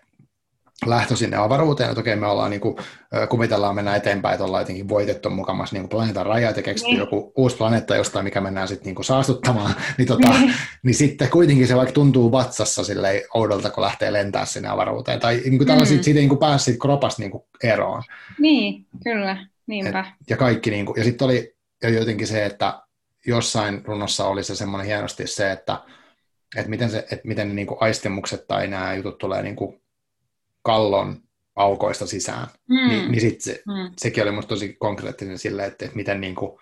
lähtö 0.86 1.16
sinne 1.16 1.36
avaruuteen, 1.36 1.90
että 1.90 2.00
okei, 2.00 2.16
me 2.16 2.26
ollaan 2.26 2.50
niin 2.50 2.60
kuin, 2.60 2.76
kuvitellaan 3.28 3.74
mennä 3.74 3.96
eteenpäin, 3.96 4.32
että 4.34 4.44
ollaan 4.44 4.60
jotenkin 4.60 4.88
voitettu 4.88 5.30
mukamassa 5.30 5.76
niin 5.76 5.88
planeetan 5.88 6.26
rajat 6.26 6.56
ja 6.56 6.62
keksitty 6.62 6.90
niin. 6.90 6.98
joku 6.98 7.32
uusi 7.36 7.56
planeetta 7.56 7.96
jostain, 7.96 8.24
mikä 8.24 8.40
mennään 8.40 8.68
sitten 8.68 8.94
niin 8.94 9.04
saastuttamaan, 9.04 9.74
niin, 9.98 10.08
tota, 10.08 10.28
niin. 10.28 10.54
niin 10.82 10.94
sitten 10.94 11.30
kuitenkin 11.30 11.66
se 11.66 11.76
vaikka 11.76 11.92
tuntuu 11.92 12.32
vatsassa 12.32 12.84
silleen 12.84 13.22
oudolta, 13.34 13.70
kun 13.70 13.82
lähtee 13.82 14.12
lentää 14.12 14.44
sinne 14.44 14.68
avaruuteen, 14.68 15.20
tai 15.20 15.40
niin 15.44 15.58
kuin 15.58 15.68
tällaiset, 15.68 15.96
mm. 15.96 16.02
siitä 16.02 16.20
niin 16.20 16.28
kuin 16.28 16.38
pääsi 16.38 16.64
siitä 16.64 16.80
kropasta 16.80 17.22
niin 17.22 17.30
kuin 17.30 17.44
eroon. 17.62 18.02
Niin, 18.38 18.86
kyllä, 19.04 19.46
niinpä. 19.66 20.00
Et, 20.00 20.30
ja 20.30 20.36
kaikki, 20.36 20.70
niin 20.70 20.86
kuin, 20.86 20.98
ja 20.98 21.04
sitten 21.04 21.26
oli 21.26 21.54
jotenkin 21.82 22.26
se, 22.26 22.44
että 22.44 22.82
jossain 23.26 23.84
runossa 23.84 24.26
oli 24.26 24.44
se 24.44 24.56
semmoinen 24.56 24.86
hienosti 24.86 25.26
se, 25.26 25.52
että, 25.52 25.80
että 26.56 26.70
miten, 26.70 26.90
se, 26.90 26.98
että 26.98 27.28
miten 27.28 27.48
ne 27.48 27.54
niin 27.54 27.66
kuin 27.66 27.78
aistimukset 27.80 28.46
tai 28.46 28.66
nämä 28.66 28.94
jutut 28.94 29.18
tulee 29.18 29.42
niin 29.42 29.56
kuin 29.56 29.83
kallon 30.64 31.16
aukoista 31.56 32.06
sisään, 32.06 32.46
mm. 32.68 32.88
niin, 32.88 33.12
niin 33.12 33.20
sit 33.20 33.40
se, 33.40 33.62
mm. 33.66 33.92
sekin 33.98 34.22
oli 34.22 34.32
musta 34.32 34.48
tosi 34.48 34.76
konkreettinen 34.78 35.38
sille, 35.38 35.64
että, 35.64 35.84
että 35.84 35.96
miten 35.96 36.20
niin 36.20 36.34
kuin 36.34 36.58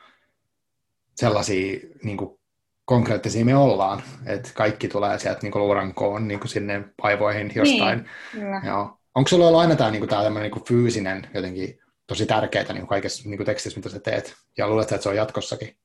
sellaisia 1.16 1.78
niin 2.02 2.16
kuin 2.16 2.38
konkreettisia 2.84 3.44
me 3.44 3.56
ollaan, 3.56 4.02
että 4.26 4.50
kaikki 4.54 4.88
tulee 4.88 5.18
sieltä 5.18 5.40
niin 5.42 5.52
kuin 5.52 5.62
luurankoon 5.62 6.28
niin 6.28 6.40
kuin 6.40 6.48
sinne 6.48 6.84
aivoihin 7.02 7.52
jostain. 7.54 8.08
Niin, 8.34 8.66
Joo. 8.66 8.98
Onko 9.14 9.28
sulla 9.28 9.46
ollut 9.46 9.60
aina 9.60 9.76
tämä, 9.76 9.90
niin 9.90 10.08
kuin, 10.08 10.34
niin 10.34 10.50
kuin 10.50 10.64
fyysinen 10.64 11.28
jotenkin 11.34 11.78
tosi 12.06 12.26
tärkeää 12.26 12.64
niin 12.64 12.76
kuin 12.76 12.88
kaikessa 12.88 13.28
niin 13.28 13.36
kuin 13.36 13.46
tekstissä, 13.46 13.78
mitä 13.78 13.88
sä 13.88 14.00
teet, 14.00 14.34
ja 14.58 14.68
luulet, 14.68 14.92
että 14.92 15.02
se 15.02 15.08
on 15.08 15.16
jatkossakin? 15.16 15.76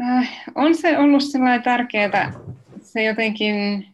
Äh, 0.00 0.42
on 0.54 0.74
se 0.74 0.98
ollut 0.98 1.22
sellainen 1.22 1.62
tärkeää, 1.62 2.32
se 2.82 3.02
jotenkin 3.02 3.86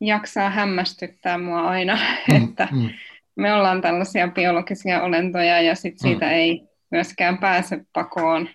jaksaa 0.00 0.50
hämmästyttää 0.50 1.38
mua 1.38 1.68
aina, 1.68 1.98
mm, 2.28 2.44
että 2.44 2.68
mm. 2.72 2.88
me 3.36 3.54
ollaan 3.54 3.80
tällaisia 3.80 4.28
biologisia 4.28 5.02
olentoja 5.02 5.60
ja 5.60 5.74
sit 5.74 5.98
siitä 5.98 6.26
mm. 6.26 6.32
ei 6.32 6.62
myöskään 6.90 7.38
pääse 7.38 7.80
pakoon. 7.92 8.48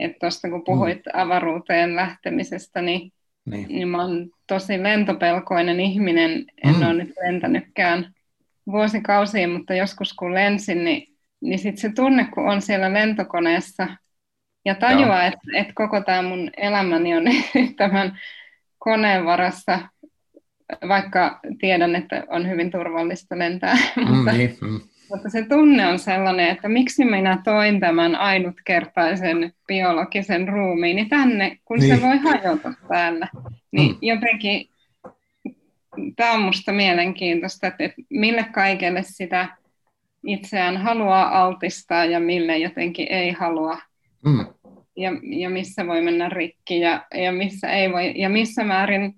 Että 0.00 0.16
tuosta 0.20 0.50
kun 0.50 0.64
puhuit 0.64 0.98
mm. 1.06 1.20
avaruuteen 1.20 1.96
lähtemisestä, 1.96 2.82
niin, 2.82 3.12
niin. 3.44 3.68
niin 3.68 3.88
mä 3.88 4.02
oon 4.02 4.30
tosi 4.46 4.82
lentopelkoinen 4.82 5.80
ihminen. 5.80 6.44
En 6.64 6.74
mm. 6.76 6.82
ole 6.82 6.94
nyt 6.94 7.12
lentänytkään 7.22 8.14
vuosikausiin, 8.66 9.50
mutta 9.50 9.74
joskus 9.74 10.12
kun 10.12 10.34
lensin, 10.34 10.84
niin, 10.84 11.08
niin 11.40 11.58
sitten 11.58 11.80
se 11.80 11.92
tunne, 11.94 12.28
kun 12.34 12.48
on 12.48 12.62
siellä 12.62 12.92
lentokoneessa 12.92 13.88
ja 14.64 14.74
tajuaa, 14.74 15.24
että, 15.24 15.40
että 15.54 15.72
koko 15.76 16.00
tämä 16.00 16.22
mun 16.22 16.50
elämäni 16.56 17.16
on 17.16 17.24
tämän 17.76 18.18
koneen 18.78 19.24
varassa 19.24 19.78
vaikka 20.88 21.40
tiedän, 21.60 21.96
että 21.96 22.24
on 22.28 22.48
hyvin 22.48 22.70
turvallista 22.70 23.38
lentää, 23.38 23.76
mm, 23.96 24.14
mutta, 24.14 24.32
niin, 24.32 24.56
mm. 24.60 24.80
mutta 25.10 25.30
se 25.30 25.46
tunne 25.48 25.86
on 25.86 25.98
sellainen, 25.98 26.48
että 26.48 26.68
miksi 26.68 27.04
minä 27.04 27.38
toin 27.44 27.80
tämän 27.80 28.16
ainutkertaisen 28.16 29.52
biologisen 29.66 30.48
ruumiini 30.48 31.04
tänne, 31.04 31.58
kun 31.64 31.78
niin. 31.78 31.96
se 31.96 32.02
voi 32.02 32.16
hajota 32.16 32.72
täällä. 32.88 33.28
Niin 33.72 33.92
mm. 33.92 33.98
jotenkin 34.02 34.68
tämä 36.16 36.32
on 36.32 36.40
minusta 36.40 36.72
mielenkiintoista, 36.72 37.66
että, 37.66 37.84
että 37.84 38.02
mille 38.10 38.46
kaikelle 38.52 39.02
sitä 39.02 39.48
itseään 40.26 40.76
haluaa 40.76 41.44
altistaa 41.44 42.04
ja 42.04 42.20
mille 42.20 42.58
jotenkin 42.58 43.06
ei 43.10 43.30
halua. 43.30 43.78
Mm. 44.24 44.46
Ja, 44.96 45.10
ja 45.22 45.50
missä 45.50 45.86
voi 45.86 46.02
mennä 46.02 46.28
rikki 46.28 46.80
ja, 46.80 47.06
ja 47.14 47.32
missä 47.32 47.72
ei 47.72 47.92
voi, 47.92 48.12
ja 48.16 48.28
missä 48.28 48.64
määrin 48.64 49.14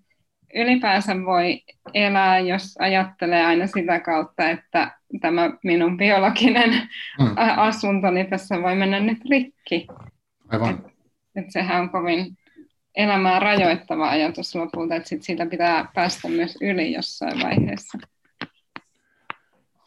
ylipäänsä 0.54 1.14
voi 1.26 1.62
elää, 1.94 2.38
jos 2.38 2.76
ajattelee 2.78 3.44
aina 3.44 3.66
sitä 3.66 4.00
kautta, 4.00 4.50
että 4.50 4.98
tämä 5.20 5.50
minun 5.64 5.96
biologinen 5.96 6.70
mm. 7.18 7.34
asuntoni 7.56 8.24
tässä 8.24 8.62
voi 8.62 8.74
mennä 8.74 9.00
nyt 9.00 9.18
rikki. 9.30 9.86
Aivan. 10.48 10.70
Et, 10.70 10.92
et 11.36 11.52
sehän 11.52 11.82
on 11.82 11.90
kovin 11.90 12.36
elämää 12.94 13.40
rajoittava 13.40 14.08
ajatus 14.08 14.54
lopulta, 14.54 14.94
että 14.94 15.08
sit 15.08 15.22
siitä 15.22 15.46
pitää 15.46 15.88
päästä 15.94 16.28
myös 16.28 16.56
yli 16.60 16.92
jossain 16.92 17.42
vaiheessa. 17.42 17.98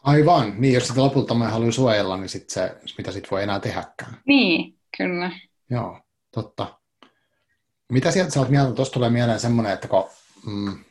Aivan, 0.02 0.54
niin 0.58 0.74
jos 0.74 0.88
sitä 0.88 1.00
lopulta 1.00 1.34
mä 1.34 1.48
haluan 1.48 1.72
suojella, 1.72 2.16
niin 2.16 2.28
sit 2.28 2.50
se, 2.50 2.76
mitä 2.98 3.12
sit 3.12 3.30
voi 3.30 3.42
enää 3.42 3.60
tehdäkään. 3.60 4.16
Niin, 4.26 4.78
kyllä. 4.96 5.30
Joo, 5.70 6.00
totta. 6.34 6.80
Mitä 7.92 8.10
sieltä 8.10 8.30
sä 8.30 8.40
oot 8.40 8.48
mieltä? 8.48 8.72
Tuosta 8.72 8.94
tulee 8.94 9.10
mieleen 9.10 9.40
semmoinen, 9.40 9.72
että 9.72 9.88
kun 9.88 10.04
mm, 10.46 10.84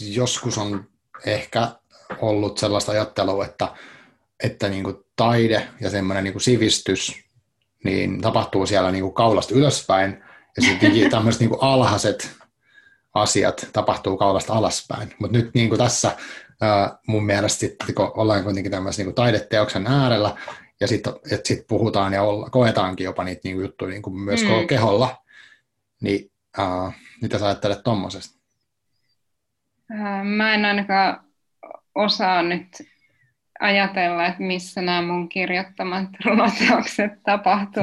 joskus 0.00 0.58
on 0.58 0.84
ehkä 1.26 1.68
ollut 2.20 2.58
sellaista 2.58 2.92
ajattelua, 2.92 3.44
että, 3.44 3.68
että 4.42 4.68
niin 4.68 4.84
kuin 4.84 4.96
taide 5.16 5.68
ja 5.80 5.90
semmoinen 5.90 6.24
niin 6.24 6.32
kuin 6.32 6.42
sivistys 6.42 7.24
niin 7.84 8.20
tapahtuu 8.20 8.66
siellä 8.66 8.90
niin 8.90 9.02
kuin 9.02 9.14
kaulasta 9.14 9.54
ylöspäin, 9.54 10.24
Ja 10.56 10.62
sitten 10.62 11.10
tämmöiset 11.10 11.40
niin 11.40 11.50
kuin 11.50 11.62
alhaiset 11.62 12.30
asiat 13.14 13.68
tapahtuu 13.72 14.16
kaulasta 14.16 14.52
alaspäin. 14.52 15.14
Mutta 15.18 15.38
nyt 15.38 15.54
niin 15.54 15.68
kuin 15.68 15.78
tässä 15.78 16.16
mun 17.06 17.26
mielestä 17.26 17.60
sitten, 17.60 17.94
kun 17.94 18.12
ollaan 18.14 18.44
kuitenkin 18.44 18.72
tämmöisen 18.72 19.06
niin 19.06 19.14
taideteoksen 19.14 19.86
äärellä, 19.86 20.36
ja 20.80 20.88
sitten 20.88 21.12
sit 21.44 21.66
puhutaan 21.66 22.12
ja 22.12 22.22
olla, 22.22 22.50
koetaankin 22.50 23.04
jopa 23.04 23.24
niitä 23.24 23.40
niin 23.44 23.56
kuin 23.56 23.64
juttuja 23.64 23.90
niin 23.90 24.02
kuin 24.02 24.16
myös 24.16 24.42
mm. 24.42 24.66
keholla, 24.66 25.23
niin 26.04 26.30
uh, 26.58 26.92
mitä 27.22 27.38
sä 27.38 27.46
ajattelet 27.46 27.82
tuommoisesta? 27.84 28.40
Mä 30.24 30.54
en 30.54 30.64
ainakaan 30.64 31.24
osaa 31.94 32.42
nyt 32.42 32.68
ajatella, 33.60 34.26
että 34.26 34.42
missä 34.42 34.82
nämä 34.82 35.02
mun 35.02 35.28
kirjoittamat 35.28 36.08
runoteokset 36.24 37.12
tapahtuu. 37.22 37.82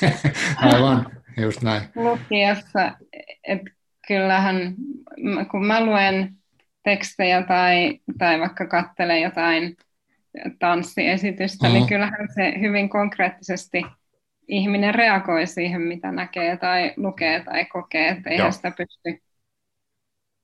Aivan, 0.56 1.06
just 1.36 1.62
näin. 1.62 1.82
Lukiessa, 1.94 2.92
että 3.44 3.70
kyllähän 4.08 4.74
kun 5.50 5.66
mä 5.66 5.84
luen 5.84 6.32
tekstejä 6.84 7.42
tai, 7.42 8.00
tai 8.18 8.40
vaikka 8.40 8.66
katselen 8.66 9.22
jotain 9.22 9.76
tanssiesitystä, 10.58 11.66
mm-hmm. 11.66 11.78
niin 11.78 11.88
kyllähän 11.88 12.28
se 12.34 12.60
hyvin 12.60 12.88
konkreettisesti 12.88 13.82
ihminen 14.48 14.94
reagoi 14.94 15.46
siihen, 15.46 15.80
mitä 15.80 16.12
näkee 16.12 16.56
tai 16.56 16.94
lukee 16.96 17.44
tai 17.44 17.64
kokee, 17.64 18.08
että 18.08 18.30
eihän 18.30 18.52
sitä 18.52 18.70
pysty, 18.70 19.22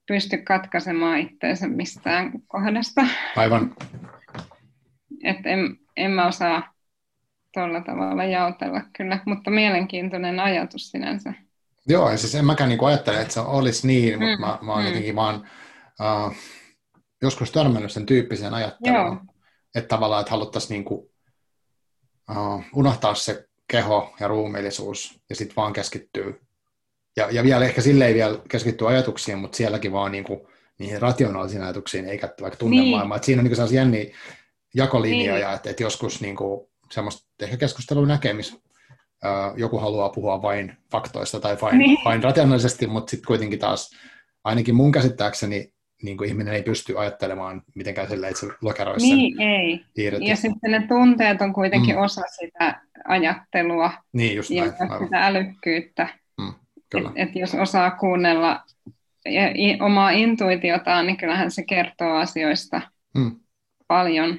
pysty 0.09 0.37
katkaisemaan 0.37 1.19
itseensä 1.19 1.69
mistään 1.69 2.33
kohdasta. 2.47 3.07
Aivan. 3.37 3.75
Että 5.25 5.49
en, 5.49 5.77
en 5.97 6.11
mä 6.11 6.27
osaa 6.27 6.75
tuolla 7.55 7.81
tavalla 7.81 8.25
jaotella 8.25 8.81
kyllä, 8.97 9.19
mutta 9.27 9.51
mielenkiintoinen 9.51 10.41
ajatus 10.41 10.91
sinänsä. 10.91 11.35
Joo, 11.89 12.11
ja 12.11 12.19
siis 12.19 12.35
en 12.35 12.45
mäkään 12.45 12.71
niin 12.71 12.85
ajattele, 12.85 13.21
että 13.21 13.35
se 13.35 13.41
olisi 13.41 13.87
niin, 13.87 14.19
mm, 14.19 14.25
mutta 14.25 14.41
mä, 14.41 14.59
mä 14.63 14.73
oon 14.73 14.83
mm. 14.83 14.87
jotenkin 14.87 15.17
vaan 15.17 15.49
uh, 16.01 16.35
joskus 17.23 17.51
törmännyt 17.51 17.93
sen 17.93 18.07
tyyppiseen 18.07 18.55
ajatteluun, 18.55 19.07
Joo. 19.07 19.35
että 19.75 19.89
tavallaan, 19.89 20.21
että 20.21 20.31
haluttaisiin 20.31 20.71
niin 20.71 20.85
kuin, 20.85 21.11
uh, 22.31 22.65
unohtaa 22.75 23.15
se 23.15 23.48
keho 23.69 24.15
ja 24.21 24.29
ruumiillisuus 24.29 25.21
ja 25.31 25.37
sitten 25.37 25.57
vaan 25.57 25.73
keskittyy. 25.73 26.41
Ja, 27.17 27.29
ja 27.31 27.43
vielä 27.43 27.65
ehkä 27.65 27.81
silleen 27.81 28.15
vielä 28.15 28.39
keskittyy 28.49 28.89
ajatuksiin, 28.89 29.39
mutta 29.39 29.57
sielläkin 29.57 29.93
vaan 29.93 30.13
niin 30.13 30.25
kuin, 30.25 30.41
niihin 30.79 31.03
rationaalisiin 31.03 31.63
ajatuksiin, 31.63 32.05
eikä 32.05 32.35
vaikka 32.41 32.57
tunnemaailmaa. 32.59 33.17
Niin. 33.17 33.25
siinä 33.25 33.41
on 33.41 33.45
niin 33.45 33.57
sellaisia 33.57 33.81
jänniä 33.81 34.15
jakolinjoja, 34.75 35.47
niin. 35.47 35.57
että, 35.57 35.71
että 35.71 35.83
joskus 35.83 36.21
niin 36.21 36.37
kuin, 36.37 36.69
semmoista 36.93 37.29
ehkä 37.41 37.57
keskustelua 37.57 38.07
näkee, 38.07 38.33
missä 38.33 38.59
joku 39.57 39.79
haluaa 39.79 40.09
puhua 40.09 40.43
vain 40.43 40.77
faktoista 40.91 41.41
tai 41.41 41.57
vain, 41.63 41.79
niin. 41.79 41.99
vain 42.05 42.23
rationaalisesti, 42.23 42.87
mutta 42.87 43.11
sitten 43.11 43.27
kuitenkin 43.27 43.59
taas 43.59 43.91
ainakin 44.45 44.75
mun 44.75 44.93
käsittääkseni 44.93 45.73
niin 46.03 46.17
kuin 46.17 46.29
ihminen 46.29 46.55
ei 46.55 46.63
pysty 46.63 46.99
ajattelemaan 46.99 47.63
mitenkään 47.75 48.09
sillä, 48.09 48.29
että 48.29 48.41
se 48.41 48.47
lokeroisi 48.61 49.15
Niin, 49.15 49.41
ei. 49.41 49.85
Irti. 49.97 50.25
Ja 50.25 50.37
sitten 50.37 50.71
ne 50.71 50.87
tunteet 50.89 51.41
on 51.41 51.53
kuitenkin 51.53 51.95
mm. 51.95 52.03
osa 52.03 52.23
sitä 52.41 52.81
ajattelua 53.05 53.93
niin, 54.13 54.37
just 54.37 54.51
näin, 54.51 54.73
ja 54.81 54.99
sitä 54.99 55.27
älykkyyttä. 55.27 56.09
Mm, 56.41 56.55
Että 56.97 57.11
et 57.17 57.37
jos 57.37 57.55
osaa 57.55 57.91
kuunnella 57.91 58.63
ja 59.25 59.43
omaa 59.81 60.11
intuitiotaan, 60.11 61.07
niin 61.07 61.17
kyllähän 61.17 61.51
se 61.51 61.63
kertoo 61.63 62.17
asioista 62.17 62.81
mm. 63.15 63.37
paljon. 63.87 64.39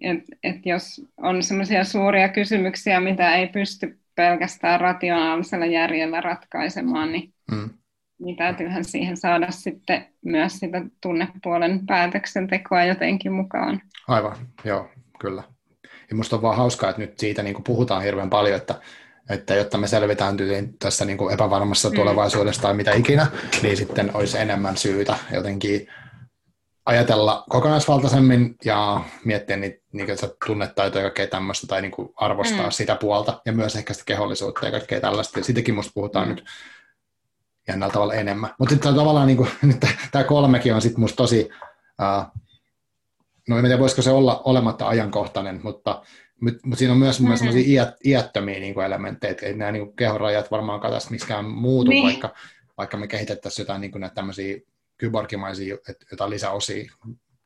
Et, 0.00 0.24
et 0.42 0.66
jos 0.66 1.02
on 1.16 1.42
sellaisia 1.42 1.84
suuria 1.84 2.28
kysymyksiä, 2.28 3.00
mitä 3.00 3.34
ei 3.34 3.46
pysty 3.46 3.98
pelkästään 4.14 4.80
rationaalisella 4.80 5.66
järjellä 5.66 6.20
ratkaisemaan, 6.20 7.12
niin 7.12 7.32
mm 7.50 7.70
niin 8.18 8.36
täytyyhän 8.36 8.84
siihen 8.84 9.16
saada 9.16 9.50
sitten 9.50 10.06
myös 10.24 10.58
sitä 10.58 10.82
tunnepuolen 11.02 11.86
päätöksentekoa 11.86 12.84
jotenkin 12.84 13.32
mukaan. 13.32 13.80
Aivan, 14.08 14.36
joo, 14.64 14.88
kyllä. 15.20 15.42
Ja 16.10 16.16
musta 16.16 16.36
on 16.36 16.42
vaan 16.42 16.56
hauskaa, 16.56 16.90
että 16.90 17.02
nyt 17.02 17.18
siitä 17.18 17.42
niin 17.42 17.54
kuin 17.54 17.64
puhutaan 17.64 18.02
hirveän 18.02 18.30
paljon, 18.30 18.56
että, 18.56 18.74
että 19.30 19.54
jotta 19.54 19.78
me 19.78 19.86
selvitään 19.86 20.36
tässä 20.78 21.04
niin 21.04 21.18
kuin 21.18 21.34
epävarmassa 21.34 21.90
mm. 21.90 21.96
tai 22.62 22.74
mitä 22.74 22.92
ikinä, 22.92 23.26
niin 23.62 23.76
sitten 23.76 24.10
olisi 24.14 24.38
enemmän 24.38 24.76
syytä 24.76 25.16
jotenkin 25.32 25.88
ajatella 26.86 27.44
kokonaisvaltaisemmin 27.48 28.54
ja 28.64 29.00
miettiä 29.24 29.56
niitä 29.56 29.82
niin 29.92 30.08
tunnetaitoja 30.46 31.04
ja 31.04 31.10
kaikkea 31.10 31.26
tämmöistä 31.26 31.66
tai 31.66 31.82
niin 31.82 31.90
kuin 31.90 32.08
arvostaa 32.16 32.66
mm. 32.66 32.70
sitä 32.70 32.96
puolta 32.96 33.40
ja 33.46 33.52
myös 33.52 33.76
ehkä 33.76 33.92
sitä 33.92 34.04
kehollisuutta 34.06 34.66
ja 34.66 34.72
kaikkea 34.72 35.00
tällaista. 35.00 35.38
Ja 35.38 35.44
siitäkin 35.44 35.74
musta 35.74 35.92
puhutaan 35.94 36.28
mm. 36.28 36.34
nyt 36.34 36.44
jännällä 37.68 37.92
tavalla 37.92 38.14
enemmän. 38.14 38.50
Mutta 38.58 38.74
sitten 38.74 38.94
tavallaan 38.94 39.26
niin 39.26 39.36
kuin, 39.36 39.50
nyt 39.62 39.80
tämä 40.12 40.24
kolmekin 40.24 40.74
on 40.74 40.82
sitten 40.82 41.00
musta 41.00 41.16
tosi, 41.16 41.50
uh, 42.00 42.42
no 43.48 43.56
en 43.56 43.64
tiedä 43.64 43.78
voisiko 43.78 44.02
se 44.02 44.10
olla 44.10 44.42
olematta 44.44 44.88
ajankohtainen, 44.88 45.60
mutta, 45.62 46.02
mutta, 46.40 46.76
siinä 46.76 46.92
on 46.92 46.98
myös 46.98 47.20
mm-hmm. 47.20 47.36
sellaisia 47.36 47.64
iät, 47.66 47.96
iättömiä 48.04 48.60
niin 48.60 48.80
elementtejä, 48.80 49.30
että 49.30 49.46
nämä 49.54 49.72
niin 49.72 49.96
kehorajat 49.96 50.50
varmaan 50.50 50.80
katsoisi 50.80 51.10
miksikään 51.10 51.44
muutu, 51.44 51.90
niin. 51.90 52.04
vaikka, 52.04 52.34
vaikka 52.78 52.96
me 52.96 53.06
kehitettäisiin 53.06 53.62
jotain 53.62 53.80
niin 53.80 54.00
näitä 54.00 54.14
tämmöisiä 54.14 54.56
kyborgimaisia 54.98 55.76
jotain 56.10 56.30
lisäosia, 56.30 56.92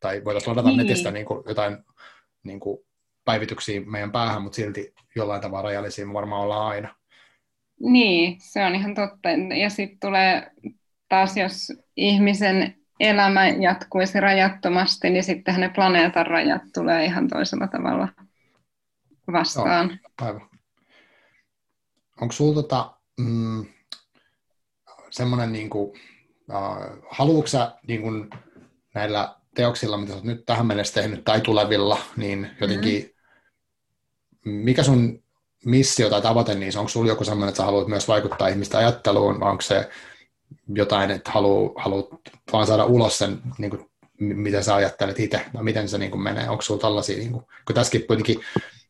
tai 0.01 0.25
voitaisiin 0.25 0.51
ladata 0.51 0.69
niin. 0.69 0.77
netistä 0.77 1.11
niin 1.11 1.27
kuin 1.27 1.43
jotain 1.49 1.79
niin 2.43 2.61
kuin 2.61 2.79
päivityksiä 3.25 3.81
meidän 3.81 4.13
päähän, 4.13 4.43
mutta 4.43 4.57
silti 4.57 4.95
jollain 5.17 5.41
tavalla 5.41 5.63
rajallisia 5.63 6.07
me 6.07 6.13
varmaan 6.13 6.43
ollaan 6.43 6.67
aina. 6.67 6.95
Niin, 7.81 8.37
se 8.41 8.65
on 8.65 8.75
ihan 8.75 8.95
totta. 8.95 9.29
Ja 9.61 9.71
sitten 9.71 9.99
tulee 10.01 10.51
taas, 11.09 11.37
jos 11.37 11.73
ihmisen 11.97 12.75
elämä 13.01 13.49
jatkuisi 13.49 14.21
rajattomasti, 14.21 15.11
niin 15.11 15.25
sitten 15.25 15.61
ne 15.61 15.69
planeetan 15.69 16.27
rajat 16.27 16.63
tulee 16.75 17.05
ihan 17.05 17.29
toisella 17.29 17.67
tavalla 17.67 18.09
vastaan. 19.33 19.89
Joo, 19.89 20.29
aivan. 20.29 20.51
Onko 22.21 22.33
sinulla 22.33 22.55
tota, 22.55 22.95
mm, 23.19 23.67
semmoinen, 25.11 25.53
niin 25.53 25.71
kuin, 25.71 25.91
uh, 26.49 27.07
haluatko 27.11 27.47
sä 27.47 27.75
niin 27.89 28.03
kuin, 28.03 28.31
näillä 28.95 29.37
teoksilla, 29.55 29.97
mitä 29.97 30.13
olet 30.13 30.25
nyt 30.25 30.47
tähän 30.47 30.67
mennessä 30.67 31.01
tehnyt 31.01 31.25
tai 31.25 31.41
tulevilla, 31.41 31.99
niin 32.17 32.51
jotenkin, 32.61 33.03
mm-hmm. 33.03 34.53
mikä 34.53 34.83
sun 34.83 35.22
missio 35.67 36.11
tai 36.11 36.23
tavoite, 36.23 36.55
niin 36.55 36.79
onko 36.79 36.89
sinulla 36.89 37.11
joku 37.11 37.25
sellainen, 37.25 37.49
että 37.49 37.57
sä 37.57 37.65
haluat 37.65 37.89
myös 37.89 38.09
vaikuttaa 38.09 38.49
ihmisten 38.49 38.81
ajatteluun, 38.81 39.41
vai 39.41 39.51
onko 39.51 39.63
se 39.63 39.89
jotain, 40.69 41.11
että 41.11 41.31
haluat, 41.31 41.73
haluat 41.77 42.09
vaan 42.53 42.67
saada 42.67 42.85
ulos 42.85 43.19
sen, 43.19 43.39
niin 43.59 43.71
kuin, 43.71 43.87
mitä 44.19 44.63
sä 44.63 44.75
ajattelet 44.75 45.21
itse, 45.21 45.41
vai 45.55 45.63
miten 45.63 45.89
se 45.89 45.99
niin 45.99 46.11
kuin 46.11 46.23
menee, 46.23 46.49
onko 46.49 46.63
sinulla 46.63 46.83
tällaisia, 46.83 47.17
niin 47.17 47.33
kuin, 47.33 47.45
kun 47.67 47.75
tässäkin 47.75 48.07
kuitenkin, 48.07 48.41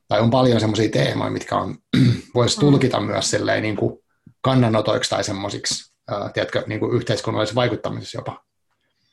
tai 0.09 0.21
on 0.21 0.31
paljon 0.31 0.61
semmoisia 0.61 0.89
teemoja, 0.89 1.31
mitkä 1.31 1.57
on, 1.57 1.77
voisi 2.35 2.57
mm. 2.57 2.61
tulkita 2.61 3.01
mm. 3.01 3.07
myös 3.07 3.31
silleen, 3.31 3.63
niin 3.63 3.77
kuin 3.77 3.99
kannanotoiksi 4.41 5.11
tai 5.11 5.25
semmoisiksi, 5.25 5.95
tiedätkö, 6.35 6.65
niin 6.67 6.81
kuin 6.81 6.97
yhteiskunnallisessa 6.97 7.55
vaikuttamisessa 7.55 8.19
jopa. 8.19 8.45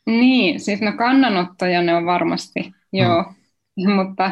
Niin, 0.05 0.59
siis 0.59 0.81
no 0.81 0.93
kannanottoja 0.97 1.81
ne 1.81 1.95
on 1.95 2.05
varmasti, 2.05 2.71
joo, 2.93 3.23
mm. 3.77 3.91
mutta 3.97 4.31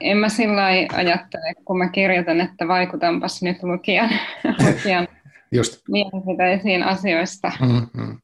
en 0.00 0.16
mä 0.16 0.28
sillä 0.28 0.64
ajattele, 0.92 1.54
kun 1.64 1.78
mä 1.78 1.88
kirjoitan, 1.88 2.40
että 2.40 2.68
vaikutanpas 2.68 3.42
nyt 3.42 3.62
lukijan, 3.62 4.10
lukijan 4.66 5.08
Just. 5.52 5.82
mielipiteisiin 5.88 6.82
asioista. 6.82 7.52
Mm-hmm. 7.60 8.18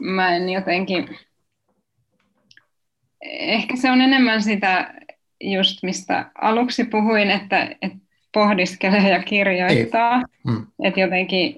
Mä 0.00 0.36
en 0.36 0.48
jotenkin... 0.48 1.18
Ehkä 3.30 3.76
se 3.76 3.90
on 3.90 4.00
enemmän 4.00 4.42
sitä 4.42 4.94
just, 5.40 5.82
mistä 5.82 6.30
aluksi 6.34 6.84
puhuin, 6.84 7.30
että, 7.30 7.76
että 7.82 7.98
pohdiskelee 8.34 9.10
ja 9.10 9.22
kirjoittaa. 9.22 10.22
Mm. 10.44 10.66
Että 10.84 11.00
jotenkin 11.00 11.54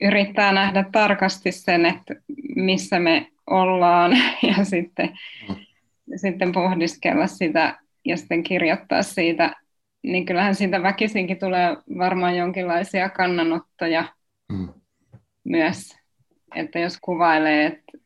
yrittää 0.00 0.52
nähdä 0.52 0.84
tarkasti 0.92 1.52
sen, 1.52 1.86
että 1.86 2.14
missä 2.56 2.98
me 2.98 3.28
ollaan 3.46 4.12
ja 4.56 4.64
sitten, 4.64 5.18
mm. 5.48 5.56
sitten 6.16 6.52
pohdiskella 6.52 7.26
sitä 7.26 7.78
ja 8.08 8.16
sitten 8.16 8.42
kirjoittaa 8.42 9.02
siitä, 9.02 9.56
niin 10.02 10.26
kyllähän 10.26 10.54
siitä 10.54 10.82
väkisinkin 10.82 11.38
tulee 11.38 11.76
varmaan 11.98 12.36
jonkinlaisia 12.36 13.08
kannanottoja 13.08 14.04
mm. 14.52 14.68
myös. 15.44 15.96
Että 16.54 16.78
jos 16.78 16.98
kuvailee, 17.00 17.66
että, 17.66 17.98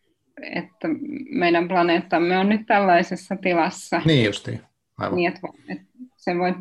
että 0.43 0.89
meidän 1.31 1.69
planeettamme 1.69 2.39
on 2.39 2.49
nyt 2.49 2.67
tällaisessa 2.67 3.37
tilassa. 3.37 4.03
Niin 4.05 4.27
justiin, 4.27 4.61
aivan. 4.99 5.17
Niin, 5.17 5.29
että, 5.29 5.41
että 5.69 5.85
se 6.17 6.39
voi 6.39 6.55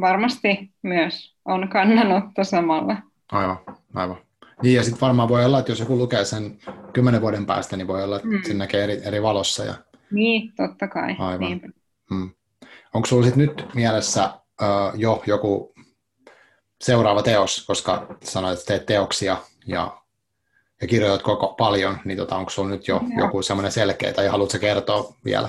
varmasti 0.00 0.70
myös 0.82 1.36
on 1.44 1.68
kannanotto 1.68 2.44
samalla. 2.44 2.96
Aivan, 3.32 3.58
aivan. 3.94 4.16
Niin, 4.62 4.76
ja 4.76 4.82
sitten 4.82 5.00
varmaan 5.00 5.28
voi 5.28 5.44
olla, 5.44 5.58
että 5.58 5.72
jos 5.72 5.80
joku 5.80 5.98
lukee 5.98 6.24
sen 6.24 6.58
kymmenen 6.92 7.20
vuoden 7.20 7.46
päästä, 7.46 7.76
niin 7.76 7.86
voi 7.86 8.04
olla, 8.04 8.16
että 8.16 8.28
mm. 8.28 8.42
sen 8.46 8.58
näkee 8.58 8.84
eri, 8.84 9.00
eri 9.04 9.22
valossa. 9.22 9.64
Ja... 9.64 9.74
Niin, 10.10 10.52
totta 10.56 10.88
kai. 10.88 11.16
Aivan. 11.18 11.60
Mm. 12.10 12.30
Onko 12.94 13.06
sinulla 13.06 13.28
nyt 13.36 13.66
mielessä 13.74 14.30
uh, 14.62 15.00
jo 15.00 15.22
joku 15.26 15.74
seuraava 16.80 17.22
teos, 17.22 17.66
koska 17.66 18.06
sanoit, 18.22 18.58
että 18.58 18.66
teet 18.66 18.86
teoksia 18.86 19.36
ja, 19.66 19.96
ja 20.80 20.88
kirjoitat 20.88 21.22
koko 21.22 21.48
paljon, 21.48 21.98
niin 22.04 22.18
tota, 22.18 22.36
onko 22.36 22.50
sinulla 22.50 22.74
nyt 22.74 22.88
jo 22.88 22.94
Joo. 22.94 23.24
joku 23.26 23.42
semmoinen 23.42 23.72
selkeä, 23.72 24.12
tai 24.12 24.26
haluatko 24.26 24.58
kertoa 24.58 25.14
vielä? 25.24 25.48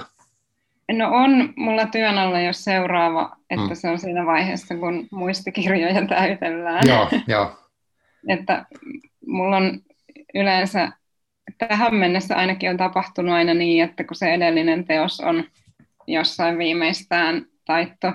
No 0.91 1.09
on 1.11 1.53
mulla 1.55 1.85
työn 1.85 2.17
alla 2.17 2.41
jo 2.41 2.53
seuraava, 2.53 3.37
että 3.49 3.67
mm. 3.67 3.75
se 3.75 3.89
on 3.89 3.99
siinä 3.99 4.25
vaiheessa, 4.25 4.75
kun 4.75 5.07
muistikirjoja 5.11 6.07
täytellään. 6.07 6.83
Joo, 6.87 7.09
joo. 7.27 7.51
että 8.29 8.65
mulla 9.25 9.57
on 9.57 9.79
yleensä, 10.33 10.91
tähän 11.57 11.95
mennessä 11.95 12.35
ainakin 12.35 12.69
on 12.69 12.77
tapahtunut 12.77 13.35
aina 13.35 13.53
niin, 13.53 13.83
että 13.83 14.03
kun 14.03 14.15
se 14.15 14.33
edellinen 14.33 14.85
teos 14.85 15.19
on 15.19 15.43
jossain 16.07 16.57
viimeistään 16.57 17.45
taitto 17.65 18.13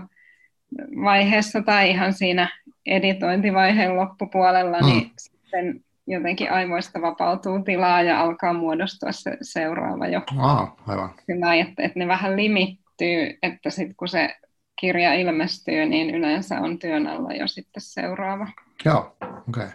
vaiheessa 1.04 1.62
tai 1.62 1.90
ihan 1.90 2.12
siinä 2.12 2.48
editointivaiheen 2.86 3.96
loppupuolella, 3.96 4.80
mm. 4.80 4.86
niin 4.86 5.12
sitten 5.16 5.84
jotenkin 6.06 6.52
aivoista 6.52 7.00
vapautuu 7.02 7.62
tilaa 7.62 8.02
ja 8.02 8.20
alkaa 8.20 8.52
muodostua 8.52 9.12
se 9.12 9.36
seuraava 9.42 10.06
jo. 10.06 10.22
Aa, 10.38 10.76
aivan. 10.86 11.14
Sillä 11.26 11.54
että, 11.54 11.82
että 11.82 11.98
ne 11.98 12.06
vähän 12.06 12.36
limittyy, 12.36 13.38
että 13.42 13.70
sitten 13.70 13.96
kun 13.96 14.08
se 14.08 14.36
kirja 14.80 15.14
ilmestyy, 15.14 15.86
niin 15.86 16.14
yleensä 16.14 16.60
on 16.60 16.78
työn 16.78 17.06
alla 17.06 17.32
jo 17.32 17.48
sitten 17.48 17.82
seuraava. 17.82 18.48
Joo, 18.84 19.16
okei. 19.20 19.64
Okay. 19.64 19.68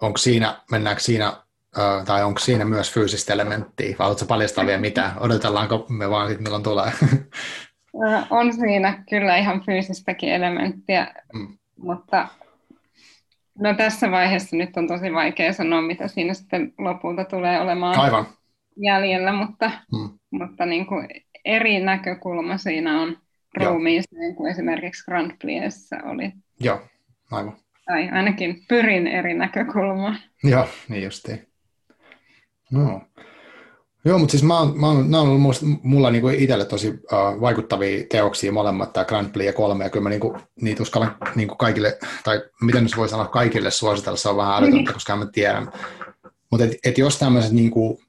Onko 0.00 0.18
siinä, 0.18 0.56
mennäänkö 0.70 1.02
siinä, 1.02 1.36
tai 2.06 2.24
onko 2.24 2.38
siinä 2.38 2.64
myös 2.64 2.92
fyysistä 2.92 3.32
elementtiä, 3.32 3.88
vai 3.88 3.96
haluatko 3.98 4.26
paljastaa 4.26 4.66
vielä 4.66 4.80
mitä? 4.80 5.12
Odotellaanko 5.20 5.86
me 5.88 6.10
vaan 6.10 6.28
sitten, 6.28 6.42
milloin 6.42 6.62
tulee? 6.62 6.92
On 8.30 8.54
siinä 8.54 9.04
kyllä 9.10 9.36
ihan 9.36 9.62
fyysistäkin 9.66 10.32
elementtiä, 10.32 11.14
mm. 11.34 11.58
mutta 11.76 12.28
no 13.58 13.74
tässä 13.74 14.10
vaiheessa 14.10 14.56
nyt 14.56 14.76
on 14.76 14.88
tosi 14.88 15.12
vaikea 15.12 15.52
sanoa, 15.52 15.82
mitä 15.82 16.08
siinä 16.08 16.34
sitten 16.34 16.72
lopulta 16.78 17.24
tulee 17.24 17.60
olemaan 17.60 17.98
Aivan. 17.98 18.26
jäljellä, 18.76 19.32
mutta, 19.32 19.70
mm. 19.92 20.18
mutta 20.30 20.66
niin 20.66 20.86
kuin 20.86 21.08
eri 21.44 21.80
näkökulma 21.80 22.58
siinä 22.58 23.00
on 23.00 23.16
ruumiiseen 23.56 24.34
kuin 24.34 24.50
esimerkiksi 24.50 25.04
Grand 25.04 25.30
Pliessa 25.42 25.96
oli. 26.04 26.32
Joo, 26.60 26.80
aivan. 27.30 27.56
Tai 27.86 28.08
ainakin 28.08 28.64
pyrin 28.68 29.06
eri 29.06 29.34
näkökulmaa. 29.34 30.14
Joo, 30.44 30.68
niin 30.88 31.02
justiin. 31.02 31.51
No. 32.72 33.00
Joo, 34.04 34.18
mutta 34.18 34.30
siis 34.30 34.42
mä 34.42 34.58
oon, 34.58 34.80
mä 34.80 34.86
oon, 34.86 35.10
nämä 35.10 35.22
on 35.22 35.28
ollut 35.28 35.62
mulla 35.82 36.10
niinku 36.10 36.28
itselle 36.28 36.64
tosi 36.64 36.88
uh, 36.88 37.40
vaikuttavia 37.40 38.04
teoksia 38.10 38.52
molemmat, 38.52 38.92
tämä 38.92 39.04
Grand 39.04 39.32
Prix 39.32 39.46
ja 39.46 39.52
kolme, 39.52 39.84
ja 39.84 39.90
kyllä 39.90 40.02
mä 40.02 40.08
niinku, 40.08 40.36
niitä 40.60 40.82
uskallan 40.82 41.16
niinku 41.34 41.54
kaikille, 41.54 41.98
tai 42.24 42.42
miten 42.60 42.82
nyt 42.82 42.96
voi 42.96 43.08
sanoa 43.08 43.26
kaikille 43.26 43.70
suositella, 43.70 44.16
se 44.16 44.28
on 44.28 44.36
vähän 44.36 44.56
älytöntä, 44.56 44.76
niin. 44.76 44.92
koska 44.92 45.16
mä 45.16 45.26
tiedän. 45.26 45.72
Mutta 46.50 46.64
et, 46.64 46.72
et 46.84 46.98
jos 46.98 47.18
tämmöiset 47.18 47.52
niinku, 47.52 48.00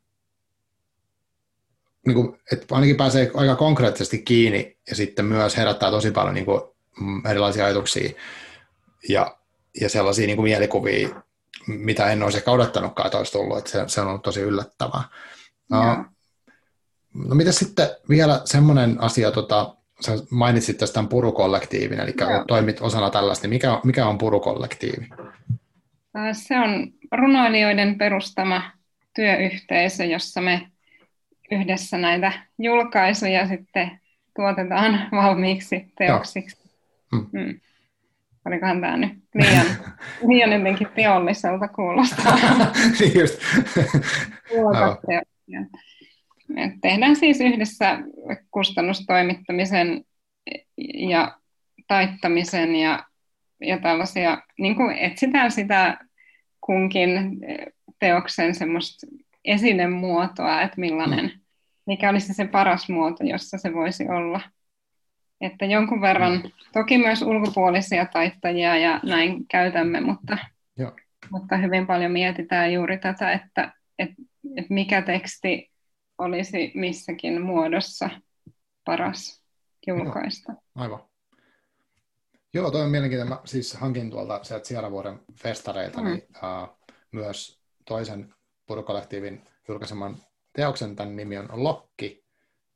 niinku, 2.05 2.37
et 2.51 2.65
ainakin 2.71 2.97
pääsee 2.97 3.31
aika 3.33 3.55
konkreettisesti 3.55 4.17
kiinni 4.17 4.77
ja 4.89 4.95
sitten 4.95 5.25
myös 5.25 5.57
herättää 5.57 5.91
tosi 5.91 6.11
paljon 6.11 6.33
niinku, 6.33 6.75
mm, 7.01 7.25
erilaisia 7.25 7.65
ajatuksia 7.65 8.11
ja, 9.09 9.37
ja 9.81 9.89
sellaisia 9.89 10.27
niinku 10.27 10.43
mielikuvia, 10.43 11.23
mitä 11.67 12.11
en 12.11 12.23
olisi 12.23 12.37
ehkä 12.37 12.51
odottanutkaan, 12.51 13.05
että 13.07 13.17
olisi 13.17 13.31
tullut, 13.31 13.57
että 13.57 13.69
se, 13.69 13.83
se 13.87 14.01
on 14.01 14.07
ollut 14.07 14.21
tosi 14.21 14.41
yllättävää. 14.41 15.03
No, 15.69 16.05
no 17.13 17.35
mitä 17.35 17.51
sitten 17.51 17.87
vielä 18.09 18.41
semmoinen 18.45 19.01
asia, 19.01 19.31
tota, 19.31 19.75
sä 19.99 20.11
mainitsit 20.29 20.77
tästä 20.77 20.93
tämän 20.93 21.09
purukollektiivin, 21.09 21.99
eli 21.99 22.13
Joo. 22.19 22.45
toimit 22.47 22.81
osana 22.81 23.09
tällaista, 23.09 23.47
niin 23.47 23.55
mikä, 23.55 23.79
mikä 23.83 24.07
on 24.07 24.17
purukollektiivi? 24.17 25.09
Se 26.31 26.59
on 26.59 26.87
runoilijoiden 27.11 27.97
perustama 27.97 28.61
työyhteisö, 29.15 30.05
jossa 30.05 30.41
me 30.41 30.67
yhdessä 31.51 31.97
näitä 31.97 32.31
julkaisuja 32.59 33.47
sitten 33.47 33.99
tuotetaan 34.35 35.07
valmiiksi 35.11 35.93
teoksiksi. 35.97 36.57
Hmm. 37.15 37.27
Hmm. 37.39 37.59
Olikohan 38.45 38.81
tämä 38.81 38.97
nyt 38.97 39.13
liian, 39.35 39.65
liian 40.29 40.51
jotenkin 40.51 40.87
teolliselta 40.95 41.67
kuulostaa. 41.67 42.35
niin 42.99 43.19
just. 43.19 43.39
Tehdään 46.81 47.15
siis 47.15 47.41
yhdessä 47.41 47.99
kustannustoimittamisen 48.51 50.03
ja 50.93 51.37
taittamisen 51.87 52.75
ja, 52.75 53.03
ja 53.61 53.79
tällaisia, 53.79 54.41
niin 54.59 54.75
kuin 54.75 54.97
etsitään 54.97 55.51
sitä 55.51 55.97
kunkin 56.61 57.39
teoksen 57.99 58.55
semmoista 58.55 59.07
esinemuotoa, 59.45 60.61
että 60.61 60.79
millainen, 60.79 61.25
mm. 61.25 61.41
mikä 61.87 62.09
olisi 62.09 62.33
se 62.33 62.47
paras 62.47 62.89
muoto, 62.89 63.23
jossa 63.23 63.57
se 63.57 63.73
voisi 63.73 64.09
olla. 64.09 64.41
Että 65.43 65.65
jonkun 65.65 66.01
verran, 66.01 66.33
mm. 66.33 66.51
toki 66.73 66.97
myös 66.97 67.21
ulkopuolisia 67.21 68.05
taittajia 68.05 68.77
ja 68.77 68.99
näin 69.03 69.47
käytämme, 69.47 70.01
mutta, 70.01 70.37
Joo. 70.77 70.91
mutta 71.29 71.57
hyvin 71.57 71.87
paljon 71.87 72.11
mietitään 72.11 72.73
juuri 72.73 72.97
tätä, 72.97 73.31
että, 73.31 73.73
että 73.99 74.15
että 74.57 74.73
mikä 74.73 75.01
teksti 75.01 75.71
olisi 76.17 76.71
missäkin 76.75 77.41
muodossa 77.41 78.09
paras 78.85 79.43
julkaista. 79.87 80.51
Joo, 80.51 80.61
aivan. 80.75 81.03
Joo, 82.53 82.71
toi 82.71 82.81
on 82.81 82.91
mielenkiintoinen. 82.91 83.37
Mä 83.37 83.41
siis 83.45 83.73
hankin 83.73 84.09
tuolta 84.09 84.43
sieltä 84.43 84.67
Sieravuoren 84.67 85.19
festareilta 85.35 86.01
mm. 86.01 86.07
niin, 86.07 86.23
uh, 86.35 86.77
myös 87.11 87.59
toisen 87.85 88.33
purukollektiivin 88.65 89.47
julkaiseman 89.67 90.17
teoksen. 90.53 90.95
Tämän 90.95 91.15
nimi 91.15 91.37
on 91.37 91.47
Lokki. 91.53 92.22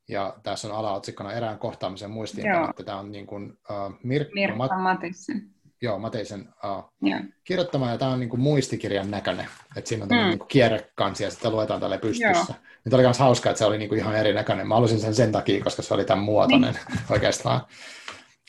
Ja 0.08 0.36
tässä 0.44 0.68
on 0.68 0.76
alaotsikkona 0.76 1.34
erään 1.34 1.60
kohtaamisen 1.60 2.12
muistiinpano, 2.12 2.70
että 2.70 2.84
tämä 2.84 3.00
on 3.00 3.12
niin 3.12 3.28
kuin, 3.28 3.46
uh, 3.70 3.92
Mir- 3.92 4.34
Mirkka 4.34 4.68
Mat- 4.68 4.82
Matisen 4.82 5.58
joo, 5.82 6.00
Mateisen 6.00 6.42
uh, 6.42 6.94
yeah. 7.08 7.22
kirjoittama, 7.44 7.90
ja 7.90 7.98
tämä 7.98 8.12
on 8.12 8.20
niin 8.20 8.30
kuin 8.30 8.40
muistikirjan 8.40 9.12
näköinen, 9.12 9.46
että 9.76 9.90
siinä 9.90 10.04
on 10.04 10.10
mm. 10.10 10.30
niin 10.30 10.48
kierrekansi, 10.48 11.24
ja 11.24 11.32
sitten 11.32 11.52
luetaan 11.52 11.80
tälle 11.80 11.98
pystyssä. 11.98 12.54
Joo. 12.54 12.60
Nyt 12.86 12.94
oli 12.94 13.04
myös 13.04 13.20
hauskaa, 13.20 13.50
että 13.50 13.58
se 13.60 13.66
oli 13.66 13.78
niin 13.78 13.90
kuin 13.90 14.00
ihan 14.00 14.16
erinäköinen. 14.16 14.68
Mä 14.68 14.76
halusin 14.76 15.00
sen 15.00 15.16
sen 15.16 15.32
takia, 15.32 15.64
koska 15.64 15.82
se 15.82 15.94
oli 15.94 16.06
tämän 16.06 16.24
muotoinen 16.24 16.74
niin. 16.74 17.00
oikeastaan. 17.14 17.62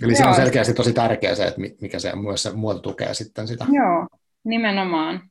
Eli 0.02 0.14
se 0.14 0.26
on 0.26 0.34
selkeästi 0.34 0.74
tosi 0.74 0.92
tärkeä 0.92 1.34
se, 1.34 1.44
että 1.44 1.60
mikä 1.80 1.98
se 1.98 2.16
myös 2.16 2.42
se 2.42 2.52
muoto 2.52 2.80
tukee 2.80 3.14
sitten 3.14 3.48
sitä. 3.48 3.66
Joo, 3.72 4.06
nimenomaan. 4.44 5.22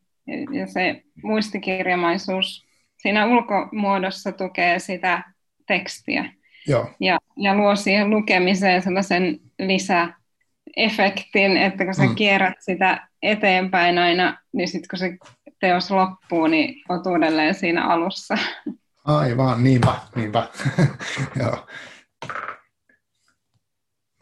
Ja 0.54 0.68
se 0.68 1.02
muistikirjamaisuus 1.24 2.68
siinä 2.98 3.26
ulkomuodossa 3.26 4.32
tukee 4.32 4.80
sitä 4.80 5.24
tekstiä. 5.68 6.34
Joo. 6.68 6.90
Ja, 7.00 7.18
ja 7.38 7.56
luo 7.56 7.76
siihen 7.76 8.10
lukemiseen 8.10 8.82
sellaisen 8.82 9.40
lisä 9.60 10.08
efektin, 10.78 11.58
että 11.58 11.86
kun 11.86 11.94
sä 11.94 12.04
mm. 12.04 12.16
kierrät 12.16 12.54
sitä 12.60 13.08
eteenpäin 13.22 13.98
aina, 13.98 14.38
niin 14.54 14.68
sitten 14.68 14.88
kun 14.90 15.00
se 15.00 15.18
teos 15.60 15.92
loppuu, 15.92 16.48
niin 16.48 16.84
on 16.90 17.02
uudelleen 17.08 17.54
siinä 17.54 17.88
alussa. 17.88 18.38
Aivan, 19.04 19.64
niinpä, 19.64 19.96
niinpä. 20.16 20.48
Joo. 21.42 21.68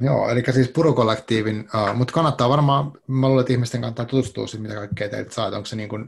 Joo, 0.01 0.29
eli 0.29 0.43
siis 0.51 0.69
purukollektiivin, 0.69 1.59
uh, 1.59 1.95
mutta 1.95 2.13
kannattaa 2.13 2.49
varmaan, 2.49 2.91
mä 3.07 3.27
luulen, 3.27 3.41
että 3.41 3.53
ihmisten 3.53 3.81
kannattaa 3.81 4.05
tutustua 4.05 4.47
siihen, 4.47 4.61
mitä 4.61 4.75
kaikkea 4.75 5.09
teiltä 5.09 5.33
saa, 5.33 5.47
onko 5.47 5.65
se, 5.65 5.75
niin 5.75 5.89
kuin, 5.89 6.01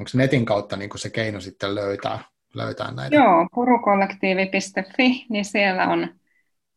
onko 0.00 0.08
se 0.08 0.18
netin 0.18 0.44
kautta 0.44 0.76
niin 0.76 0.90
se 0.96 1.10
keino 1.10 1.40
sitten 1.40 1.74
löytää, 1.74 2.24
löytää 2.54 2.90
näitä? 2.90 3.16
Joo, 3.16 3.46
purukollektiivi.fi, 3.54 5.26
niin 5.28 5.44
siellä 5.44 5.88
on 5.88 6.08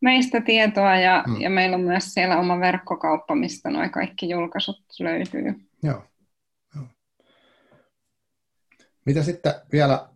meistä 0.01 0.41
tietoa 0.41 0.95
ja, 0.95 1.23
mm. 1.27 1.41
ja 1.41 1.49
meillä 1.49 1.75
on 1.75 1.83
myös 1.83 2.13
siellä 2.13 2.37
oma 2.37 2.59
verkkokauppa, 2.59 3.35
mistä 3.35 3.69
nuo 3.69 3.89
kaikki 3.89 4.29
julkaisut 4.29 4.83
löytyy. 4.99 5.55
Joo. 5.83 6.03
Joo. 6.75 6.85
Mitä 9.05 9.23
sitten 9.23 9.53
vielä, 9.71 10.07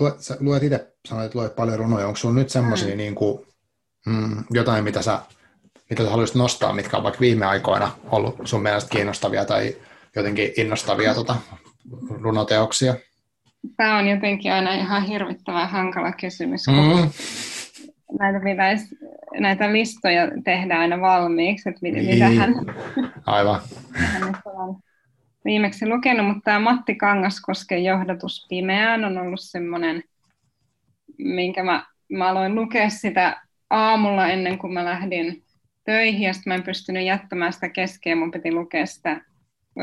luet, 0.00 0.20
sä 0.20 0.36
luet 0.40 0.62
itse, 0.62 0.94
sanoit, 1.08 1.26
että 1.26 1.38
luet 1.38 1.56
paljon 1.56 1.78
runoja, 1.78 2.06
onko 2.06 2.16
sinulla 2.16 2.38
nyt 2.38 2.50
semmoisia 2.50 2.94
mm. 2.94 2.96
niin 2.96 3.14
kuin, 3.14 3.46
mm, 4.06 4.44
jotain, 4.50 4.84
mitä 4.84 5.02
sä, 5.02 5.20
mitä 5.90 6.04
sä 6.04 6.10
haluaisit 6.10 6.36
nostaa, 6.36 6.72
mitkä 6.72 6.96
on 6.96 7.02
vaikka 7.02 7.20
viime 7.20 7.46
aikoina 7.46 7.90
ollut 8.10 8.36
sun 8.44 8.62
mielestä 8.62 8.90
kiinnostavia 8.90 9.44
tai 9.44 9.76
jotenkin 10.16 10.52
innostavia 10.56 11.14
tota, 11.14 11.36
runoteoksia? 12.20 12.94
Tämä 13.76 13.98
on 13.98 14.08
jotenkin 14.08 14.52
aina 14.52 14.74
ihan 14.74 15.02
hirvittävän 15.02 15.68
hankala 15.68 16.12
kysymys, 16.12 16.66
mm 16.68 17.10
näitä, 18.18 18.40
pitäisi, 18.40 18.98
näitä 19.40 19.72
listoja 19.72 20.30
tehdä 20.44 20.78
aina 20.78 21.00
valmiiksi, 21.00 21.68
että 21.68 21.80
mitä, 21.82 21.98
niin. 21.98 22.38
hän, 22.38 22.54
Aivan. 23.26 23.60
on 24.44 24.76
viimeksi 25.44 25.88
lukenut, 25.88 26.26
mutta 26.26 26.40
tämä 26.44 26.58
Matti 26.58 26.94
Kangaskosken 26.94 27.84
johdatus 27.84 28.46
pimeään 28.48 29.04
on 29.04 29.18
ollut 29.18 29.40
semmoinen, 29.42 30.02
minkä 31.18 31.64
mä, 31.64 31.86
mä 32.12 32.28
aloin 32.28 32.54
lukea 32.54 32.90
sitä 32.90 33.42
aamulla 33.70 34.28
ennen 34.28 34.58
kuin 34.58 34.72
mä 34.72 34.84
lähdin 34.84 35.42
töihin 35.84 36.22
ja 36.22 36.32
sitten 36.32 36.50
mä 36.50 36.54
en 36.54 36.62
pystynyt 36.62 37.06
jättämään 37.06 37.52
sitä 37.52 37.68
keskeä. 37.68 38.16
Mun 38.16 38.30
piti 38.30 38.52
lukea 38.52 38.86
sitä, 38.86 39.20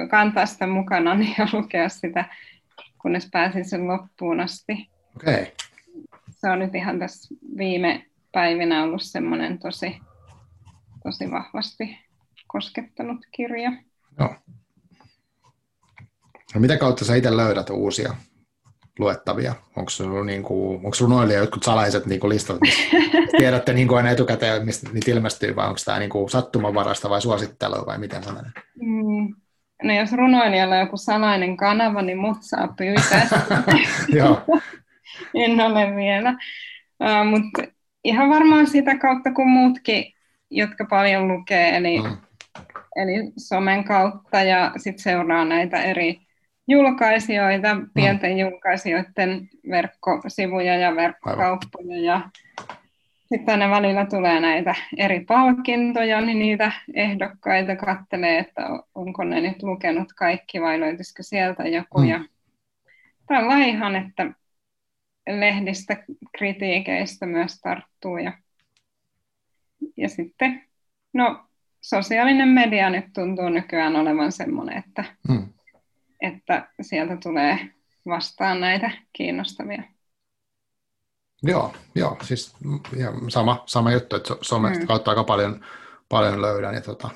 kantaa 0.09 0.45
sitä 0.45 0.67
mukana 0.67 1.17
ja 1.37 1.47
lukea 1.53 1.89
sitä, 1.89 2.25
kunnes 3.03 3.29
pääsin 3.31 3.65
sen 3.65 3.87
loppuun 3.87 4.39
asti. 4.39 4.89
Okay. 5.15 5.45
Se 6.31 6.49
on 6.49 6.59
nyt 6.59 6.75
ihan 6.75 6.99
tässä 6.99 7.35
viime 7.57 8.05
päivinä 8.31 8.83
ollut 8.83 9.01
semmoinen 9.01 9.59
tosi, 9.59 9.99
tosi 11.03 11.31
vahvasti 11.31 11.99
koskettanut 12.47 13.19
kirja. 13.31 13.71
Joo. 14.19 14.35
No 16.55 16.61
mitä 16.61 16.77
kautta 16.77 17.05
sä 17.05 17.15
itse 17.15 17.37
löydät 17.37 17.69
uusia 17.69 18.15
luettavia? 18.99 19.55
Onko 19.75 19.89
sinulla 19.89 20.23
niin 20.23 20.43
kuin, 20.43 20.75
onko 20.75 20.97
runoilija 21.01 21.39
jotkut 21.39 21.63
salaiset 21.63 22.05
niin 22.05 22.19
kuin 22.19 22.29
listat, 22.29 22.61
missä 22.61 22.81
tiedätte 23.37 23.73
niin 23.73 23.87
kuin 23.87 23.97
aina 23.97 24.09
etukäteen, 24.09 24.65
mistä 24.65 24.89
niitä 24.89 25.11
ilmestyy, 25.11 25.55
vai 25.55 25.67
onko 25.67 25.79
tämä 25.85 25.99
niin 25.99 26.09
kuin 26.09 26.29
sattumanvarasta 26.29 27.09
vai 27.09 27.21
suosittelua 27.21 27.85
vai 27.85 27.97
miten 27.97 28.23
se 28.23 28.31
menee? 28.31 28.51
Mm. 28.81 29.42
No 29.83 29.93
jos 29.93 30.11
runoilijalla 30.11 30.75
on 30.75 30.81
joku 30.81 30.97
salainen 30.97 31.57
kanava, 31.57 32.01
niin 32.01 32.17
mut 32.17 32.37
saa 32.41 32.67
pyytää. 32.77 33.27
En 35.35 35.61
ole 35.61 35.95
vielä. 35.95 36.29
Uh, 36.99 37.29
Mutta 37.29 37.63
ihan 38.03 38.29
varmaan 38.29 38.67
sitä 38.67 38.97
kautta 38.97 39.33
kuin 39.33 39.47
muutkin, 39.47 40.05
jotka 40.49 40.85
paljon 40.89 41.27
lukee, 41.27 41.77
eli, 41.77 42.01
mm. 42.01 42.17
eli 42.95 43.31
somen 43.37 43.83
kautta 43.83 44.41
ja 44.41 44.71
sitten 44.77 45.03
seuraa 45.03 45.45
näitä 45.45 45.83
eri 45.83 46.19
julkaisijoita, 46.67 47.75
mm. 47.75 47.89
pienten 47.93 48.31
mm. 48.31 48.37
julkaisijoiden 48.37 49.49
verkkosivuja 49.69 50.77
ja 50.77 50.95
verkkokauppoja 50.95 52.01
ja 52.01 52.21
sitten 53.33 53.61
aina 53.61 53.75
välillä 53.75 54.05
tulee 54.05 54.39
näitä 54.39 54.75
eri 54.97 55.19
palkintoja, 55.19 56.21
niin 56.21 56.39
niitä 56.39 56.71
ehdokkaita 56.93 57.75
kattelee, 57.75 58.39
että 58.39 58.61
onko 58.95 59.23
ne 59.23 59.41
nyt 59.41 59.63
lukenut 59.63 60.13
kaikki 60.13 60.61
vai 60.61 60.79
löytyisikö 60.79 61.23
sieltä 61.23 61.67
joku. 61.67 61.99
Mm. 62.01 62.07
Ja 62.07 62.25
tällä 63.27 63.57
ihan, 63.57 63.95
että 63.95 64.31
lehdistä 65.29 66.03
kritiikeistä 66.37 67.25
myös 67.25 67.59
tarttuu. 67.59 68.17
Ja, 68.17 68.33
ja 69.97 70.09
sitten, 70.09 70.63
no 71.13 71.45
sosiaalinen 71.81 72.47
media 72.47 72.89
nyt 72.89 73.05
tuntuu 73.13 73.49
nykyään 73.49 73.95
olevan 73.95 74.31
semmoinen, 74.31 74.77
että, 74.77 75.03
mm. 75.29 75.47
että 76.21 76.67
sieltä 76.81 77.17
tulee 77.23 77.59
vastaan 78.05 78.59
näitä 78.59 78.91
kiinnostavia. 79.13 79.83
Joo, 81.43 81.73
joo 81.95 82.17
siis 82.23 82.53
ja 82.97 83.13
sama, 83.27 83.63
sama 83.65 83.91
juttu, 83.91 84.15
että 84.15 84.35
somesta 84.41 84.79
mm. 84.79 84.87
kautta 84.87 85.11
aika 85.11 85.23
paljon, 85.23 85.65
paljon 86.09 86.41
löydän 86.41 86.75
ja 86.75 86.81
tota, 86.81 87.09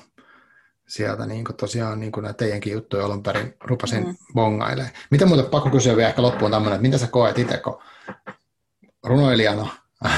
sieltä 0.88 1.26
niin 1.26 1.44
kuin 1.44 1.56
tosiaan 1.56 2.00
niin 2.00 2.12
kuin 2.12 2.24
näitä 2.24 2.36
teidänkin 2.36 2.72
juttuja 2.72 3.04
alun 3.04 3.22
perin 3.22 3.54
rupasin 3.60 4.06
mm. 4.06 4.16
bongailemaan. 4.34 4.94
Mitä 5.10 5.26
muuta, 5.26 5.42
pakko 5.42 5.70
kysyä 5.70 5.96
vielä 5.96 6.08
ehkä 6.08 6.22
loppuun 6.22 6.50
tämmöinen, 6.50 6.74
että 6.74 6.82
mitä 6.82 6.98
sä 6.98 7.06
koet 7.06 7.38
itse, 7.38 7.58
kun 7.58 7.82
runoilijana 9.04 9.68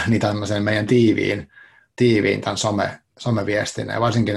niin 0.08 0.20
tämmöisen 0.20 0.62
meidän 0.62 0.86
tiiviin, 0.86 1.50
tiiviin 1.96 2.40
tämän 2.40 2.56
some, 2.56 3.00
someviestin 3.18 3.88
ja 3.88 4.00
varsinkin 4.00 4.36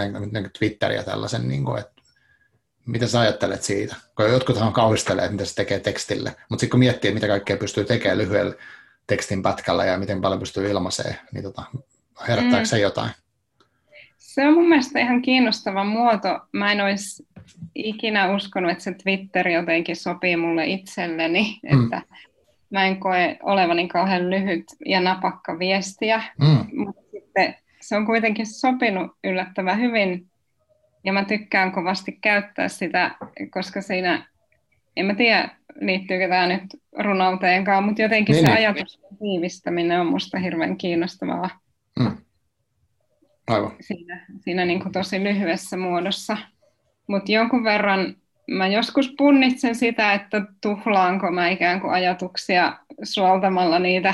Twitter 0.60 0.92
ja 0.92 1.04
tällaisen, 1.04 1.48
niin 1.48 1.66
kuin, 1.66 1.80
että 1.80 1.94
mitä 2.86 3.08
sä 3.08 3.20
ajattelet 3.20 3.64
siitä? 3.64 3.96
Kun 4.16 4.32
jotkuthan 4.32 4.74
kauhistelee, 4.74 5.26
että 5.26 5.32
mitä 5.32 5.46
se 5.46 5.56
tekee 5.56 5.80
tekstille, 5.80 6.36
mutta 6.50 6.62
sitten 6.62 6.70
kun 6.70 6.80
miettii, 6.80 7.14
mitä 7.14 7.28
kaikkea 7.28 7.58
pystyy 7.58 7.86
tekemään 7.86 8.18
lyhyellä 8.18 8.56
tekstin 9.08 9.42
pätkällä 9.42 9.86
ja 9.86 9.98
miten 9.98 10.22
paljon 10.22 10.40
pystyy 10.40 10.70
ilmaisee, 10.70 11.16
niin 11.32 11.44
tota, 11.44 11.64
herättääkö 12.28 12.60
mm. 12.60 12.66
se 12.66 12.80
jotain? 12.80 13.12
Se 14.18 14.48
on 14.48 14.54
mun 14.54 14.70
mielestä 14.70 15.00
ihan 15.00 15.22
kiinnostava 15.22 15.84
muoto. 15.84 16.40
Mä 16.52 16.72
en 16.72 16.82
olisi 16.82 17.28
ikinä 17.76 18.36
uskonut, 18.36 18.72
että 18.72 18.84
se 18.84 18.94
Twitter 19.04 19.48
jotenkin 19.48 19.96
sopii 19.96 20.38
mulle 20.38 20.66
itselleni, 20.66 21.60
mm. 21.64 21.84
että 21.84 22.02
mä 22.70 22.86
en 22.86 23.00
koe 23.00 23.38
olevani 23.44 23.88
kauhean 23.88 24.30
lyhyt 24.30 24.66
ja 24.86 25.02
napakka 25.02 25.60
viestiä, 25.60 26.24
mm. 26.40 26.66
mutta 26.86 27.02
sitten 27.12 27.56
se 27.82 27.96
on 27.96 28.06
kuitenkin 28.06 28.48
sopinut 28.48 29.12
yllättävän 29.24 29.80
hyvin 29.80 30.28
ja 31.04 31.14
mä 31.14 31.26
tykkään 31.26 31.72
kovasti 31.72 32.12
käyttää 32.12 32.68
sitä, 32.68 33.16
koska 33.52 33.82
siinä, 33.82 34.26
en 34.96 35.06
mä 35.06 35.16
tiedä 35.16 35.50
liittyykö 35.82 36.28
tämä 36.30 36.48
nyt 36.48 36.64
runouteenkaan, 37.00 37.84
mutta 37.84 38.02
jotenkin 38.02 38.34
niin, 38.34 38.46
se 38.46 38.52
niin. 38.52 38.58
ajatus 38.58 39.00
tiivistäminen 39.20 40.00
on 40.02 40.08
musta 40.08 40.40
hirveän 40.40 40.78
kiinnostavaa. 40.78 41.50
Mm. 42.00 42.18
Aivan. 43.48 43.72
Siinä, 43.82 44.26
siinä 44.40 44.66
niin 44.66 44.82
kuin 44.82 44.92
tosi 44.92 45.24
lyhyessä 45.24 45.78
muodossa. 45.78 46.38
Mutta 47.08 47.32
jonkun 47.32 47.64
verran 47.64 48.16
mä 48.48 48.68
joskus 48.68 49.14
punnitsen 49.18 49.76
sitä, 49.76 50.14
että 50.14 50.42
tuhlaanko 50.62 51.32
mä 51.32 51.50
ikään 51.50 51.82
kuin 51.82 51.94
ajatuksia 51.94 52.74
suoltamalla 53.04 53.80
niitä 53.80 54.14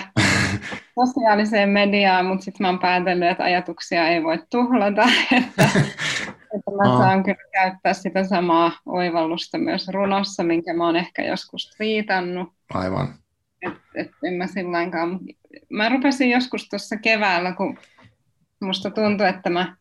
sosiaaliseen 0.99 1.69
mediaan, 1.69 2.25
mutta 2.25 2.45
sitten 2.45 2.63
mä 2.65 2.69
oon 2.69 2.80
päätellyt, 2.80 3.30
että 3.30 3.43
ajatuksia 3.43 4.07
ei 4.07 4.23
voi 4.23 4.39
tuhlata, 4.51 5.03
että, 5.38 5.69
että 6.55 6.71
mä 6.71 6.97
saan 6.97 7.23
kyllä 7.23 7.49
käyttää 7.51 7.93
sitä 7.93 8.23
samaa 8.23 8.71
oivallusta 8.85 9.57
myös 9.57 9.87
runossa, 9.87 10.43
minkä 10.43 10.73
mä 10.73 10.85
oon 10.85 10.95
ehkä 10.95 11.23
joskus 11.23 11.75
viitannut. 11.79 12.49
Aivan. 12.73 13.13
Et, 13.61 13.73
et 13.95 14.11
en 14.23 14.33
mä 14.33 14.47
silläinkaan. 14.47 15.19
Mä 15.69 15.89
rupesin 15.89 16.29
joskus 16.29 16.69
tuossa 16.69 16.97
keväällä, 16.97 17.51
kun 17.51 17.77
musta 18.61 18.91
tuntui, 18.91 19.27
että 19.27 19.49
mä 19.49 19.75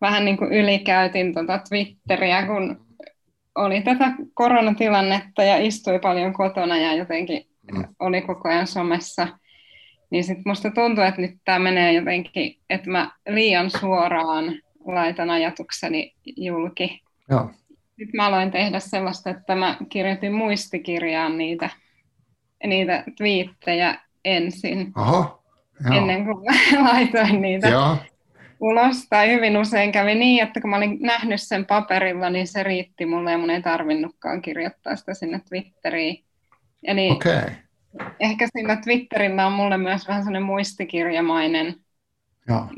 vähän 0.00 0.24
niin 0.24 0.36
kuin 0.36 0.52
ylikäytin 0.52 1.34
tuota 1.34 1.60
Twitteriä, 1.68 2.46
kun 2.46 2.86
oli 3.54 3.82
tätä 3.82 4.12
koronatilannetta 4.34 5.42
ja 5.42 5.56
istui 5.56 5.98
paljon 5.98 6.32
kotona 6.32 6.76
ja 6.76 6.94
jotenkin 6.94 7.46
mm. 7.72 7.84
oli 7.98 8.22
koko 8.22 8.48
ajan 8.48 8.66
somessa. 8.66 9.28
Niin 10.10 10.24
sitten 10.24 10.42
musta 10.46 10.70
tuntuu, 10.70 11.04
että 11.04 11.20
nyt 11.20 11.34
tämä 11.44 11.58
menee 11.58 11.92
jotenkin, 11.92 12.56
että 12.70 12.90
mä 12.90 13.10
liian 13.28 13.70
suoraan 13.70 14.44
laitan 14.86 15.30
ajatukseni 15.30 16.14
julki. 16.36 17.02
Joo. 17.30 17.50
Sitten 17.86 18.16
mä 18.16 18.26
aloin 18.26 18.50
tehdä 18.50 18.80
sellaista, 18.80 19.30
että 19.30 19.54
mä 19.54 19.76
kirjoitin 19.88 20.32
muistikirjaan 20.32 21.38
niitä, 21.38 21.70
niitä 22.66 23.04
twiittejä 23.16 23.98
ensin. 24.24 24.92
Oho, 24.96 25.42
joo. 25.84 25.96
ennen 25.96 26.24
kuin 26.24 26.44
mä 26.44 26.52
laitoin 26.92 27.42
niitä 27.42 27.68
Joo 27.68 27.96
ulos. 28.64 29.06
Tai 29.08 29.32
hyvin 29.32 29.56
usein 29.56 29.92
kävi 29.92 30.14
niin, 30.14 30.42
että 30.42 30.60
kun 30.60 30.70
mä 30.70 30.76
olin 30.76 30.98
nähnyt 31.00 31.42
sen 31.42 31.66
paperilla, 31.66 32.30
niin 32.30 32.46
se 32.46 32.62
riitti 32.62 33.06
mulle 33.06 33.32
ja 33.32 33.38
mun 33.38 33.50
ei 33.50 33.62
tarvinnutkaan 33.62 34.42
kirjoittaa 34.42 34.96
sitä 34.96 35.14
sinne 35.14 35.40
Twitteriin. 35.48 36.24
Eli 36.82 37.10
okay. 37.10 37.50
ehkä 38.20 38.48
sillä 38.58 38.76
Twitterillä 38.76 39.46
on 39.46 39.52
mulle 39.52 39.78
myös 39.78 40.08
vähän 40.08 40.22
sellainen 40.22 40.42
muistikirjamainen 40.42 41.74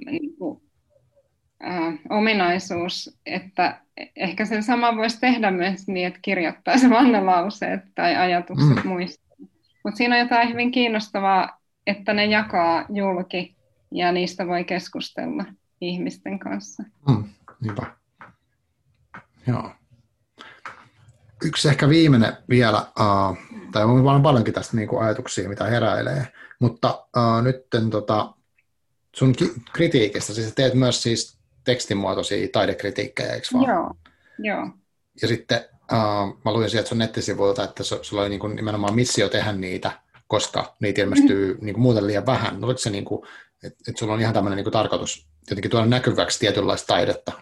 Niin 0.06 0.20
kuin, 0.20 0.25
äh, 1.64 1.94
ominaisuus, 2.10 3.18
että 3.26 3.80
ehkä 4.16 4.44
sen 4.44 4.62
sama 4.62 4.96
voisi 4.96 5.20
tehdä 5.20 5.50
myös 5.50 5.88
niin, 5.88 6.06
että 6.06 6.18
kirjoittaisi 6.22 6.88
lauseet 7.24 7.80
tai 7.94 8.16
ajatukset 8.16 8.84
mm. 8.84 8.88
muistiin. 8.88 9.26
Mutta 9.84 9.98
siinä 9.98 10.14
on 10.14 10.20
jotain 10.20 10.48
hyvin 10.48 10.70
kiinnostavaa, 10.70 11.60
että 11.86 12.12
ne 12.12 12.24
jakaa 12.24 12.84
julki 12.88 13.56
ja 13.90 14.12
niistä 14.12 14.46
voi 14.46 14.64
keskustella 14.64 15.44
ihmisten 15.80 16.38
kanssa. 16.38 16.82
Mm, 17.08 17.24
niinpä. 17.60 17.82
Joo. 19.46 19.70
Yksi 21.44 21.68
ehkä 21.68 21.88
viimeinen 21.88 22.32
vielä, 22.48 22.78
uh, 22.78 23.36
tai 23.72 23.84
on 23.84 24.04
vaan 24.04 24.22
paljonkin 24.22 24.54
tästä 24.54 24.76
niin 24.76 24.88
kuin 24.88 25.04
ajatuksia, 25.04 25.48
mitä 25.48 25.64
heräilee, 25.64 26.26
mutta 26.58 27.06
uh, 27.16 27.42
nyt 27.42 27.56
tota, 27.90 28.34
sun 29.16 29.32
ki- 29.32 29.54
kritiikistä, 29.72 30.32
siis 30.32 30.54
teet 30.54 30.74
myös 30.74 31.02
siis 31.02 31.35
tekstimuotoisia 31.66 32.48
taidekritiikkejä, 32.52 33.32
eikö 33.32 33.46
vaan? 33.54 33.68
Joo, 33.68 33.90
joo. 34.38 34.68
Ja 35.22 35.28
sitten 35.28 35.60
uh, 35.92 36.40
mä 36.44 36.52
luin 36.52 36.70
sieltä 36.70 36.88
sun 36.88 36.98
nettisivuilta, 36.98 37.64
että 37.64 37.82
sulla 37.84 38.22
oli 38.22 38.28
niin 38.28 38.40
kuin 38.40 38.56
nimenomaan 38.56 38.94
missio 38.94 39.28
tehdä 39.28 39.52
niitä, 39.52 39.92
koska 40.26 40.76
niitä 40.80 41.02
ilmestyy 41.02 41.46
mm-hmm. 41.52 41.66
niin 41.66 41.74
kuin 41.74 41.82
muuten 41.82 42.06
liian 42.06 42.26
vähän. 42.26 42.64
Oliko 42.64 42.78
se 42.78 42.90
niin 42.90 43.04
kuin, 43.04 43.26
että, 43.64 43.78
että 43.88 43.98
sulla 43.98 44.12
on 44.12 44.20
ihan 44.20 44.34
tämmöinen 44.34 44.56
niin 44.56 44.64
kuin 44.64 44.72
tarkoitus 44.72 45.28
jotenkin 45.50 45.70
tuoda 45.70 45.86
näkyväksi 45.86 46.38
tietynlaista 46.38 46.86
taidetta? 46.86 47.32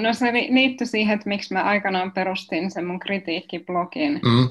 no 0.00 0.12
se 0.12 0.32
liittyi 0.32 0.86
siihen, 0.86 1.14
että 1.14 1.28
miksi 1.28 1.54
mä 1.54 1.62
aikanaan 1.62 2.12
perustin 2.12 2.70
sen 2.70 2.86
mun 2.86 2.98
kritiikkiblogin. 2.98 4.20
Mm. 4.24 4.48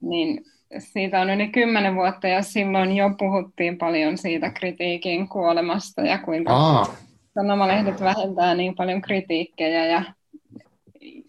Niin 0.00 0.44
siitä 0.78 1.20
on 1.20 1.30
yli 1.30 1.48
kymmenen 1.48 1.94
vuotta 1.94 2.28
ja 2.28 2.42
silloin 2.42 2.96
jo 2.96 3.10
puhuttiin 3.18 3.78
paljon 3.78 4.18
siitä 4.18 4.50
kritiikin 4.50 5.28
kuolemasta 5.28 6.02
ja 6.02 6.18
kuinka 6.18 6.52
Aa. 6.52 6.96
Sanomalehdet 7.34 8.00
vähentää 8.00 8.54
niin 8.54 8.74
paljon 8.74 9.02
kritiikkejä 9.02 9.86
ja, 9.86 10.02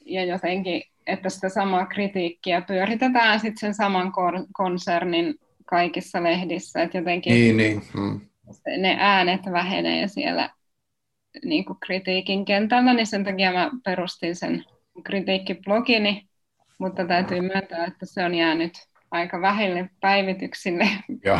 ja 0.06 0.26
jotenkin, 0.26 0.84
että 1.08 1.30
sitä 1.30 1.50
samaa 1.50 1.86
kritiikkiä 1.86 2.62
pyöritetään 2.62 3.40
sitten 3.40 3.60
sen 3.60 3.74
saman 3.74 4.12
konsernin 4.54 5.36
kaikissa 5.66 6.24
lehdissä, 6.24 6.82
että 6.82 6.98
jotenkin 6.98 7.34
niin, 7.34 7.58
niin. 7.58 7.82
Mm 7.94 8.22
ne 8.78 8.98
äänet 9.00 9.42
vähenee 9.52 10.08
siellä 10.08 10.50
niin 11.46 11.66
kuin 11.66 11.80
kritiikin 11.80 12.46
kentällä, 12.46 12.94
niin 12.94 13.08
sen 13.08 13.24
takia 13.24 13.54
mä 13.54 13.72
perustin 13.84 14.36
sen 14.36 14.64
kritiikkiblogini, 15.04 16.28
mutta 16.80 17.06
täytyy 17.06 17.42
myöntää, 17.42 17.86
että 17.86 18.06
se 18.06 18.26
on 18.26 18.36
jäänyt 18.36 18.74
aika 19.12 19.42
vähille 19.42 19.90
päivityksille 20.02 20.88
Joo. 21.26 21.40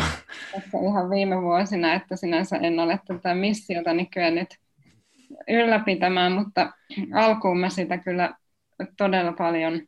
tässä 0.52 0.78
ihan 0.78 1.10
viime 1.10 1.42
vuosina, 1.42 1.94
että 1.94 2.16
sinänsä 2.16 2.56
en 2.56 2.80
ole 2.80 3.00
tätä 3.06 3.34
missiota 3.34 3.92
niin 3.92 4.10
kyennyt 4.10 4.48
ylläpitämään, 5.48 6.32
mutta 6.32 6.72
alkuun 7.14 7.58
mä 7.58 7.68
sitä 7.68 7.98
kyllä 7.98 8.34
todella 8.96 9.32
paljon 9.32 9.80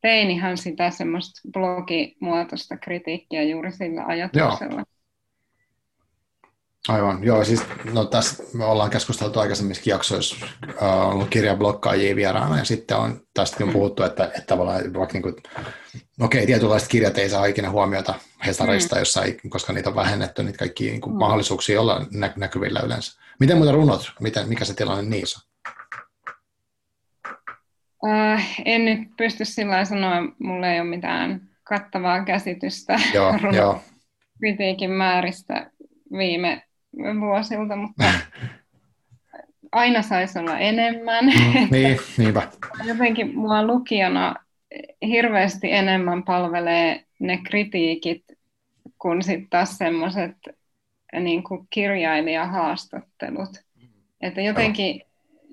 tein 0.00 0.30
ihan 0.30 0.56
sitä 0.56 0.90
semmoista 0.90 1.40
blogimuotoista 1.52 2.76
kritiikkiä 2.76 3.42
juuri 3.42 3.72
sillä 3.72 4.04
ajatuksella. 4.06 4.74
Joo. 4.74 4.99
Aivan, 6.88 7.24
joo, 7.24 7.44
siis 7.44 7.62
no 7.92 8.04
tässä 8.04 8.42
me 8.52 8.64
ollaan 8.64 8.90
keskusteltu 8.90 9.40
aikaisemmissa 9.40 9.90
jaksoissa, 9.90 10.46
uh, 10.82 11.10
ollut 11.14 11.28
kirjablokkaajia 11.28 12.16
vieraana 12.16 12.58
ja 12.58 12.64
sitten 12.64 12.96
on 12.96 13.20
tästäkin 13.34 13.66
on 13.66 13.72
puhuttu, 13.72 14.02
että, 14.02 14.24
että 14.24 14.42
tavallaan 14.46 14.94
vaikka 14.94 15.12
niin 15.12 15.22
kuin, 15.22 15.34
okei, 16.20 16.46
tietynlaiset 16.46 16.88
kirjat 16.88 17.18
ei 17.18 17.30
saa 17.30 17.46
ikinä 17.46 17.70
huomiota 17.70 18.14
Hesarista, 18.46 18.96
mm. 18.96 18.98
jossa 18.98 19.22
ei, 19.22 19.38
koska 19.48 19.72
niitä 19.72 19.88
on 19.88 19.96
vähennetty, 19.96 20.42
niitä 20.42 20.58
kaikki 20.58 20.90
niin 20.90 21.00
kuin, 21.00 21.12
mm. 21.12 21.18
mahdollisuuksia 21.18 21.80
olla 21.80 22.06
nä- 22.12 22.32
näkyvillä 22.36 22.80
yleensä. 22.80 23.20
Miten 23.40 23.56
muuten 23.56 23.74
runot, 23.74 24.12
miten, 24.20 24.48
mikä 24.48 24.64
se 24.64 24.74
tilanne 24.74 25.02
niissä 25.02 25.40
on? 25.40 25.50
Uh, 28.02 28.40
en 28.64 28.84
nyt 28.84 28.98
pysty 29.16 29.44
sillä 29.44 29.84
sanoa, 29.84 30.16
mulla 30.38 30.68
ei 30.68 30.80
ole 30.80 30.88
mitään 30.88 31.48
kattavaa 31.64 32.24
käsitystä 32.24 33.00
joo, 33.14 33.34
joo. 33.56 33.82
kritiikin 34.38 34.90
määristä 34.90 35.70
viime 36.18 36.62
vuosilta, 37.20 37.76
mutta 37.76 38.04
aina 39.72 40.02
saisi 40.02 40.38
olla 40.38 40.58
enemmän. 40.58 41.24
Mm, 41.34 41.68
niin, 41.70 41.98
niinpä. 42.18 42.48
Jotenkin 42.84 43.38
mua 43.38 43.66
lukijana 43.66 44.34
hirveästi 45.02 45.72
enemmän 45.72 46.22
palvelee 46.22 47.04
ne 47.18 47.40
kritiikit 47.48 48.24
kuin 48.98 49.22
sitten 49.22 49.50
taas 49.50 49.78
semmoiset 49.78 50.36
niin 51.20 51.42
kirjailijahaastattelut. 51.70 53.50
Että 54.20 54.40
jotenkin 54.40 55.02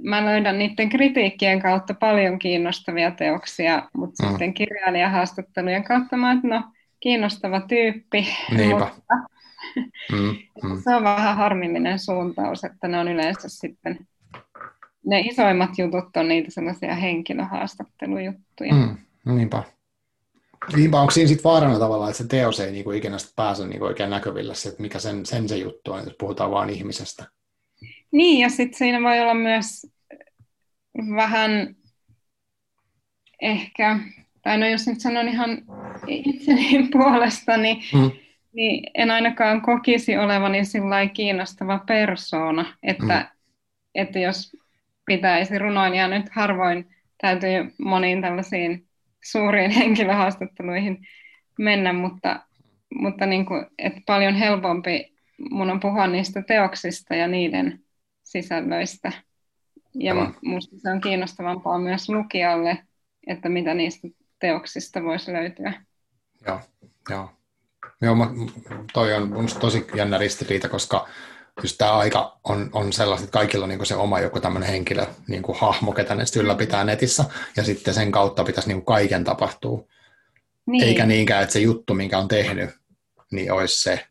mä 0.03 0.25
löydän 0.25 0.57
niiden 0.59 0.89
kritiikkien 0.89 1.61
kautta 1.61 1.93
paljon 1.93 2.39
kiinnostavia 2.39 3.11
teoksia, 3.11 3.89
mutta 3.93 4.23
mm. 4.23 4.29
sitten 4.29 4.53
kirjailijahaastattelujen 4.53 5.83
kautta 5.83 6.17
mä 6.17 6.31
että 6.31 6.47
no, 6.47 6.63
kiinnostava 6.99 7.61
tyyppi. 7.61 8.27
Niinpä. 8.57 8.87
Mutta 8.95 9.36
mm, 10.11 10.35
mm. 10.63 10.81
Se 10.83 10.95
on 10.95 11.03
vähän 11.03 11.35
harmillinen 11.35 11.99
suuntaus, 11.99 12.63
että 12.63 12.87
ne 12.87 12.99
on 12.99 13.07
yleensä 13.07 13.49
sitten, 13.49 14.07
ne 15.05 15.19
isoimmat 15.19 15.77
jutut 15.77 16.17
on 16.17 16.27
niitä 16.27 16.51
sellaisia 16.51 16.95
henkilöhaastattelujuttuja. 16.95 18.73
Mm, 18.73 18.97
niinpä. 19.35 19.63
Niinpä, 20.75 20.99
onko 20.99 21.11
siinä 21.11 21.27
sitten 21.27 21.43
vaarana 21.43 21.79
tavallaan, 21.79 22.11
että 22.11 22.23
se 22.23 22.29
teos 22.29 22.59
ei 22.59 22.71
niinku 22.71 22.91
ikinä 22.91 23.17
pääse 23.35 23.67
niinku 23.67 23.85
oikein 23.85 24.09
näkyville, 24.09 24.53
että 24.67 24.81
mikä 24.81 24.99
sen, 24.99 25.25
sen 25.25 25.49
se 25.49 25.57
juttu 25.57 25.91
on, 25.91 26.03
jos 26.03 26.15
puhutaan 26.19 26.51
vain 26.51 26.69
ihmisestä. 26.69 27.25
Niin, 28.11 28.39
ja 28.39 28.49
sitten 28.49 28.77
siinä 28.77 29.01
voi 29.01 29.19
olla 29.19 29.33
myös 29.33 29.87
vähän 31.15 31.75
ehkä, 33.41 33.99
tai 34.41 34.57
no 34.57 34.67
jos 34.67 34.87
nyt 34.87 35.01
sanon 35.01 35.27
ihan 35.27 35.49
itseni 36.07 36.87
puolesta, 36.93 37.57
niin, 37.57 37.77
mm. 37.93 38.11
Niin 38.57 38.91
en 38.93 39.11
ainakaan 39.11 39.61
kokisi 39.61 40.17
olevani 40.17 40.65
sillä 40.65 41.07
kiinnostava 41.07 41.79
persoona, 41.87 42.77
että, 42.83 43.19
mm. 43.19 43.39
että 43.95 44.19
jos 44.19 44.55
pitäisi 45.05 45.59
runoilijaa 45.59 46.07
nyt 46.07 46.29
harvoin 46.29 46.89
täytyy 47.21 47.73
moniin 47.77 48.21
tällaisiin 48.21 48.87
suuriin 49.23 49.71
henkilöhaastatteluihin 49.79 51.07
mennä, 51.59 51.93
mutta, 51.93 52.39
mutta 52.93 53.25
niin 53.25 53.45
kuin, 53.45 53.65
että 53.77 54.01
paljon 54.05 54.35
helpompi 54.35 55.13
mun 55.51 55.69
on 55.69 55.79
puhua 55.79 56.07
niistä 56.07 56.41
teoksista 56.41 57.15
ja 57.15 57.27
niiden 57.27 57.79
sisällöistä. 58.23 59.11
Ja 59.93 60.13
minusta 60.41 60.75
se 60.79 60.91
on 60.91 61.01
kiinnostavampaa 61.01 61.79
myös 61.79 62.09
lukijalle, 62.09 62.77
että 63.27 63.49
mitä 63.49 63.73
niistä 63.73 64.07
teoksista 64.39 65.03
voisi 65.03 65.33
löytyä. 65.33 65.73
Joo, 66.47 66.59
joo. 67.09 67.37
Joo, 68.01 68.15
mä, 68.15 68.29
toi 68.93 69.13
on 69.13 69.29
minusta 69.29 69.59
tosi 69.59 69.87
jännä 69.95 70.17
ristiriita, 70.17 70.69
koska 70.69 71.07
just 71.63 71.77
tämä 71.77 71.93
aika 71.93 72.39
on, 72.43 72.69
on 72.73 72.93
sellaista, 72.93 73.25
että 73.25 73.39
kaikilla 73.39 73.65
on 73.65 73.69
niin 73.69 73.85
se 73.85 73.95
oma 73.95 74.19
joku 74.19 74.39
tämmöinen 74.39 74.69
henkilö, 74.69 75.05
niin 75.27 75.43
kuin 75.43 75.57
hahmo, 75.57 75.91
ketä 75.91 76.15
ne 76.15 76.23
ylläpitää 76.39 76.83
netissä, 76.83 77.25
ja 77.55 77.63
sitten 77.63 77.93
sen 77.93 78.11
kautta 78.11 78.43
pitäisi 78.43 78.69
niin 78.69 78.77
kuin 78.83 78.95
kaiken 78.95 79.23
tapahtua. 79.23 79.83
Niin. 80.65 80.83
Eikä 80.83 81.05
niinkään, 81.05 81.43
että 81.43 81.53
se 81.53 81.59
juttu, 81.59 81.93
minkä 81.93 82.17
on 82.17 82.27
tehnyt, 82.27 82.69
niin 83.31 83.51
olisi 83.51 83.81
se, 83.81 84.05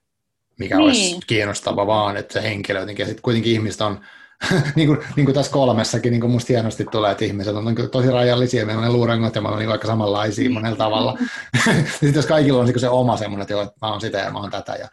mikä 0.58 0.76
niin. 0.76 0.84
olisi 0.84 1.18
kiinnostava, 1.26 1.86
vaan 1.86 2.16
että 2.16 2.32
se 2.32 2.42
henkilö 2.42 2.80
jotenkin, 2.80 3.02
ja 3.02 3.06
sitten 3.06 3.22
kuitenkin 3.22 3.52
ihmiset 3.52 3.80
on, 3.80 4.00
niin, 4.76 4.88
kuin, 4.88 4.98
niin 5.16 5.26
kuin 5.26 5.34
tässä 5.34 5.52
kolmessakin, 5.52 6.10
niin 6.10 6.20
kuin 6.20 6.30
musta 6.30 6.52
hienosti 6.52 6.84
tulee, 6.84 7.12
että 7.12 7.24
ihmiset 7.24 7.54
on 7.54 7.64
niin 7.64 7.90
tosi 7.90 8.10
rajallisia, 8.10 8.66
meillä 8.66 8.80
on 8.80 8.86
ne 8.86 8.92
luurangot 8.92 9.34
ja 9.34 9.40
me 9.40 9.48
ollaan 9.48 9.60
niin 9.60 9.72
aika 9.72 9.86
samanlaisia 9.86 10.50
monella 10.50 10.76
tavalla. 10.76 11.18
sitten 11.90 12.14
jos 12.14 12.26
kaikilla 12.26 12.60
on 12.60 12.66
niin 12.66 12.80
se 12.80 12.88
oma 12.88 13.16
semmoinen, 13.16 13.42
että, 13.42 13.52
joo, 13.52 13.62
että 13.62 13.78
mä 13.82 13.90
oon 13.90 14.00
sitä 14.00 14.18
ja 14.18 14.30
mä 14.30 14.38
oon 14.38 14.50
tätä, 14.50 14.74
ja, 14.74 14.88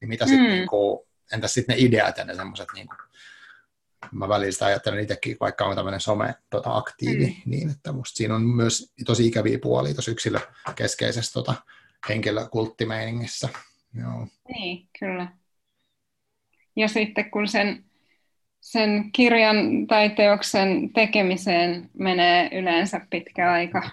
niin 0.00 0.08
mitä 0.08 0.26
sitten, 0.26 0.46
mm. 0.46 0.52
niin 0.52 0.68
kuin, 0.68 1.00
entäs 1.32 1.54
sitten 1.54 1.76
ne 1.76 1.82
ideat 1.82 2.18
ja 2.18 2.24
ne 2.24 2.34
semmoiset, 2.34 2.68
niin 2.74 2.86
kuin, 2.86 2.98
mä 4.12 4.28
välillä 4.28 4.66
ajattelen 4.66 5.00
itsekin, 5.00 5.36
vaikka 5.40 5.64
on 5.64 5.76
tämmöinen 5.76 6.00
some-aktiivi, 6.00 7.26
tota, 7.26 7.40
mm. 7.44 7.50
niin 7.50 7.70
että 7.70 7.92
musta 7.92 8.16
siinä 8.16 8.34
on 8.34 8.42
myös 8.42 8.92
tosi 9.06 9.26
ikäviä 9.26 9.58
puolia 9.62 9.94
tuossa 9.94 10.10
yksilökeskeisessä 10.10 11.32
tota, 11.32 11.54
henkilökulttimeiningissä. 12.08 13.48
Joo. 13.94 14.26
Niin, 14.48 14.88
kyllä. 14.98 15.28
Ja 16.76 16.88
sitten 16.88 17.30
kun 17.30 17.48
sen, 17.48 17.84
sen 18.60 19.12
kirjan 19.12 19.86
tai 19.86 20.10
teoksen 20.10 20.92
tekemiseen 20.92 21.90
menee 21.98 22.48
yleensä 22.52 23.00
pitkä 23.10 23.52
aika. 23.52 23.90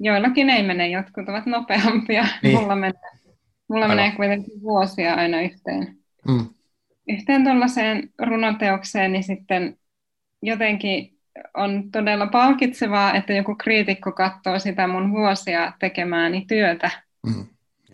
Joillakin 0.00 0.50
ei 0.50 0.62
mene, 0.62 0.88
jotkut 0.88 1.28
ovat 1.28 1.46
nopeampia. 1.46 2.26
Niin. 2.42 2.60
Mulla 2.60 2.76
menee, 2.76 3.00
mulla 3.68 3.88
menee 3.88 4.12
kuitenkin 4.16 4.62
vuosia 4.62 5.14
aina 5.14 5.40
yhteen. 5.40 5.96
Mm. 6.28 6.46
Yhteen 7.08 7.44
tuollaiseen 7.44 8.10
runoteokseen, 8.18 9.12
niin 9.12 9.24
sitten 9.24 9.76
jotenkin 10.42 11.18
on 11.54 11.90
todella 11.90 12.26
palkitsevaa, 12.26 13.14
että 13.14 13.32
joku 13.32 13.54
kriitikko 13.54 14.12
katsoo 14.12 14.58
sitä 14.58 14.86
mun 14.86 15.12
vuosia 15.12 15.72
tekemääni 15.78 16.44
työtä. 16.48 16.90
Mm. 17.26 17.46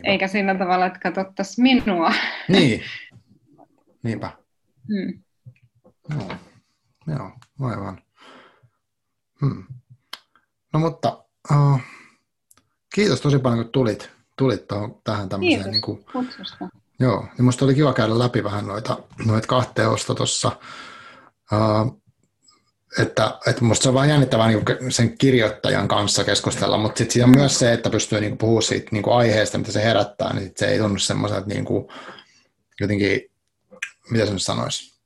Eikä 0.04 0.28
sillä 0.28 0.54
tavalla, 0.54 0.86
että 0.86 0.98
katsottaisiin 0.98 1.82
minua. 1.84 2.12
Niin, 2.48 2.80
niinpä. 4.02 4.30
Hmm. 4.88 5.22
Joo, 6.10 6.32
Joo 7.06 7.32
aivan. 7.60 8.02
Hmm. 9.40 9.64
No 10.72 10.80
mutta 10.80 11.24
uh, 11.50 11.80
kiitos 12.94 13.20
tosi 13.20 13.38
paljon, 13.38 13.64
kun 13.64 13.72
tulit, 13.72 14.10
tulit 14.36 14.68
tuohon, 14.68 15.00
tähän 15.04 15.28
tämmöiseen. 15.28 15.56
Kiitos 15.56 15.72
niin 15.72 15.82
kuin, 15.82 16.04
Joo, 17.00 17.26
ja 17.38 17.44
musta 17.44 17.64
oli 17.64 17.74
kiva 17.74 17.92
käydä 17.92 18.18
läpi 18.18 18.44
vähän 18.44 18.66
noita, 18.66 18.98
noita 19.26 19.46
kahta 19.48 19.72
teosta 19.74 20.14
tuossa. 20.14 20.52
Uh, 21.52 22.02
että, 22.98 23.38
että 23.46 23.64
musta 23.64 23.82
se 23.82 23.88
on 23.88 23.94
vähän 23.94 24.08
jännittävää 24.08 24.48
niin 24.48 24.64
sen 24.88 25.18
kirjoittajan 25.18 25.88
kanssa 25.88 26.24
keskustella, 26.24 26.78
mutta 26.78 26.98
sitten 26.98 27.12
siinä 27.12 27.26
on 27.26 27.36
myös 27.36 27.58
se, 27.58 27.72
että 27.72 27.90
pystyy 27.90 28.20
niin 28.20 28.38
puhumaan 28.38 28.62
siitä 28.62 28.88
niin 28.92 29.08
aiheesta, 29.08 29.58
mitä 29.58 29.72
se 29.72 29.84
herättää, 29.84 30.32
niin 30.32 30.44
sit 30.44 30.56
se 30.56 30.66
ei 30.66 30.78
tunnu 30.78 30.98
semmoiselta 30.98 31.46
niin 31.46 31.64
jotenkin, 32.80 33.20
mitä 34.10 34.26
se 34.26 34.32
nyt 34.32 34.42
sanoisi, 34.42 34.97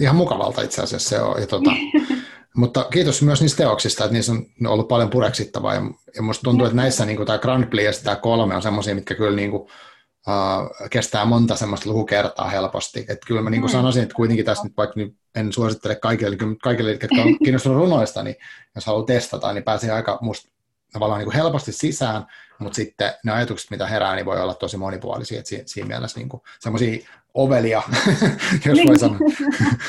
ihan 0.00 0.16
mukavalta 0.16 0.62
itse 0.62 0.82
asiassa 0.82 1.08
se 1.08 1.20
on. 1.20 1.40
Ja 1.40 1.46
tota, 1.46 1.70
mutta 2.56 2.86
kiitos 2.92 3.22
myös 3.22 3.40
niistä 3.40 3.56
teoksista, 3.56 4.04
että 4.04 4.12
niissä 4.12 4.32
on 4.32 4.46
ollut 4.66 4.88
paljon 4.88 5.10
pureksittavaa, 5.10 5.74
ja, 5.74 5.82
ja 6.16 6.22
musta 6.22 6.42
tuntuu, 6.42 6.66
että 6.66 6.76
näissä 6.76 7.06
niin 7.06 7.26
tämä 7.26 7.38
Grand 7.38 7.66
Prix 7.66 7.84
ja 7.84 8.04
tämä 8.04 8.16
kolme 8.16 8.56
on 8.56 8.62
semmoisia, 8.62 8.94
mitkä 8.94 9.14
kyllä 9.14 9.36
niin 9.36 9.50
kuin, 9.50 9.62
uh, 9.62 10.88
kestää 10.90 11.24
monta 11.24 11.56
semmoista 11.56 11.90
lukukertaa 11.90 12.48
helposti. 12.48 13.00
Että 13.00 13.26
kyllä 13.26 13.42
mä 13.42 13.50
niin 13.50 13.60
kuin 13.60 13.70
mm. 13.70 13.72
sanoisin, 13.72 14.02
että 14.02 14.14
kuitenkin 14.14 14.44
tässä 14.44 14.64
nyt 14.64 14.76
vaikka 14.76 15.00
nyt 15.00 15.16
en 15.34 15.52
suosittele 15.52 15.94
kaikille, 15.94 16.36
kaikille 16.62 16.90
jotka 16.90 17.22
on 17.22 17.38
kiinnostunut 17.44 17.78
runoista, 17.78 18.22
niin 18.22 18.36
jos 18.74 18.86
haluaa 18.86 19.06
testata, 19.06 19.52
niin 19.52 19.64
pääsee 19.64 19.90
aika 19.90 20.18
musta 20.20 20.52
tavallaan 20.92 21.18
niin 21.18 21.26
kuin 21.26 21.36
helposti 21.36 21.72
sisään, 21.72 22.26
mutta 22.58 22.76
sitten 22.76 23.12
ne 23.24 23.32
ajatukset, 23.32 23.70
mitä 23.70 23.86
herää, 23.86 24.14
niin 24.14 24.26
voi 24.26 24.40
olla 24.40 24.54
tosi 24.54 24.76
monipuolisia, 24.76 25.38
että 25.38 25.48
siinä, 25.48 25.64
siinä 25.66 25.88
mielessä 25.88 26.20
niin 26.20 26.28
semmoisia 26.60 27.08
ovelia, 27.34 27.82
jos 28.66 28.78
voi 28.86 28.98
sanoa. 28.98 29.18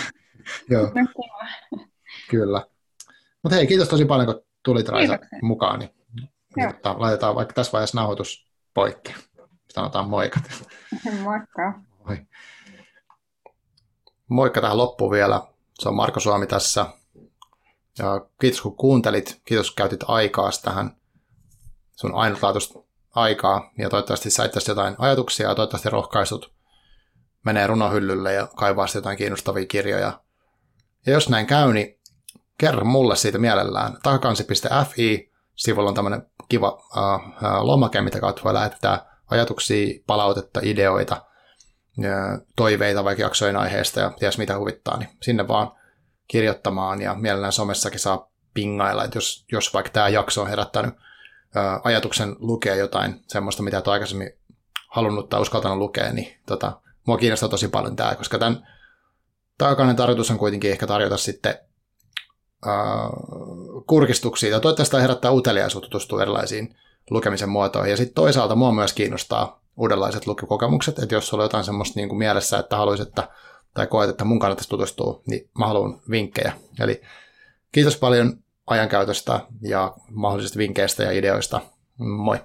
Joo. 0.69 0.91
Kyllä. 2.29 2.65
Mutta 3.43 3.55
hei, 3.55 3.67
kiitos 3.67 3.87
tosi 3.87 4.05
paljon, 4.05 4.25
kun 4.25 4.45
tulit 4.63 4.89
Raisa 4.89 5.19
mukaan, 5.41 5.79
niin, 5.79 5.89
niin 6.55 6.73
laitetaan 6.95 7.35
vaikka 7.35 7.53
tässä 7.53 7.71
vaiheessa 7.71 7.97
nauhoitus 7.97 8.47
poikki 8.73 9.13
sanotaan 9.73 10.09
moikat. 10.09 10.43
Moikka. 11.23 11.73
Moi. 12.05 12.17
Moikka 14.27 14.61
tähän 14.61 14.77
loppuun 14.77 15.11
vielä. 15.11 15.41
Se 15.79 15.89
on 15.89 15.95
Marko 15.95 16.19
Suomi 16.19 16.47
tässä. 16.47 16.85
Ja 17.99 18.25
kiitos 18.41 18.61
kun 18.61 18.75
kuuntelit, 18.75 19.41
kiitos 19.45 19.69
kun 19.71 19.75
käytit 19.75 20.03
aikaa 20.07 20.49
tähän 20.63 20.95
sun 21.95 22.15
ainutlaatuista 22.15 22.79
aikaa 23.15 23.71
ja 23.77 23.89
toivottavasti 23.89 24.29
sait 24.29 24.51
tästä 24.51 24.71
jotain 24.71 24.95
ajatuksia 24.97 25.49
ja 25.49 25.55
toivottavasti 25.55 25.89
rohkaisut 25.89 26.52
menee 27.43 27.67
runohyllylle 27.67 28.33
ja 28.33 28.47
kaivaa 28.55 28.85
jotain 28.95 29.17
kiinnostavia 29.17 29.65
kirjoja. 29.65 30.19
Ja 31.05 31.13
jos 31.13 31.29
näin 31.29 31.45
käy, 31.45 31.73
niin 31.73 31.99
kerro 32.57 32.85
mulle 32.85 33.15
siitä 33.15 33.37
mielellään. 33.37 33.97
Takakansi.fi 34.03 35.31
sivulla 35.55 35.89
on 35.89 35.95
tämmöinen 35.95 36.27
kiva 36.49 36.71
uh, 36.71 37.61
lomake, 37.61 38.01
mitä 38.01 38.19
kautta 38.19 38.43
voi 38.43 38.53
lähettää 38.53 39.05
ajatuksia, 39.29 40.03
palautetta, 40.07 40.59
ideoita, 40.63 41.21
uh, 41.99 42.47
toiveita 42.55 43.03
vaikka 43.03 43.23
jaksojen 43.23 43.57
aiheesta 43.57 43.99
ja 43.99 44.11
ties 44.19 44.37
mitä 44.37 44.57
huvittaa, 44.57 44.97
niin 44.97 45.09
sinne 45.21 45.47
vaan 45.47 45.71
kirjoittamaan 46.27 47.01
ja 47.01 47.15
mielellään 47.15 47.53
somessakin 47.53 47.99
saa 47.99 48.29
pingailla, 48.53 49.03
että 49.03 49.17
jos, 49.17 49.45
jos 49.51 49.73
vaikka 49.73 49.91
tämä 49.91 50.09
jakso 50.09 50.41
on 50.41 50.47
herättänyt 50.47 50.93
uh, 50.93 51.81
ajatuksen 51.83 52.35
lukea 52.39 52.75
jotain 52.75 53.23
semmoista, 53.27 53.63
mitä 53.63 53.77
et 53.77 53.87
aikaisemmin 53.87 54.31
halunnut 54.89 55.29
tai 55.29 55.41
uskaltanut 55.41 55.77
lukea, 55.77 56.13
niin 56.13 56.39
tota, 56.45 56.81
mua 57.07 57.17
kiinnostaa 57.17 57.49
tosi 57.49 57.67
paljon 57.67 57.95
tämä, 57.95 58.15
koska 58.15 58.39
tämän 58.39 58.67
takainen 59.57 59.95
tarkoitus 59.95 60.31
on 60.31 60.37
kuitenkin 60.37 60.71
ehkä 60.71 60.87
tarjota 60.87 61.17
sitten 61.17 61.55
uh, 62.65 63.85
kurkistuksia, 63.87 64.49
ja 64.49 64.59
toivottavasti 64.59 64.97
herättää 64.97 65.31
uteliaisuutta 65.31 65.89
tutustua 65.89 66.21
erilaisiin 66.21 66.75
lukemisen 67.09 67.49
muotoihin. 67.49 67.91
Ja 67.91 67.97
sitten 67.97 68.15
toisaalta 68.15 68.55
mua 68.55 68.71
myös 68.71 68.93
kiinnostaa 68.93 69.63
uudenlaiset 69.77 70.27
lukukokemukset, 70.27 70.99
että 70.99 71.15
jos 71.15 71.27
sulla 71.27 71.43
on 71.43 71.45
jotain 71.45 71.63
semmoista 71.63 71.99
niin 71.99 72.09
kuin 72.09 72.19
mielessä, 72.19 72.59
että 72.59 72.77
haluaisit, 72.77 73.07
että, 73.07 73.27
tai 73.73 73.87
koet, 73.87 74.09
että 74.09 74.25
mun 74.25 74.39
kannattaisi 74.39 74.69
tutustua, 74.69 75.21
niin 75.27 75.49
mä 75.59 75.67
haluan 75.67 76.01
vinkkejä. 76.09 76.53
Eli 76.79 77.01
kiitos 77.71 77.97
paljon 77.97 78.33
ajankäytöstä 78.67 79.39
ja 79.61 79.93
mahdollisista 80.11 80.57
vinkkeistä 80.57 81.03
ja 81.03 81.11
ideoista. 81.11 81.61
Moi! 81.97 82.39